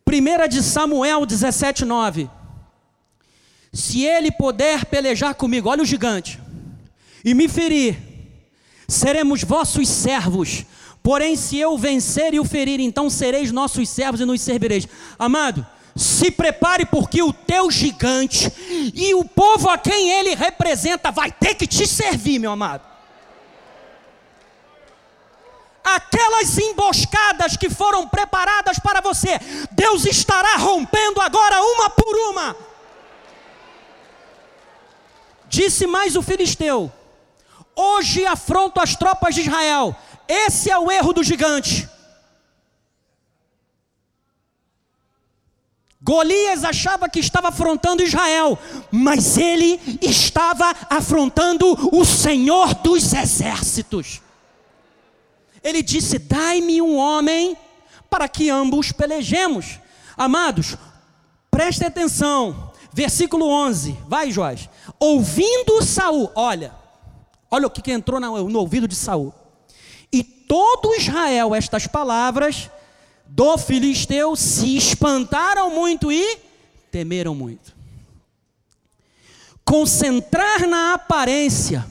Primeira 0.06 0.48
de 0.48 0.62
Samuel 0.62 1.26
17:9. 1.26 2.30
Se 3.74 4.06
ele 4.06 4.32
puder 4.32 4.86
pelejar 4.86 5.34
comigo, 5.34 5.68
olha 5.68 5.82
o 5.82 5.86
gigante, 5.86 6.40
e 7.22 7.34
me 7.34 7.46
ferir, 7.46 8.05
seremos 8.88 9.42
vossos 9.42 9.88
servos. 9.88 10.64
Porém, 11.02 11.36
se 11.36 11.58
eu 11.58 11.78
vencer 11.78 12.34
e 12.34 12.40
o 12.40 12.44
ferir, 12.44 12.80
então 12.80 13.08
sereis 13.08 13.52
nossos 13.52 13.88
servos 13.88 14.20
e 14.20 14.24
nos 14.24 14.40
servireis. 14.40 14.88
Amado, 15.18 15.64
se 15.94 16.30
prepare, 16.30 16.84
porque 16.84 17.22
o 17.22 17.32
teu 17.32 17.70
gigante 17.70 18.52
e 18.94 19.14
o 19.14 19.24
povo 19.24 19.70
a 19.70 19.78
quem 19.78 20.10
ele 20.10 20.34
representa 20.34 21.10
vai 21.10 21.30
ter 21.32 21.54
que 21.54 21.66
te 21.66 21.86
servir, 21.86 22.38
meu 22.38 22.52
amado. 22.52 22.82
Aquelas 25.82 26.58
emboscadas 26.58 27.56
que 27.56 27.70
foram 27.70 28.08
preparadas 28.08 28.78
para 28.78 29.00
você, 29.00 29.38
Deus 29.70 30.04
estará 30.04 30.56
rompendo 30.56 31.20
agora 31.20 31.62
uma 31.62 31.88
por 31.88 32.14
uma. 32.30 32.56
Disse 35.48 35.86
mais 35.86 36.16
o 36.16 36.22
filisteu: 36.22 36.92
Hoje 37.76 38.24
afronto 38.24 38.80
as 38.80 38.96
tropas 38.96 39.34
de 39.34 39.42
Israel. 39.42 39.94
Esse 40.26 40.70
é 40.70 40.78
o 40.78 40.90
erro 40.90 41.12
do 41.12 41.22
gigante. 41.22 41.86
Golias 46.00 46.64
achava 46.64 47.08
que 47.08 47.18
estava 47.18 47.48
afrontando 47.48 48.02
Israel, 48.02 48.58
mas 48.90 49.36
ele 49.36 49.80
estava 50.00 50.72
afrontando 50.88 51.66
o 51.92 52.04
Senhor 52.04 52.74
dos 52.74 53.12
exércitos. 53.12 54.22
Ele 55.62 55.82
disse: 55.82 56.18
Dai-me 56.18 56.80
um 56.80 56.96
homem 56.96 57.56
para 58.08 58.28
que 58.28 58.48
ambos 58.48 58.92
pelejemos. 58.92 59.80
Amados, 60.16 60.76
prestem 61.50 61.88
atenção. 61.88 62.72
Versículo 62.92 63.48
11. 63.48 63.98
Vai, 64.06 64.30
Joás. 64.30 64.70
Ouvindo 64.98 65.82
Saul, 65.82 66.30
olha, 66.34 66.72
Olha 67.50 67.66
o 67.66 67.70
que, 67.70 67.80
que 67.80 67.92
entrou 67.92 68.20
no 68.20 68.58
ouvido 68.58 68.88
de 68.88 68.94
Saul. 68.94 69.32
E 70.12 70.22
todo 70.22 70.94
Israel, 70.94 71.54
estas 71.54 71.86
palavras 71.86 72.70
do 73.26 73.56
filisteu, 73.58 74.36
se 74.36 74.76
espantaram 74.76 75.70
muito 75.70 76.10
e 76.10 76.38
temeram 76.90 77.34
muito. 77.34 77.74
Concentrar 79.64 80.66
na 80.66 80.94
aparência, 80.94 81.86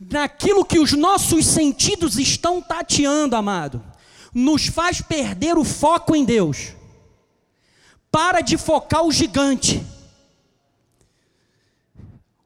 naquilo 0.00 0.64
que 0.64 0.78
os 0.78 0.92
nossos 0.92 1.46
sentidos 1.46 2.18
estão 2.18 2.60
tateando, 2.60 3.36
amado, 3.36 3.82
nos 4.32 4.66
faz 4.66 5.00
perder 5.00 5.56
o 5.56 5.64
foco 5.64 6.16
em 6.16 6.24
Deus. 6.24 6.72
Para 8.10 8.40
de 8.40 8.56
focar 8.56 9.02
o 9.04 9.12
gigante 9.12 9.84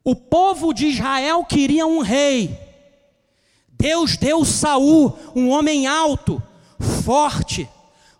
o 0.09 0.17
povo 0.17 0.73
de 0.73 0.87
Israel 0.87 1.45
queria 1.45 1.87
um 1.87 1.99
rei. 1.99 2.59
Deus 3.69 4.17
deu 4.17 4.43
Saul, 4.43 5.19
um 5.37 5.51
homem 5.51 5.87
alto, 5.87 6.43
forte. 7.05 7.69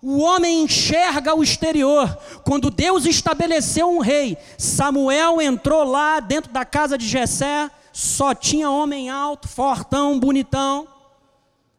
O 0.03 0.19
homem 0.19 0.65
enxerga 0.65 1.35
o 1.35 1.43
exterior. 1.43 2.15
Quando 2.45 2.69
Deus 2.69 3.07
estabeleceu 3.07 3.89
um 3.89 4.01
rei, 4.01 4.37
Samuel 4.59 5.41
entrou 5.41 5.83
lá 5.83 6.21
dentro 6.21 6.53
da 6.53 6.63
casa 6.63 6.99
de 6.99 7.09
Jessé, 7.09 7.71
só 7.91 8.35
tinha 8.35 8.71
homem 8.71 9.09
alto, 9.09 9.49
fortão, 9.49 10.21
bonitão. 10.21 10.87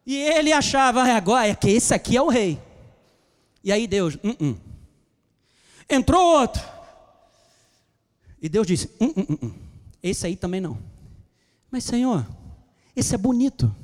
E 0.04 0.16
ele 0.16 0.52
achava, 0.52 1.04
ah, 1.04 1.16
agora 1.16 1.46
é 1.46 1.54
que 1.54 1.70
esse 1.70 1.94
aqui 1.94 2.16
é 2.16 2.22
o 2.22 2.28
rei. 2.28 2.60
E 3.62 3.70
aí 3.70 3.86
Deus, 3.86 4.16
uh 4.16 4.34
-uh. 4.40 4.56
entrou 5.88 6.40
outro. 6.40 6.60
E 8.42 8.48
Deus 8.48 8.66
disse, 8.66 8.90
uh 9.00 9.69
esse 10.02 10.26
aí 10.26 10.36
também 10.36 10.60
não. 10.60 10.78
Mas, 11.70 11.84
Senhor, 11.84 12.26
esse 12.96 13.14
é 13.14 13.18
bonito. 13.18 13.74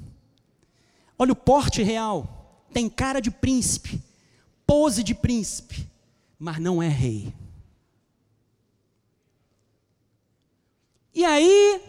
Olha 1.18 1.32
o 1.32 1.36
porte 1.36 1.82
real. 1.82 2.64
Tem 2.72 2.88
cara 2.88 3.20
de 3.20 3.30
príncipe, 3.30 4.02
pose 4.66 5.02
de 5.02 5.14
príncipe, 5.14 5.88
mas 6.38 6.58
não 6.58 6.82
é 6.82 6.88
rei. 6.88 7.32
E 11.14 11.24
aí, 11.24 11.80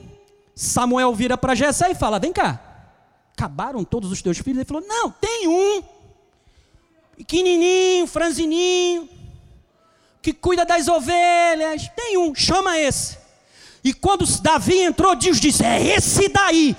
Samuel 0.56 1.14
vira 1.14 1.38
para 1.38 1.56
Jessé 1.56 1.92
e 1.92 1.96
fala: 1.96 2.20
Vem 2.20 2.32
cá, 2.32 2.62
acabaram 3.34 3.84
todos 3.84 4.12
os 4.12 4.22
teus 4.22 4.38
filhos? 4.38 4.60
Ele 4.60 4.66
falou: 4.66 4.88
Não, 4.88 5.12
tem 5.12 5.48
um, 5.50 5.84
pequenininho, 7.18 8.08
franzininho, 8.08 9.10
que 10.22 10.32
cuida 10.32 10.66
das 10.66 10.88
ovelhas. 10.88 11.90
Tem 11.96 12.18
um, 12.18 12.34
chama 12.34 12.80
esse. 12.80 13.27
E 13.84 13.94
quando 13.94 14.26
Davi 14.42 14.80
entrou, 14.80 15.16
Deus 15.16 15.40
disse: 15.40 15.64
É 15.64 15.82
esse 15.82 16.28
daí. 16.30 16.76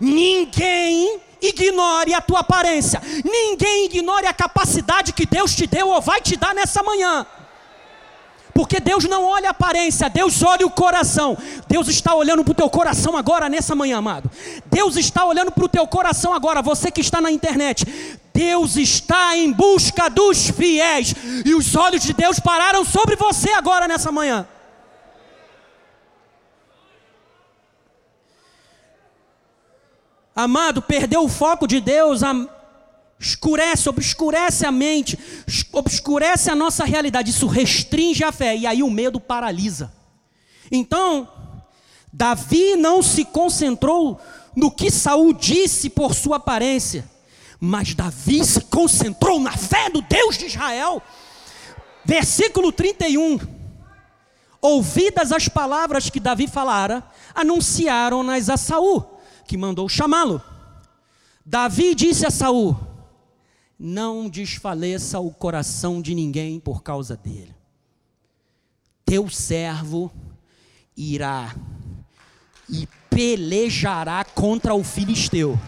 Ninguém 0.00 1.20
ignore 1.42 2.14
a 2.14 2.20
tua 2.20 2.40
aparência, 2.40 3.00
ninguém 3.24 3.86
ignore 3.86 4.26
a 4.26 4.32
capacidade 4.32 5.12
que 5.12 5.26
Deus 5.26 5.54
te 5.54 5.66
deu 5.66 5.88
ou 5.88 6.00
vai 6.00 6.20
te 6.20 6.36
dar 6.36 6.54
nessa 6.54 6.82
manhã. 6.82 7.26
Porque 8.52 8.80
Deus 8.80 9.04
não 9.04 9.24
olha 9.24 9.48
a 9.48 9.50
aparência, 9.52 10.10
Deus 10.10 10.42
olha 10.42 10.66
o 10.66 10.70
coração. 10.70 11.38
Deus 11.68 11.88
está 11.88 12.14
olhando 12.14 12.44
para 12.44 12.52
o 12.52 12.54
teu 12.54 12.68
coração 12.68 13.16
agora, 13.16 13.48
nessa 13.48 13.74
manhã, 13.74 13.98
amado. 13.98 14.30
Deus 14.66 14.96
está 14.96 15.24
olhando 15.24 15.50
para 15.52 15.64
o 15.64 15.68
teu 15.68 15.86
coração 15.86 16.34
agora, 16.34 16.60
você 16.60 16.90
que 16.90 17.00
está 17.00 17.20
na 17.20 17.30
internet. 17.30 17.86
Deus 18.34 18.76
está 18.76 19.36
em 19.36 19.52
busca 19.52 20.10
dos 20.10 20.50
fiéis. 20.50 21.14
E 21.44 21.54
os 21.54 21.74
olhos 21.74 22.02
de 22.02 22.12
Deus 22.12 22.38
pararam 22.38 22.84
sobre 22.84 23.16
você 23.16 23.50
agora, 23.52 23.86
nessa 23.86 24.10
manhã. 24.10 24.46
Amado, 30.34 30.80
perdeu 30.80 31.24
o 31.24 31.28
foco 31.28 31.66
de 31.66 31.80
Deus, 31.80 32.20
escurece, 33.18 33.88
obscurece 33.88 34.64
a 34.64 34.72
mente, 34.72 35.18
obscurece 35.72 36.50
a 36.50 36.54
nossa 36.54 36.84
realidade, 36.84 37.30
isso 37.30 37.46
restringe 37.46 38.24
a 38.24 38.32
fé, 38.32 38.56
e 38.56 38.66
aí 38.66 38.82
o 38.82 38.90
medo 38.90 39.20
paralisa. 39.20 39.92
Então, 40.70 41.28
Davi 42.12 42.76
não 42.76 43.02
se 43.02 43.24
concentrou 43.24 44.20
no 44.56 44.70
que 44.70 44.90
Saul 44.90 45.32
disse 45.32 45.90
por 45.90 46.14
sua 46.14 46.36
aparência, 46.36 47.08
mas 47.58 47.94
Davi 47.94 48.44
se 48.44 48.62
concentrou 48.62 49.38
na 49.38 49.52
fé 49.52 49.90
do 49.90 50.00
Deus 50.00 50.38
de 50.38 50.46
Israel. 50.46 51.02
Versículo 52.04 52.72
31. 52.72 53.38
Ouvidas 54.62 55.32
as 55.32 55.48
palavras 55.48 56.10
que 56.10 56.20
Davi 56.20 56.46
falara, 56.46 57.04
anunciaram-nas 57.34 58.48
a 58.48 58.56
Saul, 58.56 59.19
que 59.50 59.56
mandou 59.56 59.88
chamá-lo. 59.88 60.40
Davi 61.44 61.92
disse 61.92 62.24
a 62.24 62.30
Saul: 62.30 62.78
Não 63.76 64.28
desfaleça 64.28 65.18
o 65.18 65.32
coração 65.32 66.00
de 66.00 66.14
ninguém 66.14 66.60
por 66.60 66.84
causa 66.84 67.16
dele. 67.16 67.52
Teu 69.04 69.28
servo 69.28 70.08
irá 70.96 71.52
e 72.68 72.86
pelejará 73.10 74.24
contra 74.24 74.72
o 74.72 74.84
filisteu. 74.84 75.58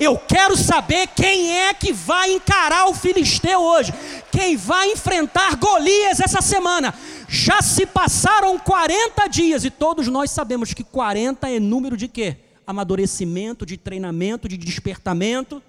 Eu 0.00 0.18
quero 0.18 0.56
saber 0.56 1.06
quem 1.14 1.60
é 1.60 1.72
que 1.72 1.92
vai 1.92 2.32
encarar 2.32 2.88
o 2.88 2.94
filisteu 2.94 3.60
hoje. 3.60 3.94
Quem 4.32 4.56
vai 4.56 4.90
enfrentar 4.90 5.54
Golias 5.54 6.18
essa 6.18 6.40
semana. 6.40 6.92
Já 7.28 7.62
se 7.62 7.86
passaram 7.86 8.58
40 8.58 9.28
dias 9.28 9.64
e 9.64 9.70
todos 9.70 10.08
nós 10.08 10.32
sabemos 10.32 10.74
que 10.74 10.82
40 10.82 11.48
é 11.48 11.60
número 11.60 11.96
de 11.96 12.08
quê? 12.08 12.51
Amadurecimento, 12.66 13.66
de 13.66 13.76
treinamento, 13.76 14.48
de 14.48 14.56
despertamento. 14.56 15.62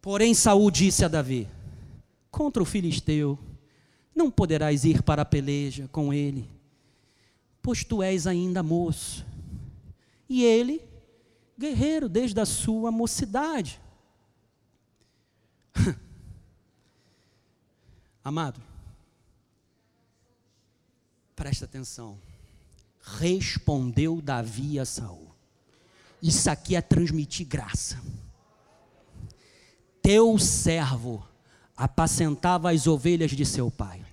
Porém 0.00 0.34
Saul 0.34 0.70
disse 0.70 1.04
a 1.04 1.08
Davi: 1.08 1.48
Contra 2.30 2.62
o 2.62 2.66
filisteu 2.66 3.38
não 4.14 4.30
poderás 4.30 4.84
ir 4.84 5.02
para 5.02 5.22
a 5.22 5.24
peleja 5.24 5.88
com 5.92 6.12
ele 6.12 6.58
pois 7.68 7.84
tu 7.84 8.02
és 8.02 8.26
ainda 8.26 8.62
moço. 8.62 9.26
E 10.26 10.42
ele, 10.42 10.82
guerreiro 11.58 12.08
desde 12.08 12.40
a 12.40 12.46
sua 12.46 12.90
mocidade. 12.90 13.78
Amado, 18.24 18.58
presta 21.36 21.66
atenção. 21.66 22.18
Respondeu 23.16 24.20
Davi 24.20 24.78
a 24.78 24.84
Saul. 24.84 25.28
Isso 26.22 26.50
aqui 26.50 26.76
é 26.76 26.80
transmitir 26.80 27.46
graça. 27.46 28.00
Teu 30.02 30.38
servo 30.38 31.26
apacentava 31.76 32.70
as 32.70 32.86
ovelhas 32.86 33.30
de 33.30 33.46
seu 33.46 33.70
pai. 33.70 34.04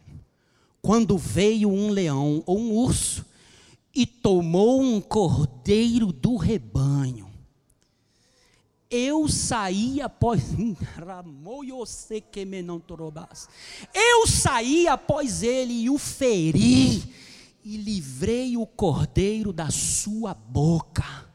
Quando 0.81 1.17
veio 1.17 1.69
um 1.69 1.89
leão 1.89 2.43
ou 2.45 2.59
um 2.59 2.71
urso 2.73 3.25
e 3.93 4.05
tomou 4.05 4.81
um 4.81 5.01
cordeiro 5.01 6.11
do 6.11 6.35
rebanho. 6.35 7.31
Eu 8.89 9.27
saí 9.27 9.99
após. 9.99 10.43
Eu 13.93 14.27
saí 14.27 14.87
após 14.87 15.41
ele 15.41 15.73
e 15.73 15.89
o 15.89 15.97
feri, 15.97 17.03
e 17.65 17.77
livrei 17.77 18.55
o 18.55 18.65
cordeiro 18.65 19.51
da 19.51 19.71
sua 19.71 20.33
boca 20.33 21.25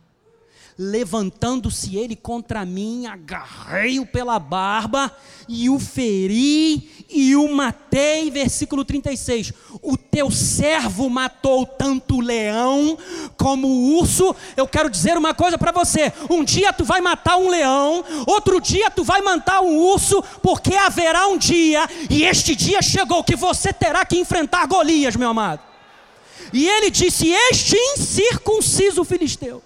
levantando-se 0.83 1.95
ele 1.95 2.17
contra 2.17 2.65
mim, 2.65 3.05
agarrei-o 3.05 4.07
pela 4.07 4.39
barba 4.39 5.15
e 5.47 5.69
o 5.69 5.79
feri 5.79 7.07
e 7.11 7.37
o 7.37 7.55
matei. 7.55 8.31
Versículo 8.31 8.83
36. 8.83 9.53
O 9.83 9.95
teu 9.99 10.31
servo 10.31 11.11
matou 11.11 11.67
tanto 11.67 12.17
o 12.17 12.21
leão 12.23 12.97
como 13.37 13.69
o 13.69 13.99
urso. 13.99 14.35
Eu 14.57 14.67
quero 14.67 14.89
dizer 14.89 15.19
uma 15.19 15.35
coisa 15.35 15.59
para 15.59 15.71
você: 15.71 16.11
um 16.31 16.43
dia 16.43 16.73
tu 16.73 16.83
vai 16.83 17.03
matar 17.03 17.37
um 17.37 17.51
leão, 17.51 18.03
outro 18.27 18.59
dia 18.59 18.91
tu 18.91 19.05
vai 19.05 19.21
matar 19.21 19.61
um 19.61 19.77
urso, 19.77 20.23
porque 20.43 20.75
haverá 20.75 21.27
um 21.29 21.37
dia, 21.37 21.87
e 22.09 22.23
este 22.23 22.57
dia 22.57 22.81
chegou, 22.81 23.23
que 23.23 23.37
você 23.37 23.71
terá 23.71 24.03
que 24.07 24.19
enfrentar 24.19 24.67
Golias, 24.67 25.15
meu 25.15 25.29
amado. 25.29 25.70
E 26.53 26.69
ele 26.69 26.91
disse: 26.91 27.29
Este 27.29 27.77
incircunciso 27.77 29.05
filisteu 29.05 29.63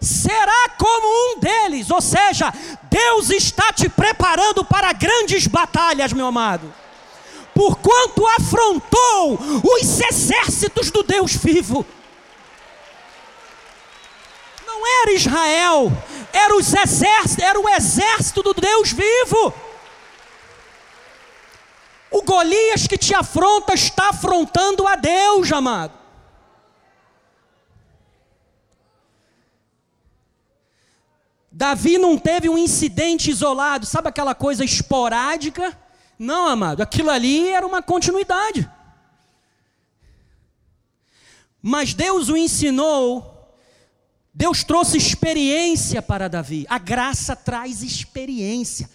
será 0.00 0.70
como 0.78 1.06
um 1.06 1.40
deles. 1.40 1.90
Ou 1.90 2.00
seja, 2.00 2.52
Deus 2.84 3.30
está 3.30 3.72
te 3.72 3.88
preparando 3.88 4.64
para 4.64 4.92
grandes 4.92 5.46
batalhas, 5.46 6.12
meu 6.12 6.26
amado. 6.26 6.72
Porquanto 7.54 8.26
afrontou 8.38 9.38
os 9.64 10.00
exércitos 10.00 10.90
do 10.90 11.02
Deus 11.02 11.34
vivo. 11.34 11.86
Não 14.66 14.86
era 15.02 15.12
Israel, 15.12 15.92
era, 16.32 16.54
os 16.54 16.72
exércitos, 16.74 17.38
era 17.38 17.58
o 17.58 17.68
exército 17.68 18.42
do 18.42 18.52
Deus 18.52 18.92
vivo. 18.92 19.54
O 22.16 22.22
Golias 22.22 22.86
que 22.86 22.96
te 22.96 23.14
afronta 23.14 23.74
está 23.74 24.08
afrontando 24.08 24.86
a 24.86 24.96
Deus, 24.96 25.52
amado. 25.52 25.92
Davi 31.52 31.98
não 31.98 32.16
teve 32.16 32.48
um 32.48 32.56
incidente 32.56 33.30
isolado, 33.30 33.84
sabe 33.84 34.08
aquela 34.08 34.34
coisa 34.34 34.64
esporádica? 34.64 35.78
Não, 36.18 36.48
amado, 36.48 36.80
aquilo 36.80 37.10
ali 37.10 37.50
era 37.50 37.66
uma 37.66 37.82
continuidade. 37.82 38.66
Mas 41.60 41.92
Deus 41.92 42.30
o 42.30 42.36
ensinou, 42.36 43.54
Deus 44.32 44.64
trouxe 44.64 44.96
experiência 44.96 46.00
para 46.00 46.30
Davi. 46.30 46.64
A 46.70 46.78
graça 46.78 47.36
traz 47.36 47.82
experiência, 47.82 48.88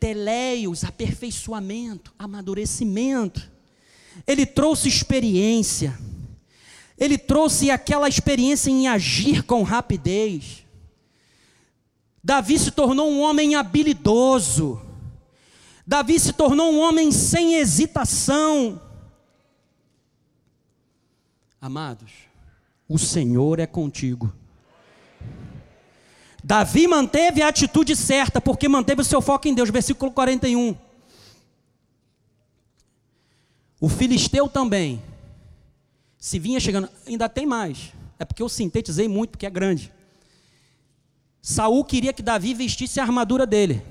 teleios, 0.00 0.82
aperfeiçoamento, 0.82 2.12
amadurecimento. 2.18 3.48
Ele 4.26 4.46
trouxe 4.46 4.88
experiência, 4.88 5.96
ele 6.98 7.18
trouxe 7.18 7.70
aquela 7.70 8.08
experiência 8.08 8.70
em 8.70 8.88
agir 8.88 9.44
com 9.44 9.62
rapidez. 9.62 10.64
Davi 12.22 12.58
se 12.58 12.70
tornou 12.70 13.10
um 13.10 13.20
homem 13.20 13.54
habilidoso. 13.54 14.80
Davi 15.86 16.18
se 16.18 16.32
tornou 16.32 16.72
um 16.72 16.80
homem 16.80 17.10
sem 17.12 17.54
hesitação. 17.54 18.80
Amados, 21.60 22.10
o 22.88 22.98
Senhor 22.98 23.58
é 23.58 23.66
contigo. 23.66 24.32
Davi 26.42 26.86
manteve 26.86 27.42
a 27.42 27.48
atitude 27.48 27.94
certa, 27.94 28.40
porque 28.40 28.68
manteve 28.68 29.02
o 29.02 29.04
seu 29.04 29.20
foco 29.20 29.46
em 29.46 29.54
Deus. 29.54 29.70
Versículo 29.70 30.10
41. 30.10 30.76
O 33.80 33.88
filisteu 33.88 34.48
também, 34.48 35.02
se 36.18 36.38
vinha 36.38 36.60
chegando, 36.60 36.88
ainda 37.06 37.28
tem 37.28 37.46
mais. 37.46 37.92
É 38.18 38.24
porque 38.24 38.42
eu 38.42 38.48
sintetizei 38.48 39.08
muito, 39.08 39.30
porque 39.30 39.46
é 39.46 39.50
grande. 39.50 39.90
Saul 41.40 41.84
queria 41.84 42.12
que 42.12 42.22
Davi 42.22 42.52
vestisse 42.52 43.00
a 43.00 43.02
armadura 43.02 43.46
dele. 43.46 43.82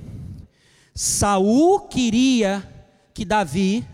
Saul 0.93 1.79
queria 1.81 2.67
que 3.13 3.25
Davi 3.25 3.85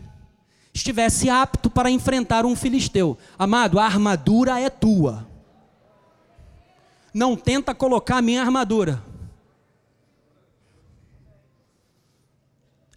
estivesse 0.74 1.30
apto 1.30 1.70
para 1.70 1.90
enfrentar 1.90 2.46
um 2.46 2.56
filisteu. 2.56 3.18
Amado, 3.40 3.80
a 3.80 3.86
armadura 3.86 4.60
é 4.60 4.70
tua. 4.70 5.26
Não 7.16 7.36
tenta 7.36 7.74
colocar 7.74 8.18
a 8.18 8.22
minha 8.22 8.42
armadura. 8.42 9.02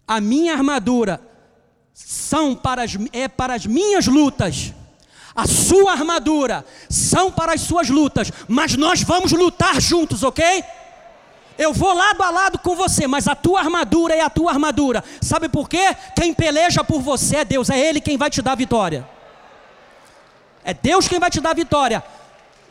A 0.07 0.21
minha 0.21 0.53
armadura 0.53 1.19
são 1.93 2.55
para 2.55 2.83
as, 2.83 2.91
é 3.11 3.27
para 3.27 3.55
as 3.55 3.65
minhas 3.65 4.05
lutas 4.05 4.73
a 5.39 5.47
sua 5.47 5.93
armadura 5.93 6.65
são 6.89 7.31
para 7.31 7.53
as 7.53 7.61
suas 7.61 7.89
lutas, 7.89 8.29
mas 8.45 8.75
nós 8.75 9.03
vamos 9.03 9.31
lutar 9.31 9.79
juntos, 9.79 10.21
ok? 10.21 10.63
Eu 11.57 11.73
vou 11.73 11.93
lado 11.93 12.21
a 12.21 12.29
lado 12.29 12.59
com 12.59 12.75
você, 12.75 13.07
mas 13.07 13.25
a 13.25 13.35
tua 13.35 13.59
armadura 13.61 14.13
é 14.13 14.19
a 14.19 14.29
tua 14.29 14.51
armadura. 14.51 15.01
Sabe 15.21 15.47
por 15.47 15.69
quê? 15.69 15.95
Quem 16.13 16.33
peleja 16.33 16.83
por 16.83 17.01
você 17.01 17.37
é 17.37 17.45
Deus, 17.45 17.69
é 17.69 17.79
Ele 17.79 18.01
quem 18.01 18.17
vai 18.17 18.29
te 18.29 18.41
dar 18.41 18.51
a 18.51 18.55
vitória. 18.55 19.07
É 20.63 20.73
Deus 20.73 21.07
quem 21.07 21.19
vai 21.19 21.29
te 21.29 21.39
dar 21.39 21.51
a 21.51 21.53
vitória. 21.53 22.03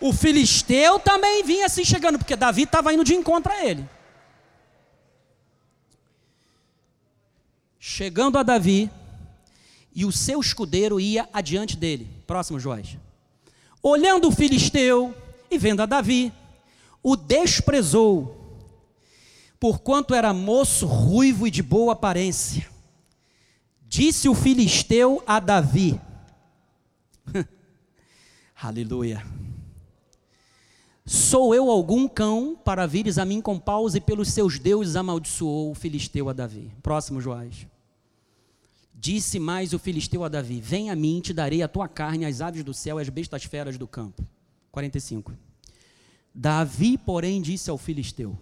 O 0.01 0.13
filisteu 0.13 0.99
também 0.99 1.43
vinha 1.43 1.67
assim 1.67 1.85
chegando, 1.85 2.19
porque 2.19 2.37
Davi 2.37 2.63
estava 2.63 2.93
indo 2.93 3.05
de 3.05 3.15
encontro 3.15 3.53
a 3.53 3.65
ele. 3.65 3.89
Chegando 7.79 8.39
a 8.39 8.43
Davi, 8.43 8.91
e 9.99 10.05
o 10.05 10.13
seu 10.13 10.39
escudeiro 10.39 11.01
ia 11.01 11.29
adiante 11.33 11.77
dele. 11.77 12.09
Próximo, 12.25 12.61
Joás. 12.61 12.97
Olhando 13.83 14.29
o 14.29 14.33
filisteu 14.33 15.13
e 15.51 15.59
vendo 15.59 15.83
a 15.83 15.87
Davi, 15.87 16.33
o 17.03 17.17
desprezou, 17.17 18.37
porquanto 19.59 20.15
era 20.15 20.33
moço, 20.33 20.87
ruivo 20.87 21.49
e 21.49 21.51
de 21.51 21.65
boa 21.65 21.95
aparência. 21.95 22.69
Disse 23.89 24.29
o 24.29 24.35
filisteu 24.37 25.21
a 25.27 25.41
Davi: 25.41 26.01
Aleluia. 28.55 29.25
Sou 31.09 31.55
eu 31.55 31.71
algum 31.71 32.07
cão 32.07 32.55
para 32.63 32.85
vires 32.85 33.17
a 33.17 33.25
mim 33.25 33.41
com 33.41 33.59
paus 33.59 33.95
e 33.95 34.01
pelos 34.01 34.29
seus 34.29 34.59
deuses 34.59 34.95
amaldiçoou 34.95 35.71
o 35.71 35.75
filisteu 35.75 36.29
a 36.29 36.35
Davi. 36.35 36.71
Próximo, 36.83 37.19
Joás. 37.19 37.67
Disse 38.95 39.39
mais 39.39 39.73
o 39.73 39.79
filisteu 39.79 40.23
a 40.23 40.29
Davi: 40.29 40.61
Vem 40.61 40.91
a 40.91 40.95
mim, 40.95 41.23
te 41.23 41.33
darei 41.33 41.63
a 41.63 41.69
tua 41.69 41.89
carne, 41.89 42.27
as 42.27 42.43
aves 42.43 42.63
do 42.63 42.75
céu 42.75 42.99
e 42.99 43.03
as 43.03 43.09
bestas 43.09 43.43
feras 43.45 43.79
do 43.79 43.89
campo. 43.89 44.23
45. 44.71 45.33
Davi, 46.35 46.99
porém, 46.99 47.41
disse 47.41 47.71
ao 47.71 47.79
filisteu: 47.79 48.39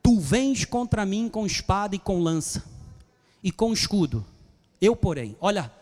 Tu 0.00 0.20
vens 0.20 0.64
contra 0.64 1.04
mim 1.04 1.28
com 1.28 1.44
espada 1.44 1.96
e 1.96 1.98
com 1.98 2.20
lança 2.20 2.62
e 3.42 3.50
com 3.50 3.72
escudo. 3.72 4.24
Eu, 4.80 4.94
porém, 4.94 5.36
olha, 5.40 5.72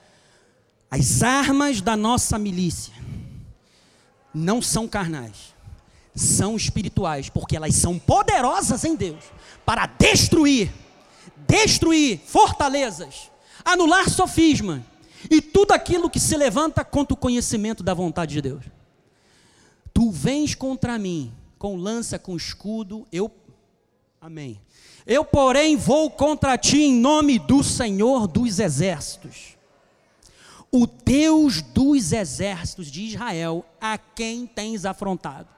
as 0.91 1.23
armas 1.23 1.83
da 1.83 1.99
nossa 1.99 2.39
milícia 2.39 2.95
não 4.35 4.63
são 4.63 4.89
carnais, 4.89 5.55
são 6.15 6.57
espirituais, 6.57 7.29
porque 7.29 7.57
elas 7.57 7.75
são 7.75 7.99
poderosas 7.99 8.85
em 8.85 8.95
Deus 8.95 9.25
para 9.65 9.87
destruir, 9.87 10.73
destruir 11.47 12.21
fortalezas, 12.27 13.31
anular 13.65 14.09
sofisma 14.09 14.85
e 15.31 15.41
tudo 15.41 15.73
aquilo 15.73 16.11
que 16.11 16.21
se 16.21 16.37
levanta 16.37 16.85
contra 16.85 17.15
o 17.15 17.17
conhecimento 17.17 17.83
da 17.83 17.95
vontade 17.95 18.35
de 18.35 18.43
Deus. 18.43 18.65
Tu 19.95 20.11
vens 20.11 20.55
contra 20.55 20.99
mim 20.99 21.33
com 21.59 21.77
lança, 21.77 22.19
com 22.19 22.37
escudo, 22.37 23.07
eu 23.13 23.31
Amém. 24.23 24.61
Eu, 25.05 25.25
porém, 25.25 25.77
vou 25.77 26.09
contra 26.09 26.57
ti 26.57 26.81
em 26.81 26.95
nome 26.95 27.41
do 27.41 27.61
Senhor 27.65 28.29
dos 28.29 28.61
exércitos 28.61 29.52
o 30.73 30.87
Deus 30.87 31.61
dos 31.61 32.13
exércitos 32.13 32.91
de 32.91 33.03
Israel, 33.03 33.65
a 33.79 33.99
quem 33.99 34.47
tens 34.47 34.87
afrontado. 34.87 35.49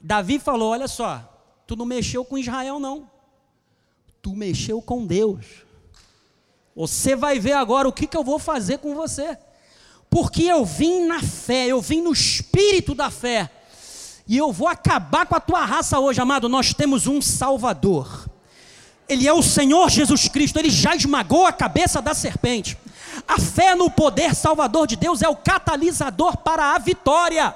Davi 0.00 0.38
falou: 0.38 0.70
Olha 0.70 0.88
só, 0.88 1.22
tu 1.66 1.76
não 1.76 1.84
mexeu 1.84 2.24
com 2.24 2.38
Israel, 2.38 2.80
não, 2.80 3.10
tu 4.22 4.34
mexeu 4.34 4.80
com 4.80 5.04
Deus. 5.04 5.44
Você 6.74 7.14
vai 7.14 7.38
ver 7.38 7.52
agora 7.52 7.86
o 7.86 7.92
que, 7.92 8.06
que 8.06 8.16
eu 8.16 8.24
vou 8.24 8.38
fazer 8.38 8.78
com 8.78 8.94
você, 8.94 9.36
porque 10.08 10.44
eu 10.44 10.64
vim 10.64 11.06
na 11.06 11.20
fé, 11.22 11.66
eu 11.66 11.80
vim 11.80 12.00
no 12.00 12.12
espírito 12.12 12.94
da 12.94 13.10
fé, 13.10 13.50
e 14.26 14.38
eu 14.38 14.52
vou 14.52 14.68
acabar 14.68 15.26
com 15.26 15.34
a 15.34 15.40
tua 15.40 15.64
raça 15.64 15.98
hoje, 15.98 16.20
amado. 16.20 16.48
Nós 16.48 16.72
temos 16.72 17.06
um 17.06 17.20
Salvador. 17.20 18.28
Ele 19.08 19.28
é 19.28 19.32
o 19.32 19.42
Senhor 19.42 19.88
Jesus 19.88 20.28
Cristo, 20.28 20.58
ele 20.58 20.70
já 20.70 20.96
esmagou 20.96 21.46
a 21.46 21.52
cabeça 21.52 22.02
da 22.02 22.14
serpente. 22.14 22.76
A 23.26 23.38
fé 23.38 23.74
no 23.74 23.90
poder 23.90 24.34
salvador 24.34 24.86
de 24.86 24.96
Deus 24.96 25.22
é 25.22 25.28
o 25.28 25.36
catalisador 25.36 26.36
para 26.38 26.74
a 26.74 26.78
vitória. 26.78 27.54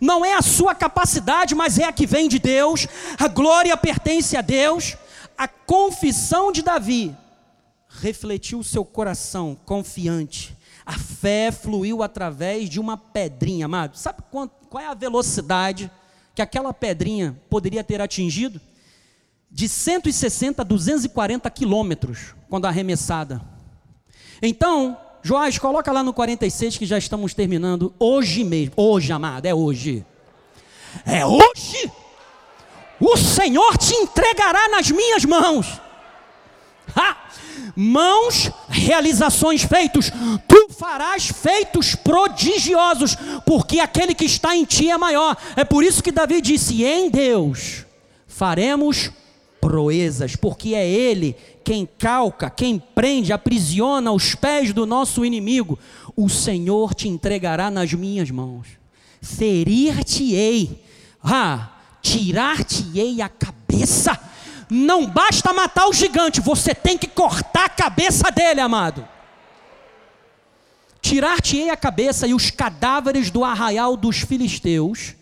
Não 0.00 0.24
é 0.24 0.34
a 0.34 0.42
sua 0.42 0.74
capacidade, 0.74 1.54
mas 1.54 1.78
é 1.78 1.84
a 1.84 1.92
que 1.92 2.06
vem 2.06 2.28
de 2.28 2.38
Deus. 2.38 2.86
A 3.18 3.28
glória 3.28 3.76
pertence 3.76 4.36
a 4.36 4.40
Deus. 4.40 4.96
A 5.36 5.46
confissão 5.46 6.50
de 6.50 6.62
Davi 6.62 7.16
refletiu 7.88 8.62
seu 8.62 8.84
coração 8.84 9.56
confiante. 9.64 10.56
A 10.84 10.98
fé 10.98 11.52
fluiu 11.52 12.02
através 12.02 12.68
de 12.68 12.80
uma 12.80 12.96
pedrinha, 12.96 13.66
amado. 13.66 13.96
Sabe 13.96 14.22
qual 14.30 14.82
é 14.82 14.86
a 14.86 14.94
velocidade 14.94 15.90
que 16.34 16.42
aquela 16.42 16.72
pedrinha 16.72 17.40
poderia 17.48 17.84
ter 17.84 18.00
atingido? 18.00 18.60
de 19.50 19.68
160 19.68 20.62
a 20.62 20.64
240 20.64 21.50
quilômetros 21.50 22.34
quando 22.48 22.66
arremessada. 22.66 23.40
Então, 24.40 24.96
Joás, 25.22 25.58
coloca 25.58 25.92
lá 25.92 26.02
no 26.02 26.12
46 26.12 26.78
que 26.78 26.86
já 26.86 26.96
estamos 26.96 27.34
terminando 27.34 27.92
hoje 27.98 28.44
mesmo. 28.44 28.72
Hoje, 28.76 29.12
amado, 29.12 29.46
é 29.46 29.54
hoje. 29.54 30.04
É 31.04 31.26
hoje. 31.26 31.90
O 33.00 33.16
Senhor 33.16 33.76
te 33.76 33.94
entregará 33.94 34.68
nas 34.68 34.90
minhas 34.90 35.24
mãos. 35.24 35.80
Ha! 36.96 37.16
Mãos, 37.76 38.50
realizações 38.68 39.62
feitos, 39.62 40.10
tu 40.48 40.68
farás 40.72 41.26
feitos 41.28 41.94
prodigiosos, 41.94 43.16
porque 43.46 43.78
aquele 43.78 44.14
que 44.14 44.24
está 44.24 44.56
em 44.56 44.64
ti 44.64 44.90
é 44.90 44.96
maior. 44.96 45.36
É 45.54 45.64
por 45.64 45.84
isso 45.84 46.02
que 46.02 46.10
Davi 46.10 46.40
disse: 46.40 46.82
em 46.82 47.10
Deus 47.10 47.84
faremos 48.26 49.10
proezas, 49.60 50.36
porque 50.36 50.74
é 50.74 50.88
Ele 50.88 51.36
quem 51.64 51.86
calca, 51.98 52.48
quem 52.48 52.78
prende, 52.78 53.32
aprisiona 53.32 54.10
os 54.10 54.34
pés 54.34 54.72
do 54.72 54.86
nosso 54.86 55.24
inimigo. 55.24 55.78
O 56.16 56.28
Senhor 56.28 56.94
te 56.94 57.08
entregará 57.08 57.70
nas 57.70 57.92
minhas 57.92 58.30
mãos, 58.30 58.66
ferir-te-ei, 59.20 60.82
ah, 61.22 61.72
tirar-te-ei 62.00 63.20
a 63.20 63.28
cabeça. 63.28 64.18
Não 64.70 65.06
basta 65.06 65.52
matar 65.52 65.88
o 65.88 65.92
gigante, 65.92 66.40
você 66.40 66.74
tem 66.74 66.96
que 66.96 67.06
cortar 67.06 67.66
a 67.66 67.70
cabeça 67.70 68.30
dele, 68.30 68.60
amado. 68.60 69.06
Tirar-te-ei 71.02 71.68
a 71.68 71.76
cabeça 71.76 72.26
e 72.26 72.32
os 72.32 72.50
cadáveres 72.50 73.30
do 73.30 73.44
arraial 73.44 73.96
dos 73.96 74.20
filisteus 74.20 75.17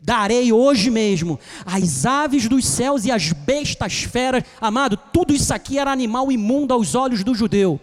darei 0.00 0.52
hoje 0.52 0.90
mesmo 0.90 1.38
as 1.66 2.06
aves 2.06 2.48
dos 2.48 2.64
céus 2.64 3.04
e 3.04 3.10
as 3.10 3.32
bestas 3.32 4.02
feras. 4.02 4.44
Amado, 4.60 4.96
tudo 4.96 5.34
isso 5.34 5.52
aqui 5.52 5.78
era 5.78 5.90
animal 5.90 6.30
imundo 6.30 6.72
aos 6.72 6.94
olhos 6.94 7.24
do 7.24 7.34
judeu. 7.34 7.80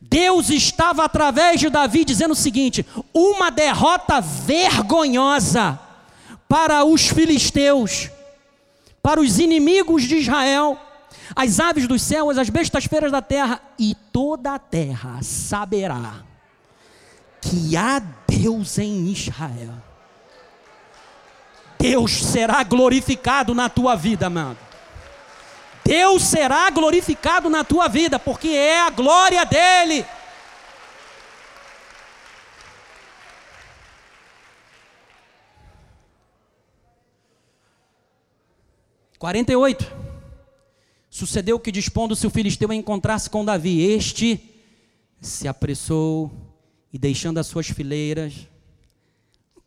Deus 0.00 0.50
estava 0.50 1.04
através 1.04 1.60
de 1.60 1.68
Davi 1.68 2.04
dizendo 2.04 2.32
o 2.32 2.36
seguinte: 2.36 2.86
uma 3.12 3.50
derrota 3.50 4.20
vergonhosa 4.20 5.78
para 6.48 6.84
os 6.84 7.08
filisteus, 7.08 8.10
para 9.02 9.20
os 9.20 9.38
inimigos 9.38 10.04
de 10.04 10.16
Israel, 10.16 10.78
as 11.34 11.58
aves 11.58 11.88
dos 11.88 12.02
céus, 12.02 12.38
as 12.38 12.48
bestas 12.48 12.84
feiras 12.84 13.10
da 13.10 13.20
terra, 13.20 13.60
e 13.78 13.94
toda 14.12 14.54
a 14.54 14.58
terra 14.58 15.18
saberá 15.22 16.22
que 17.40 17.76
há 17.76 18.00
Deus 18.28 18.78
em 18.78 19.08
Israel. 19.08 19.85
Deus 21.78 22.24
será 22.24 22.62
glorificado 22.62 23.54
na 23.54 23.68
tua 23.68 23.94
vida, 23.94 24.26
amado. 24.26 24.58
Deus 25.84 26.24
será 26.24 26.68
glorificado 26.70 27.48
na 27.48 27.62
tua 27.62 27.86
vida, 27.86 28.18
porque 28.18 28.48
é 28.48 28.80
a 28.80 28.90
glória 28.90 29.44
dele. 29.44 30.04
Quarenta 39.18 39.52
e 39.52 39.56
oito. 39.56 39.90
Sucedeu 41.08 41.58
que 41.58 41.72
dispondo-se 41.72 42.26
o 42.26 42.30
filisteu 42.30 42.70
a 42.70 42.74
encontrar-se 42.74 43.30
com 43.30 43.44
Davi. 43.44 43.80
Este 43.80 44.38
se 45.20 45.48
apressou 45.48 46.30
e 46.92 46.98
deixando 46.98 47.38
as 47.38 47.46
suas 47.46 47.68
fileiras, 47.68 48.48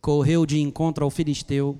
correu 0.01 0.45
de 0.45 0.59
encontro 0.59 1.03
ao 1.03 1.09
filisteu 1.09 1.79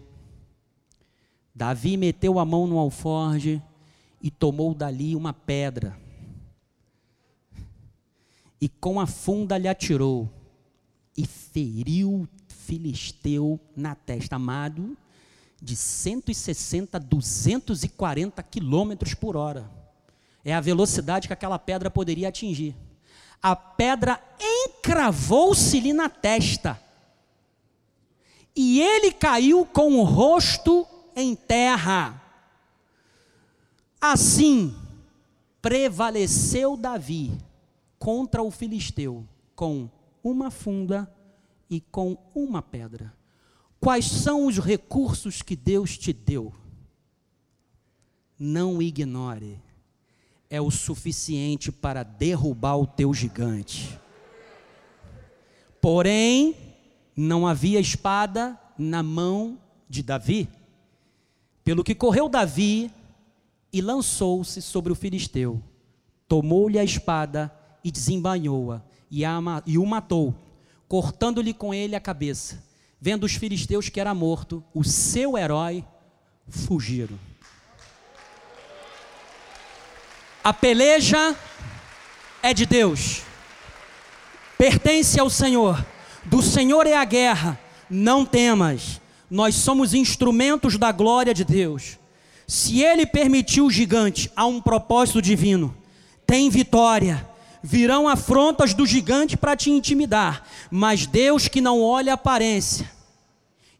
Davi 1.59 1.97
meteu 1.97 2.39
a 2.39 2.45
mão 2.45 2.65
no 2.65 2.79
alforge 2.79 3.61
e 4.21 4.31
tomou 4.31 4.73
dali 4.73 5.13
uma 5.13 5.33
pedra. 5.33 5.99
E 8.61 8.69
com 8.69 8.97
a 8.97 9.05
funda 9.05 9.57
lhe 9.57 9.67
atirou 9.67 10.29
e 11.17 11.25
feriu 11.25 12.25
Filisteu 12.47 13.59
na 13.75 13.93
testa, 13.93 14.37
amado, 14.37 14.97
de 15.61 15.75
160 15.75 16.95
a 16.95 16.99
240 16.99 18.41
quilômetros 18.43 19.13
por 19.13 19.35
hora. 19.35 19.69
É 20.45 20.53
a 20.53 20.61
velocidade 20.61 21.27
que 21.27 21.33
aquela 21.33 21.59
pedra 21.59 21.91
poderia 21.91 22.29
atingir. 22.29 22.73
A 23.43 23.53
pedra 23.53 24.17
encravou-se-lhe 24.39 25.91
na 25.91 26.07
testa. 26.07 26.81
E 28.55 28.79
ele 28.79 29.11
caiu 29.11 29.65
com 29.65 29.99
o 29.99 30.03
rosto 30.03 30.87
em 31.19 31.35
terra. 31.35 32.21
Assim, 33.99 34.75
prevaleceu 35.61 36.77
Davi 36.77 37.31
contra 37.97 38.41
o 38.41 38.49
filisteu 38.49 39.27
com 39.55 39.89
uma 40.23 40.49
funda 40.49 41.11
e 41.69 41.81
com 41.81 42.17
uma 42.33 42.61
pedra. 42.61 43.13
Quais 43.79 44.05
são 44.05 44.45
os 44.45 44.57
recursos 44.57 45.41
que 45.41 45.55
Deus 45.55 45.97
te 45.97 46.11
deu? 46.11 46.53
Não 48.37 48.81
ignore, 48.81 49.61
é 50.49 50.61
o 50.61 50.71
suficiente 50.71 51.71
para 51.71 52.03
derrubar 52.03 52.77
o 52.77 52.87
teu 52.87 53.13
gigante. 53.13 53.99
Porém, 55.81 56.55
não 57.15 57.45
havia 57.45 57.79
espada 57.79 58.59
na 58.77 59.03
mão 59.03 59.59
de 59.89 60.01
Davi. 60.01 60.49
Pelo 61.69 61.83
que 61.83 61.93
correu 61.93 62.27
Davi 62.27 62.89
e 63.71 63.79
lançou-se 63.79 64.59
sobre 64.59 64.91
o 64.91 64.95
filisteu, 64.95 65.61
tomou-lhe 66.27 66.79
a 66.79 66.83
espada 66.83 67.53
e 67.83 67.91
desembainhou-a 67.91 68.81
e, 69.11 69.21
e 69.67 69.77
o 69.77 69.85
matou. 69.85 70.33
cortando-lhe 70.87 71.53
com 71.53 71.71
ele 71.71 71.95
a 71.95 71.99
cabeça. 71.99 72.63
Vendo 72.99 73.23
os 73.23 73.35
filisteus 73.35 73.87
que 73.87 73.99
era 73.99 74.15
morto, 74.15 74.63
o 74.73 74.83
seu 74.83 75.37
herói 75.37 75.85
fugiram. 76.47 77.19
A 80.43 80.51
peleja 80.51 81.37
é 82.41 82.51
de 82.51 82.65
Deus, 82.65 83.21
pertence 84.57 85.19
ao 85.19 85.29
Senhor, 85.29 85.85
do 86.25 86.41
Senhor 86.41 86.87
é 86.87 86.95
a 86.95 87.05
guerra, 87.05 87.59
não 87.87 88.25
temas, 88.25 88.99
nós 89.29 89.55
somos 89.55 89.93
instrumentos 89.93 90.77
da 90.77 90.91
glória 90.91 91.33
de 91.33 91.43
Deus. 91.43 91.97
Se 92.47 92.81
Ele 92.81 93.05
permitiu 93.05 93.67
o 93.67 93.71
gigante, 93.71 94.31
há 94.35 94.45
um 94.45 94.59
propósito 94.59 95.21
divino, 95.21 95.75
tem 96.25 96.49
vitória. 96.49 97.27
Virão 97.61 98.07
afrontas 98.07 98.73
do 98.73 98.85
gigante 98.85 99.35
para 99.35 99.55
te 99.55 99.69
intimidar, 99.69 100.47
mas 100.71 101.05
Deus 101.05 101.49
que 101.49 101.59
não 101.59 101.81
olha 101.81 102.13
a 102.13 102.15
aparência, 102.15 102.89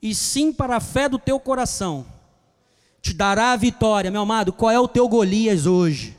e 0.02 0.14
sim 0.14 0.52
para 0.52 0.76
a 0.76 0.82
fé 0.82 1.08
do 1.08 1.18
teu 1.18 1.40
coração, 1.40 2.06
te 3.02 3.14
dará 3.14 3.54
a 3.54 3.56
vitória, 3.56 4.12
meu 4.12 4.22
amado. 4.22 4.52
Qual 4.52 4.70
é 4.70 4.78
o 4.78 4.88
teu 4.88 5.08
Golias 5.08 5.66
hoje? 5.66 6.18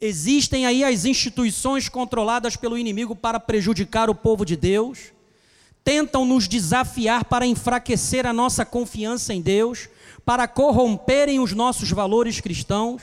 Existem 0.00 0.66
aí 0.66 0.82
as 0.82 1.04
instituições 1.04 1.88
controladas 1.88 2.56
pelo 2.56 2.78
inimigo 2.78 3.14
para 3.14 3.38
prejudicar 3.38 4.08
o 4.08 4.14
povo 4.14 4.44
de 4.44 4.56
Deus, 4.56 5.12
tentam 5.86 6.26
nos 6.26 6.48
desafiar 6.48 7.24
para 7.24 7.46
enfraquecer 7.46 8.26
a 8.26 8.32
nossa 8.32 8.66
confiança 8.66 9.32
em 9.32 9.40
Deus, 9.40 9.88
para 10.24 10.48
corromperem 10.48 11.38
os 11.38 11.52
nossos 11.52 11.92
valores 11.92 12.40
cristãos. 12.40 13.00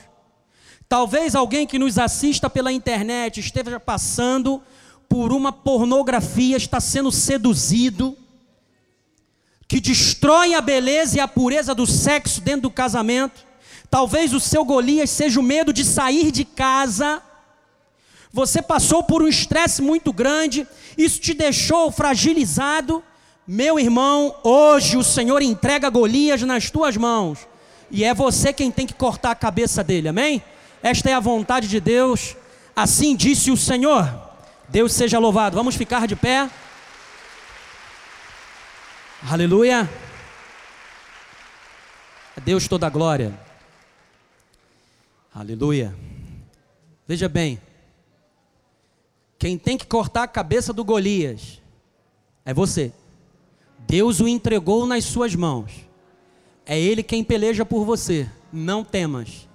Talvez 0.89 1.34
alguém 1.34 1.65
que 1.65 1.79
nos 1.79 1.97
assista 1.97 2.49
pela 2.49 2.73
internet 2.73 3.39
esteja 3.39 3.79
passando 3.79 4.61
por 5.07 5.31
uma 5.31 5.53
pornografia, 5.53 6.57
está 6.57 6.81
sendo 6.81 7.09
seduzido, 7.09 8.17
que 9.65 9.79
destrói 9.79 10.53
a 10.53 10.59
beleza 10.59 11.17
e 11.17 11.19
a 11.21 11.27
pureza 11.27 11.73
do 11.73 11.88
sexo 11.88 12.41
dentro 12.41 12.63
do 12.63 12.69
casamento 12.69 13.53
Talvez 13.93 14.34
o 14.34 14.39
seu 14.39 14.65
Golias 14.65 15.11
seja 15.11 15.39
o 15.39 15.43
medo 15.43 15.71
de 15.71 15.86
sair 15.86 16.31
de 16.31 16.43
casa. 16.43 17.21
Você 18.34 18.63
passou 18.63 19.03
por 19.03 19.21
um 19.21 19.27
estresse 19.27 19.79
muito 19.79 20.11
grande, 20.11 20.67
isso 20.97 21.21
te 21.21 21.36
deixou 21.36 21.91
fragilizado. 21.91 23.03
Meu 23.47 23.79
irmão, 23.79 24.36
hoje 24.43 24.97
o 24.97 25.03
Senhor 25.03 25.43
entrega 25.43 25.88
Golias 25.88 26.41
nas 26.41 26.71
tuas 26.71 26.97
mãos, 26.97 27.47
e 27.91 28.03
é 28.03 28.11
você 28.11 28.51
quem 28.51 28.71
tem 28.71 28.88
que 28.88 28.93
cortar 28.95 29.29
a 29.29 29.36
cabeça 29.36 29.84
dele, 29.84 30.07
amém? 30.07 30.43
Esta 30.81 31.11
é 31.11 31.13
a 31.13 31.19
vontade 31.19 31.67
de 31.67 31.79
Deus, 31.79 32.36
assim 32.75 33.15
disse 33.15 33.51
o 33.51 33.57
Senhor. 33.57 34.11
Deus 34.67 34.93
seja 34.93 35.19
louvado. 35.19 35.55
Vamos 35.55 35.75
ficar 35.75 36.07
de 36.07 36.15
pé. 36.15 36.49
Aleluia. 39.29 39.88
A 42.36 42.39
Deus 42.39 42.67
toda 42.67 42.88
a 42.88 42.89
glória. 42.89 43.39
Aleluia. 45.34 45.95
Veja 47.07 47.29
bem, 47.29 47.61
quem 49.43 49.57
tem 49.57 49.77
que 49.77 49.85
cortar 49.85 50.23
a 50.23 50.27
cabeça 50.27 50.71
do 50.71 50.85
Golias 50.85 51.61
é 52.45 52.53
você. 52.53 52.93
Deus 53.79 54.21
o 54.21 54.27
entregou 54.29 54.87
nas 54.87 55.03
suas 55.03 55.35
mãos. 55.35 55.85
É 56.65 56.79
Ele 56.79 57.03
quem 57.03 57.25
peleja 57.25 57.65
por 57.65 57.83
você. 57.83 58.25
Não 58.53 58.85
temas. 58.85 59.49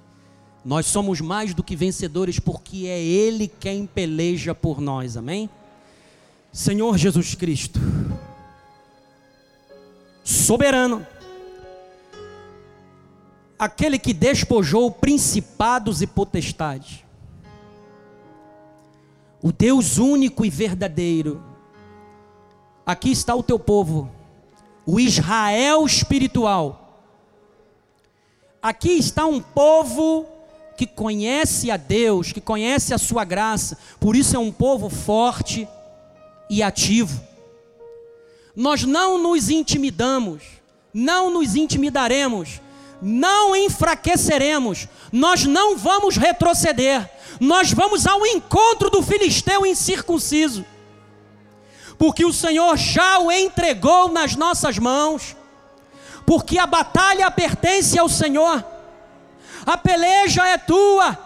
Nós 0.62 0.84
somos 0.84 1.22
mais 1.22 1.54
do 1.54 1.64
que 1.64 1.74
vencedores 1.74 2.38
porque 2.38 2.84
é 2.86 3.00
Ele 3.02 3.48
quem 3.48 3.86
peleja 3.86 4.54
por 4.54 4.78
nós. 4.78 5.16
Amém? 5.16 5.48
Senhor 6.52 6.98
Jesus 6.98 7.34
Cristo, 7.34 7.80
soberano 10.22 11.06
aquele 13.58 13.98
que 13.98 14.12
despojou 14.12 14.90
principados 14.90 16.02
e 16.02 16.06
potestades. 16.06 17.07
O 19.42 19.52
Deus 19.52 19.98
único 19.98 20.44
e 20.44 20.50
verdadeiro. 20.50 21.42
Aqui 22.84 23.10
está 23.10 23.34
o 23.34 23.42
teu 23.42 23.58
povo, 23.58 24.10
o 24.86 24.98
Israel 24.98 25.84
espiritual. 25.84 27.04
Aqui 28.60 28.92
está 28.92 29.26
um 29.26 29.40
povo 29.40 30.26
que 30.76 30.86
conhece 30.86 31.70
a 31.70 31.76
Deus, 31.76 32.32
que 32.32 32.40
conhece 32.40 32.94
a 32.94 32.98
sua 32.98 33.24
graça, 33.24 33.76
por 34.00 34.16
isso 34.16 34.36
é 34.36 34.38
um 34.38 34.52
povo 34.52 34.88
forte 34.88 35.68
e 36.48 36.62
ativo. 36.62 37.20
Nós 38.56 38.84
não 38.84 39.18
nos 39.18 39.50
intimidamos, 39.50 40.42
não 40.92 41.30
nos 41.30 41.54
intimidaremos 41.54 42.60
não 43.00 43.54
enfraqueceremos, 43.54 44.88
nós 45.12 45.44
não 45.44 45.76
vamos 45.76 46.16
retroceder, 46.16 47.08
nós 47.40 47.72
vamos 47.72 48.06
ao 48.06 48.26
encontro 48.26 48.90
do 48.90 49.02
filisteu 49.02 49.64
incircunciso, 49.64 50.64
porque 51.96 52.24
o 52.24 52.32
Senhor 52.32 52.76
já 52.76 53.18
o 53.18 53.30
entregou 53.30 54.08
nas 54.08 54.34
nossas 54.34 54.78
mãos, 54.78 55.36
porque 56.26 56.58
a 56.58 56.66
batalha 56.66 57.30
pertence 57.30 57.98
ao 57.98 58.08
Senhor, 58.08 58.64
a 59.64 59.76
peleja 59.76 60.46
é 60.46 60.58
tua, 60.58 61.16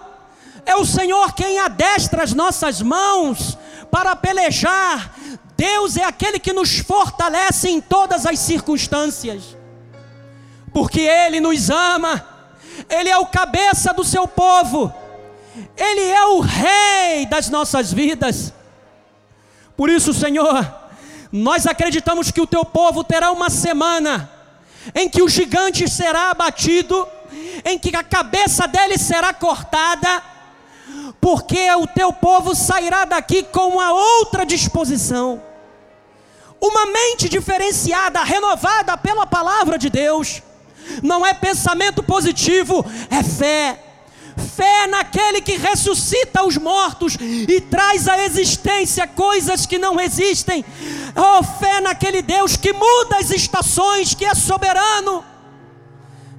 é 0.64 0.76
o 0.76 0.84
Senhor 0.84 1.32
quem 1.32 1.58
adestra 1.58 2.22
as 2.22 2.32
nossas 2.32 2.82
mãos 2.82 3.56
para 3.90 4.14
pelejar, 4.14 5.14
Deus 5.56 5.96
é 5.96 6.04
aquele 6.04 6.38
que 6.38 6.52
nos 6.52 6.78
fortalece 6.78 7.68
em 7.68 7.80
todas 7.80 8.26
as 8.26 8.38
circunstâncias 8.38 9.61
porque 10.72 11.00
Ele 11.00 11.40
nos 11.40 11.70
ama, 11.70 12.26
Ele 12.88 13.08
é 13.08 13.18
o 13.18 13.26
cabeça 13.26 13.92
do 13.92 14.04
seu 14.04 14.26
povo, 14.26 14.92
Ele 15.76 16.00
é 16.00 16.24
o 16.26 16.40
Rei 16.40 17.26
das 17.26 17.48
nossas 17.48 17.92
vidas. 17.92 18.52
Por 19.76 19.90
isso, 19.90 20.12
Senhor, 20.12 20.72
nós 21.30 21.66
acreditamos 21.66 22.30
que 22.30 22.40
o 22.40 22.46
teu 22.46 22.64
povo 22.64 23.04
terá 23.04 23.30
uma 23.30 23.50
semana 23.50 24.30
em 24.94 25.08
que 25.08 25.22
o 25.22 25.28
gigante 25.28 25.88
será 25.88 26.30
abatido, 26.30 27.06
em 27.64 27.78
que 27.78 27.94
a 27.94 28.02
cabeça 28.02 28.66
dele 28.66 28.98
será 28.98 29.32
cortada, 29.32 30.22
porque 31.20 31.70
o 31.74 31.86
teu 31.86 32.12
povo 32.12 32.54
sairá 32.54 33.04
daqui 33.04 33.42
com 33.44 33.68
uma 33.68 33.92
outra 33.92 34.44
disposição, 34.44 35.42
uma 36.60 36.86
mente 36.86 37.28
diferenciada, 37.28 38.22
renovada 38.22 38.96
pela 38.96 39.26
palavra 39.26 39.78
de 39.78 39.88
Deus 39.88 40.42
não 41.02 41.24
é 41.24 41.34
pensamento 41.34 42.02
positivo, 42.02 42.84
é 43.10 43.22
fé. 43.22 43.78
Fé 44.56 44.86
naquele 44.86 45.40
que 45.40 45.56
ressuscita 45.56 46.44
os 46.44 46.56
mortos 46.56 47.16
e 47.20 47.60
traz 47.60 48.08
à 48.08 48.24
existência 48.24 49.06
coisas 49.06 49.66
que 49.66 49.78
não 49.78 50.00
existem. 50.00 50.64
Oh, 51.14 51.42
fé 51.42 51.80
naquele 51.80 52.22
Deus 52.22 52.56
que 52.56 52.72
muda 52.72 53.18
as 53.18 53.30
estações, 53.30 54.14
que 54.14 54.24
é 54.24 54.34
soberano, 54.34 55.24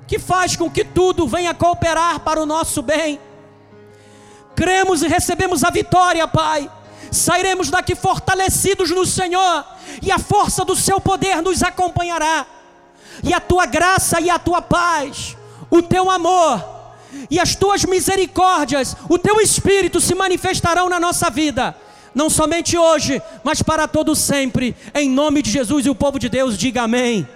que 0.07 0.17
faz 0.17 0.55
com 0.55 0.69
que 0.69 0.83
tudo 0.83 1.27
venha 1.27 1.53
cooperar 1.53 2.19
para 2.21 2.41
o 2.41 2.45
nosso 2.45 2.81
bem. 2.81 3.19
Cremos 4.55 5.01
e 5.03 5.07
recebemos 5.07 5.63
a 5.63 5.69
vitória, 5.69 6.27
Pai. 6.27 6.69
Sairemos 7.11 7.69
daqui 7.69 7.93
fortalecidos 7.93 8.89
no 8.89 9.05
Senhor, 9.05 9.65
e 10.01 10.11
a 10.11 10.17
força 10.17 10.65
do 10.65 10.75
Seu 10.75 10.99
poder 10.99 11.41
nos 11.43 11.61
acompanhará 11.61 12.45
e 13.23 13.33
a 13.33 13.39
tua 13.39 13.65
graça 13.65 14.19
e 14.19 14.29
a 14.29 14.37
tua 14.37 14.61
paz, 14.61 15.37
o 15.69 15.81
teu 15.81 16.11
amor 16.11 16.73
e 17.29 17.39
as 17.39 17.55
tuas 17.55 17.85
misericórdias, 17.85 18.95
o 19.07 19.17
teu 19.17 19.39
espírito 19.39 20.01
se 20.01 20.13
manifestarão 20.13 20.89
na 20.89 20.99
nossa 20.99 21.29
vida, 21.29 21.75
não 22.13 22.29
somente 22.29 22.77
hoje, 22.77 23.21
mas 23.43 23.61
para 23.61 23.87
todo 23.87 24.15
sempre, 24.15 24.75
em 24.93 25.09
nome 25.09 25.41
de 25.41 25.49
Jesus 25.49 25.85
e 25.85 25.89
o 25.89 25.95
povo 25.95 26.19
de 26.19 26.29
Deus 26.29 26.57
diga 26.57 26.83
amém. 26.83 27.27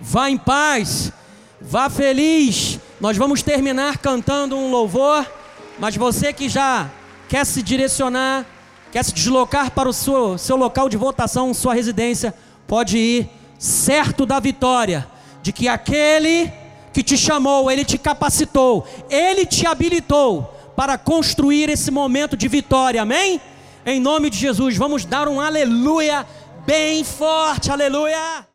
Vá 0.00 0.30
em 0.30 0.38
paz, 0.38 1.12
vá 1.60 1.90
feliz. 1.90 2.80
Nós 3.00 3.16
vamos 3.16 3.42
terminar 3.42 3.98
cantando 3.98 4.56
um 4.56 4.70
louvor, 4.70 5.30
mas 5.78 5.96
você 5.96 6.32
que 6.32 6.48
já 6.48 6.90
quer 7.28 7.44
se 7.44 7.62
direcionar, 7.62 8.46
quer 8.90 9.04
se 9.04 9.12
deslocar 9.12 9.70
para 9.70 9.88
o 9.88 9.92
seu, 9.92 10.36
seu 10.38 10.56
local 10.56 10.88
de 10.88 10.96
votação, 10.96 11.54
sua 11.54 11.74
residência, 11.74 12.34
pode 12.66 12.98
ir 12.98 13.39
certo 13.60 14.24
da 14.24 14.40
vitória, 14.40 15.06
de 15.42 15.52
que 15.52 15.68
aquele 15.68 16.50
que 16.94 17.02
te 17.02 17.16
chamou, 17.16 17.70
ele 17.70 17.84
te 17.84 17.98
capacitou, 17.98 18.88
ele 19.10 19.44
te 19.44 19.66
habilitou 19.66 20.44
para 20.74 20.96
construir 20.96 21.68
esse 21.68 21.90
momento 21.90 22.38
de 22.38 22.48
vitória, 22.48 23.02
amém? 23.02 23.38
Em 23.84 24.00
nome 24.00 24.30
de 24.30 24.38
Jesus, 24.38 24.78
vamos 24.78 25.04
dar 25.04 25.28
um 25.28 25.38
aleluia 25.38 26.26
bem 26.64 27.04
forte, 27.04 27.70
aleluia! 27.70 28.46